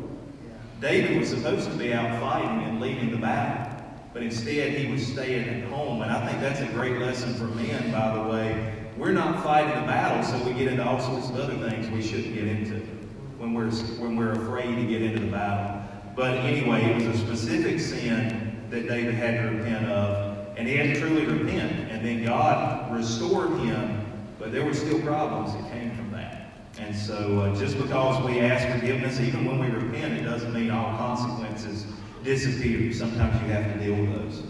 David 0.80 1.18
was 1.18 1.28
supposed 1.28 1.68
to 1.68 1.76
be 1.76 1.92
out 1.92 2.20
fighting 2.20 2.64
and 2.64 2.80
leading 2.80 3.10
the 3.10 3.16
battle, 3.16 3.84
but 4.12 4.22
instead 4.22 4.72
he 4.72 4.90
was 4.90 5.04
staying 5.04 5.48
at 5.48 5.68
home. 5.68 6.02
And 6.02 6.10
I 6.10 6.26
think 6.26 6.40
that's 6.40 6.60
a 6.60 6.72
great 6.72 6.98
lesson 6.98 7.34
for 7.34 7.44
men, 7.44 7.90
by 7.90 8.14
the 8.14 8.28
way. 8.30 8.74
We're 8.96 9.12
not 9.12 9.42
fighting 9.42 9.80
the 9.80 9.86
battle, 9.86 10.22
so 10.22 10.44
we 10.46 10.54
get 10.54 10.68
into 10.68 10.86
all 10.86 11.00
sorts 11.00 11.30
of 11.30 11.36
other 11.36 11.68
things 11.68 11.90
we 11.90 12.02
shouldn't 12.02 12.34
get 12.34 12.46
into 12.46 13.01
when 13.42 13.54
we're 13.54 13.72
when 13.98 14.14
we're 14.14 14.30
afraid 14.30 14.76
to 14.76 14.86
get 14.86 15.02
into 15.02 15.18
the 15.18 15.26
battle. 15.26 15.82
But 16.14 16.36
anyway, 16.36 16.84
it 16.84 17.08
was 17.08 17.20
a 17.20 17.26
specific 17.26 17.80
sin 17.80 18.68
that 18.70 18.86
David 18.86 19.14
had 19.14 19.42
to 19.42 19.56
repent 19.56 19.86
of, 19.86 20.56
and 20.56 20.68
he 20.68 20.76
had 20.76 20.94
to 20.94 21.00
truly 21.00 21.26
repent. 21.26 21.90
And 21.90 22.06
then 22.06 22.24
God 22.24 22.94
restored 22.94 23.50
him, 23.58 24.06
but 24.38 24.52
there 24.52 24.64
were 24.64 24.74
still 24.74 25.00
problems 25.00 25.54
that 25.54 25.72
came 25.72 25.90
from 25.96 26.12
that. 26.12 26.52
And 26.78 26.94
so 26.94 27.40
uh, 27.40 27.56
just 27.56 27.76
because 27.78 28.24
we 28.24 28.38
ask 28.38 28.78
forgiveness, 28.78 29.18
even 29.18 29.44
when 29.44 29.58
we 29.58 29.66
repent, 29.66 30.14
it 30.14 30.22
doesn't 30.22 30.54
mean 30.54 30.70
all 30.70 30.96
consequences 30.96 31.84
disappear. 32.22 32.92
Sometimes 32.92 33.42
you 33.42 33.48
have 33.48 33.72
to 33.74 33.84
deal 33.84 33.96
with 33.96 34.22
those. 34.22 34.42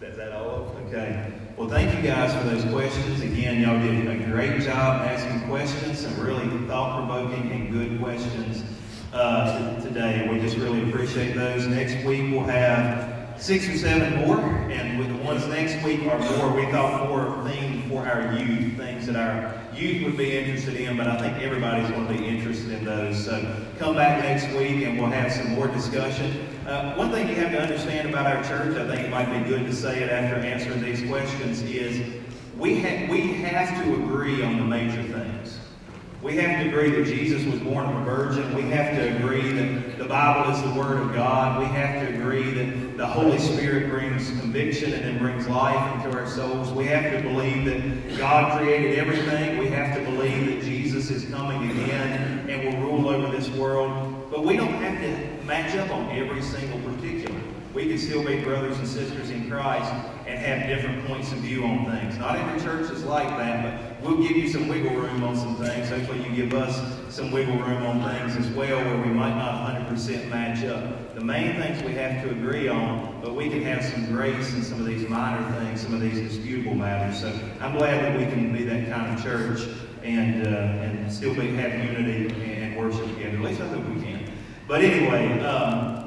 Is 0.00 0.16
that 0.16 0.32
all? 0.32 0.76
Okay. 0.86 1.39
Well, 1.60 1.68
thank 1.68 1.94
you 1.94 2.00
guys 2.00 2.34
for 2.34 2.48
those 2.48 2.64
questions. 2.72 3.20
Again, 3.20 3.60
y'all 3.60 3.78
did 3.78 4.08
a 4.08 4.24
great 4.24 4.62
job 4.62 5.02
asking 5.02 5.46
questions, 5.46 5.98
some 5.98 6.18
really 6.18 6.48
thought-provoking 6.66 7.52
and 7.52 7.70
good 7.70 8.00
questions 8.00 8.64
uh, 9.12 9.78
today. 9.82 10.26
We 10.32 10.40
just 10.40 10.56
really 10.56 10.88
appreciate 10.88 11.34
those. 11.34 11.66
Next 11.66 12.02
week 12.06 12.32
we'll 12.32 12.44
have 12.44 13.38
six 13.38 13.68
or 13.68 13.76
seven 13.76 14.26
more, 14.26 14.40
and 14.40 14.98
with 14.98 15.08
the 15.08 15.22
ones 15.22 15.46
next 15.48 15.84
week 15.84 16.00
are 16.04 16.18
more, 16.18 16.50
we 16.50 16.64
thought 16.72 17.06
more 17.10 17.26
themed 17.44 17.90
for 17.90 18.08
our 18.08 18.32
youth, 18.38 18.78
things 18.78 19.06
that 19.08 19.16
our 19.16 19.59
youth 19.74 20.04
would 20.04 20.16
be 20.16 20.36
interested 20.36 20.76
in, 20.76 20.96
but 20.96 21.06
I 21.06 21.16
think 21.18 21.42
everybody's 21.42 21.88
going 21.90 22.06
to 22.06 22.12
be 22.12 22.26
interested 22.26 22.70
in 22.70 22.84
those. 22.84 23.24
So 23.24 23.64
come 23.78 23.94
back 23.94 24.22
next 24.22 24.54
week 24.56 24.84
and 24.84 24.98
we'll 24.98 25.10
have 25.10 25.32
some 25.32 25.54
more 25.54 25.68
discussion. 25.68 26.46
Uh, 26.66 26.94
one 26.94 27.10
thing 27.10 27.28
you 27.28 27.34
have 27.36 27.52
to 27.52 27.60
understand 27.60 28.08
about 28.08 28.26
our 28.26 28.42
church, 28.44 28.76
I 28.76 28.86
think 28.86 29.06
it 29.06 29.10
might 29.10 29.32
be 29.32 29.48
good 29.48 29.66
to 29.66 29.72
say 29.74 30.02
it 30.02 30.10
after 30.10 30.36
answering 30.36 30.82
these 30.82 31.06
questions, 31.08 31.62
is 31.62 32.00
we, 32.56 32.80
ha- 32.80 33.06
we 33.10 33.32
have 33.34 33.82
to 33.82 33.94
agree 33.94 34.42
on 34.42 34.58
the 34.58 34.64
major 34.64 35.02
things. 35.02 35.39
We 36.22 36.36
have 36.36 36.62
to 36.62 36.68
agree 36.68 36.90
that 36.90 37.06
Jesus 37.06 37.50
was 37.50 37.58
born 37.60 37.86
of 37.86 38.02
a 38.02 38.04
virgin. 38.04 38.54
We 38.54 38.62
have 38.70 38.94
to 38.94 39.16
agree 39.16 39.52
that 39.52 39.96
the 39.96 40.04
Bible 40.04 40.52
is 40.52 40.62
the 40.62 40.78
Word 40.78 40.98
of 40.98 41.14
God. 41.14 41.58
We 41.58 41.64
have 41.64 42.06
to 42.06 42.14
agree 42.14 42.50
that 42.52 42.98
the 42.98 43.06
Holy 43.06 43.38
Spirit 43.38 43.88
brings 43.88 44.28
conviction 44.38 44.92
and 44.92 45.02
then 45.02 45.18
brings 45.18 45.48
life 45.48 46.04
into 46.04 46.14
our 46.18 46.26
souls. 46.26 46.72
We 46.72 46.84
have 46.88 47.10
to 47.10 47.22
believe 47.22 47.64
that 47.64 48.18
God 48.18 48.58
created 48.58 48.98
everything. 48.98 49.56
We 49.56 49.68
have 49.68 49.96
to 49.96 50.04
believe 50.04 50.46
that 50.48 50.62
Jesus 50.62 51.08
is 51.08 51.24
coming 51.30 51.70
again 51.70 52.50
and 52.50 52.74
will 52.74 52.82
rule 52.82 53.08
over 53.08 53.34
this 53.34 53.48
world. 53.56 54.30
But 54.30 54.44
we 54.44 54.58
don't 54.58 54.74
have 54.74 55.00
to 55.00 55.46
match 55.46 55.74
up 55.76 55.90
on 55.90 56.10
every 56.10 56.42
single 56.42 56.80
particular. 56.80 57.40
We 57.72 57.86
can 57.86 57.98
still 57.98 58.24
be 58.24 58.40
brothers 58.42 58.78
and 58.78 58.88
sisters 58.88 59.30
in 59.30 59.48
Christ 59.48 59.92
and 60.26 60.38
have 60.38 60.68
different 60.68 61.06
points 61.06 61.30
of 61.30 61.38
view 61.38 61.64
on 61.64 61.84
things. 61.84 62.18
Not 62.18 62.36
every 62.36 62.60
church 62.60 62.90
is 62.90 63.04
like 63.04 63.28
that, 63.28 64.00
but 64.00 64.02
we'll 64.02 64.20
give 64.26 64.36
you 64.36 64.48
some 64.48 64.66
wiggle 64.66 64.94
room 64.96 65.22
on 65.22 65.36
some 65.36 65.54
things. 65.54 65.88
Hopefully 65.88 66.22
you 66.28 66.34
give 66.34 66.52
us 66.52 66.80
some 67.14 67.30
wiggle 67.30 67.58
room 67.58 67.84
on 67.84 68.10
things 68.10 68.36
as 68.36 68.52
well 68.54 68.76
where 68.76 68.98
we 68.98 69.12
might 69.12 69.36
not 69.36 69.70
100% 69.88 70.28
match 70.28 70.64
up. 70.64 71.14
The 71.14 71.20
main 71.20 71.60
things 71.60 71.82
we 71.84 71.92
have 71.92 72.24
to 72.24 72.30
agree 72.30 72.68
on, 72.68 73.20
but 73.22 73.36
we 73.36 73.48
can 73.48 73.62
have 73.62 73.84
some 73.84 74.06
grace 74.06 74.52
in 74.52 74.62
some 74.62 74.80
of 74.80 74.86
these 74.86 75.08
minor 75.08 75.48
things, 75.60 75.80
some 75.80 75.94
of 75.94 76.00
these 76.00 76.18
disputable 76.18 76.74
matters. 76.74 77.20
So 77.20 77.32
I'm 77.60 77.76
glad 77.76 78.02
that 78.02 78.18
we 78.18 78.24
can 78.24 78.52
be 78.52 78.64
that 78.64 78.88
kind 78.90 79.16
of 79.16 79.22
church 79.22 79.68
and, 80.02 80.46
uh, 80.46 80.50
and 80.50 81.12
still 81.12 81.34
be, 81.34 81.54
have 81.54 81.72
unity 81.84 82.52
and 82.54 82.76
worship 82.76 83.06
together. 83.14 83.36
At 83.36 83.42
least 83.42 83.60
I 83.60 83.68
hope 83.68 83.86
we 83.86 84.02
can. 84.02 84.28
But 84.66 84.82
anyway, 84.82 85.40
um, 85.40 85.99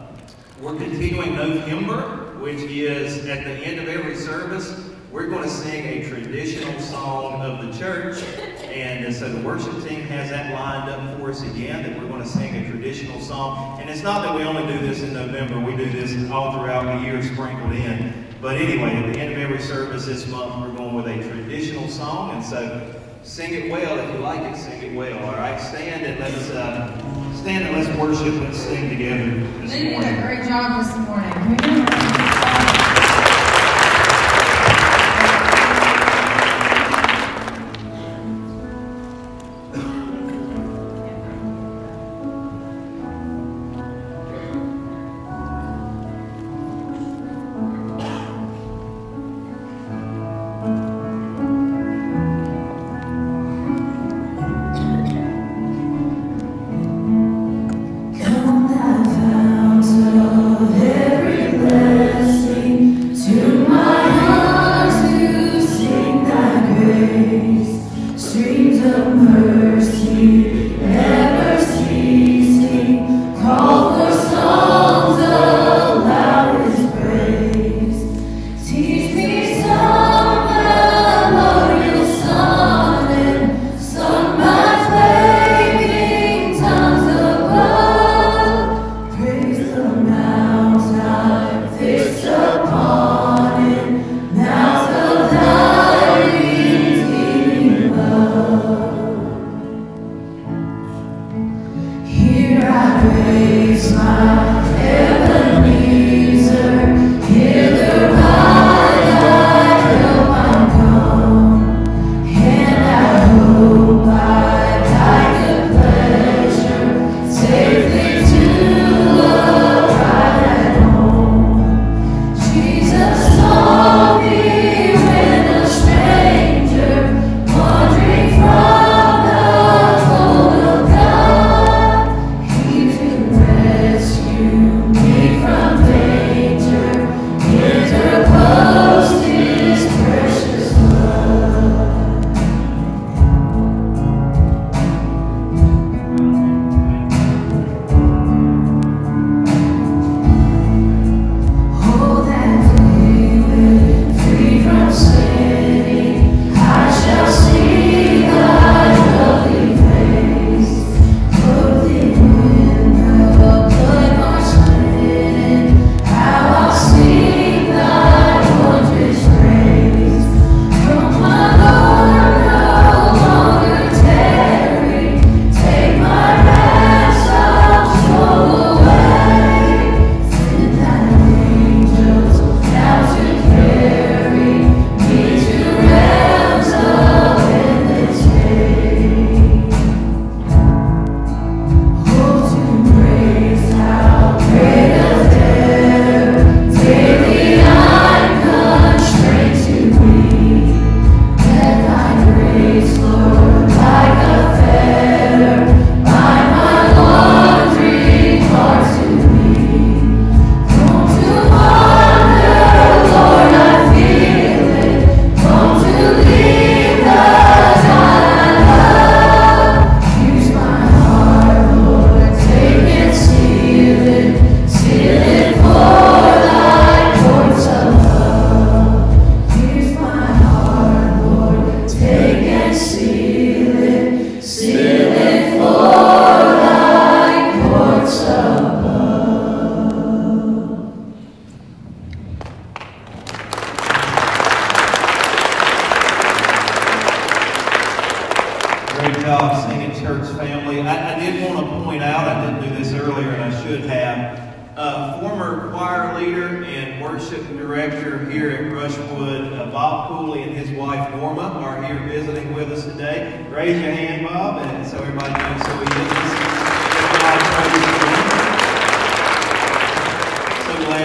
we're 0.63 0.77
continuing 0.77 1.35
November, 1.35 2.39
which 2.39 2.61
is 2.61 3.25
at 3.25 3.43
the 3.43 3.51
end 3.51 3.81
of 3.81 3.89
every 3.89 4.15
service, 4.15 4.89
we're 5.11 5.27
going 5.27 5.43
to 5.43 5.49
sing 5.49 5.83
a 5.85 6.07
traditional 6.07 6.79
song 6.79 7.41
of 7.41 7.65
the 7.65 7.77
church. 7.77 8.23
And 8.63 9.13
so 9.13 9.27
the 9.27 9.45
worship 9.45 9.73
team 9.85 10.03
has 10.03 10.29
that 10.29 10.53
lined 10.53 10.89
up 10.89 11.19
for 11.19 11.31
us 11.31 11.41
again, 11.41 11.83
that 11.83 11.99
we're 11.99 12.07
going 12.07 12.23
to 12.23 12.27
sing 12.27 12.55
a 12.55 12.71
traditional 12.71 13.19
song. 13.19 13.81
And 13.81 13.89
it's 13.89 14.03
not 14.03 14.23
that 14.23 14.33
we 14.33 14.43
only 14.43 14.65
do 14.71 14.79
this 14.79 15.01
in 15.01 15.13
November, 15.13 15.59
we 15.59 15.75
do 15.75 15.91
this 15.91 16.31
all 16.31 16.53
throughout 16.53 16.85
the 16.85 17.05
year 17.05 17.21
sprinkled 17.21 17.73
in. 17.73 18.25
But 18.41 18.55
anyway, 18.55 18.95
at 18.95 19.13
the 19.13 19.19
end 19.19 19.33
of 19.33 19.39
every 19.39 19.59
service 19.59 20.05
this 20.05 20.25
month, 20.27 20.61
we're 20.61 20.77
going 20.77 20.95
with 20.95 21.07
a 21.07 21.29
traditional 21.29 21.89
song. 21.89 22.31
And 22.31 22.43
so 22.43 23.01
sing 23.21 23.53
it 23.53 23.69
well. 23.69 23.99
If 23.99 24.13
you 24.13 24.19
like 24.19 24.39
it, 24.39 24.55
sing 24.55 24.81
it 24.81 24.95
well. 24.95 25.25
All 25.25 25.35
right, 25.35 25.59
stand 25.59 26.05
and 26.05 26.19
let's 26.21 26.49
uh, 26.51 27.02
stand 27.37 27.65
and 27.65 27.77
let's 27.77 27.97
worship. 27.97 28.33
Let's 28.41 28.59
sing 28.59 28.89
together 28.89 29.39
this 29.61 29.71
They 29.71 29.89
did 29.89 30.03
a 30.03 30.21
great 30.21 30.47
job 30.47 30.83
this 30.83 30.95
morning. 31.07 31.32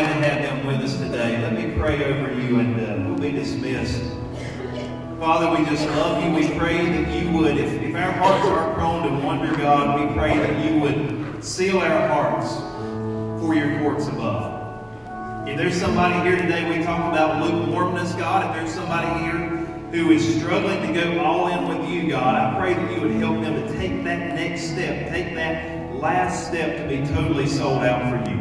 To 0.09 0.15
have 0.29 0.43
them 0.43 0.67
with 0.67 0.81
us 0.81 0.97
today. 0.97 1.41
Let 1.43 1.53
me 1.53 1.77
pray 1.79 2.05
over 2.05 2.33
you 2.33 2.61
and 2.61 2.81
uh, 2.81 3.09
we'll 3.09 3.19
be 3.19 3.33
dismissed. 3.33 4.03
Father, 5.19 5.59
we 5.59 5.69
just 5.69 5.87
love 5.87 6.23
you. 6.23 6.31
We 6.31 6.57
pray 6.59 6.87
that 6.87 7.23
you 7.23 7.31
would, 7.33 7.57
if, 7.59 7.73
if 7.83 7.95
our 7.95 8.13
hearts 8.13 8.47
are 8.47 8.75
prone 8.75 9.03
to 9.03 9.27
wonder, 9.27 9.55
God, 9.57 10.01
we 10.01 10.15
pray 10.15 10.37
that 10.37 10.65
you 10.65 10.81
would 10.81 11.45
seal 11.45 11.79
our 11.79 12.09
hearts 12.09 12.55
for 13.43 13.55
your 13.55 13.81
courts 13.81 14.07
above. 14.09 14.57
If 15.49 15.57
there's 15.57 15.79
somebody 15.79 16.21
here 16.29 16.41
today, 16.41 16.69
we 16.69 16.85
talk 16.85 17.13
about 17.13 17.43
lukewarmness, 17.43 18.13
God. 18.15 18.51
If 18.51 18.63
there's 18.63 18.75
somebody 18.75 19.25
here 19.25 19.39
who 19.91 20.11
is 20.13 20.39
struggling 20.39 20.87
to 20.87 20.93
go 20.93 21.21
all 21.21 21.49
in 21.49 21.67
with 21.67 21.89
you, 21.91 22.11
God, 22.11 22.35
I 22.35 22.59
pray 22.59 22.75
that 22.75 22.93
you 22.93 23.01
would 23.01 23.13
help 23.13 23.43
them 23.43 23.55
to 23.55 23.79
take 23.79 24.05
that 24.05 24.35
next 24.35 24.71
step, 24.71 25.11
take 25.11 25.35
that 25.35 25.95
last 25.95 26.47
step 26.47 26.77
to 26.77 26.89
be 26.89 27.05
totally 27.09 27.47
sold 27.47 27.83
out 27.83 28.25
for 28.25 28.31
you. 28.31 28.38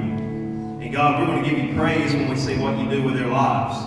And 0.88 0.96
God, 0.96 1.20
we're 1.20 1.26
going 1.28 1.44
to 1.44 1.50
give 1.50 1.60
you 1.62 1.76
praise 1.76 2.14
when 2.14 2.30
we 2.30 2.38
see 2.38 2.58
what 2.58 2.80
you 2.80 2.90
do 2.90 3.04
with 3.04 3.16
their 3.16 3.28
lives. 3.28 3.78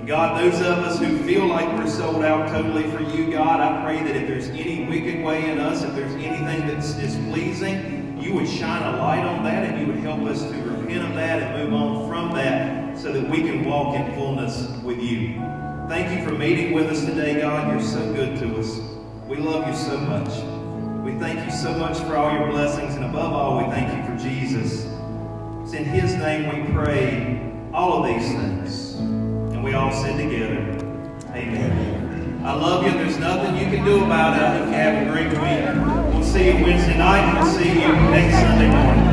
And 0.00 0.08
God, 0.08 0.42
those 0.42 0.60
of 0.60 0.78
us 0.78 0.98
who 0.98 1.16
feel 1.18 1.46
like 1.46 1.68
we're 1.78 1.88
sold 1.88 2.24
out 2.24 2.48
totally 2.48 2.90
for 2.90 3.00
you, 3.00 3.30
God, 3.30 3.60
I 3.60 3.84
pray 3.84 4.02
that 4.02 4.16
if 4.16 4.26
there's 4.26 4.48
any 4.48 4.84
wicked 4.86 5.24
way 5.24 5.48
in 5.48 5.60
us, 5.60 5.84
if 5.84 5.94
there's 5.94 6.12
anything 6.14 6.66
that's 6.66 6.94
displeasing, 6.94 8.20
you 8.20 8.34
would 8.34 8.48
shine 8.48 8.82
a 8.82 8.96
light 8.96 9.24
on 9.24 9.44
that 9.44 9.64
and 9.64 9.80
you 9.80 9.86
would 9.86 10.02
help 10.02 10.22
us 10.22 10.42
to 10.42 10.56
repent 10.56 11.08
of 11.08 11.14
that 11.14 11.40
and 11.40 11.62
move 11.62 11.80
on 11.80 12.08
from 12.08 12.32
that 12.32 12.98
so 12.98 13.12
that 13.12 13.30
we 13.30 13.42
can 13.42 13.64
walk 13.64 13.94
in 13.94 14.12
fullness 14.16 14.68
with 14.82 14.98
you. 14.98 15.34
Thank 15.88 16.18
you 16.18 16.26
for 16.26 16.36
meeting 16.36 16.72
with 16.72 16.88
us 16.90 17.04
today, 17.04 17.40
God. 17.40 17.70
You're 17.70 17.80
so 17.80 18.12
good 18.12 18.36
to 18.40 18.58
us. 18.58 18.80
We 19.28 19.36
love 19.36 19.68
you 19.68 19.76
so 19.76 19.96
much. 19.98 20.30
We 21.04 21.16
thank 21.20 21.48
you 21.48 21.56
so 21.56 21.78
much 21.78 21.96
for 21.98 22.16
all 22.16 22.32
your 22.36 22.50
blessings, 22.50 22.96
and 22.96 23.04
above 23.04 23.32
all, 23.32 23.58
we 23.58 23.72
thank 23.72 23.96
you 23.96 24.12
for 24.12 24.20
Jesus. 24.20 24.97
It's 25.68 25.76
in 25.76 25.84
his 25.84 26.14
name 26.14 26.48
we 26.48 26.72
pray 26.72 27.52
all 27.74 28.02
of 28.02 28.06
these 28.06 28.32
things. 28.32 28.94
And 28.94 29.62
we 29.62 29.74
all 29.74 29.92
said 29.92 30.16
together, 30.16 30.62
Amen. 31.34 32.42
I 32.42 32.54
love 32.54 32.86
you. 32.86 32.92
There's 32.92 33.18
nothing 33.18 33.54
you 33.54 33.66
can 33.66 33.84
do 33.84 34.02
about 34.02 34.34
it. 34.34 34.42
I 34.42 34.56
hope 34.56 34.66
you 34.68 34.72
have 34.72 35.06
a 35.06 35.10
great 35.10 35.28
week. 35.28 36.14
We'll 36.14 36.24
see 36.24 36.46
you 36.46 36.64
Wednesday 36.64 36.96
night, 36.96 37.38
we'll 37.38 37.52
see 37.52 37.68
you 37.68 37.92
next 37.92 38.36
Sunday 38.36 38.70
morning. 38.70 39.07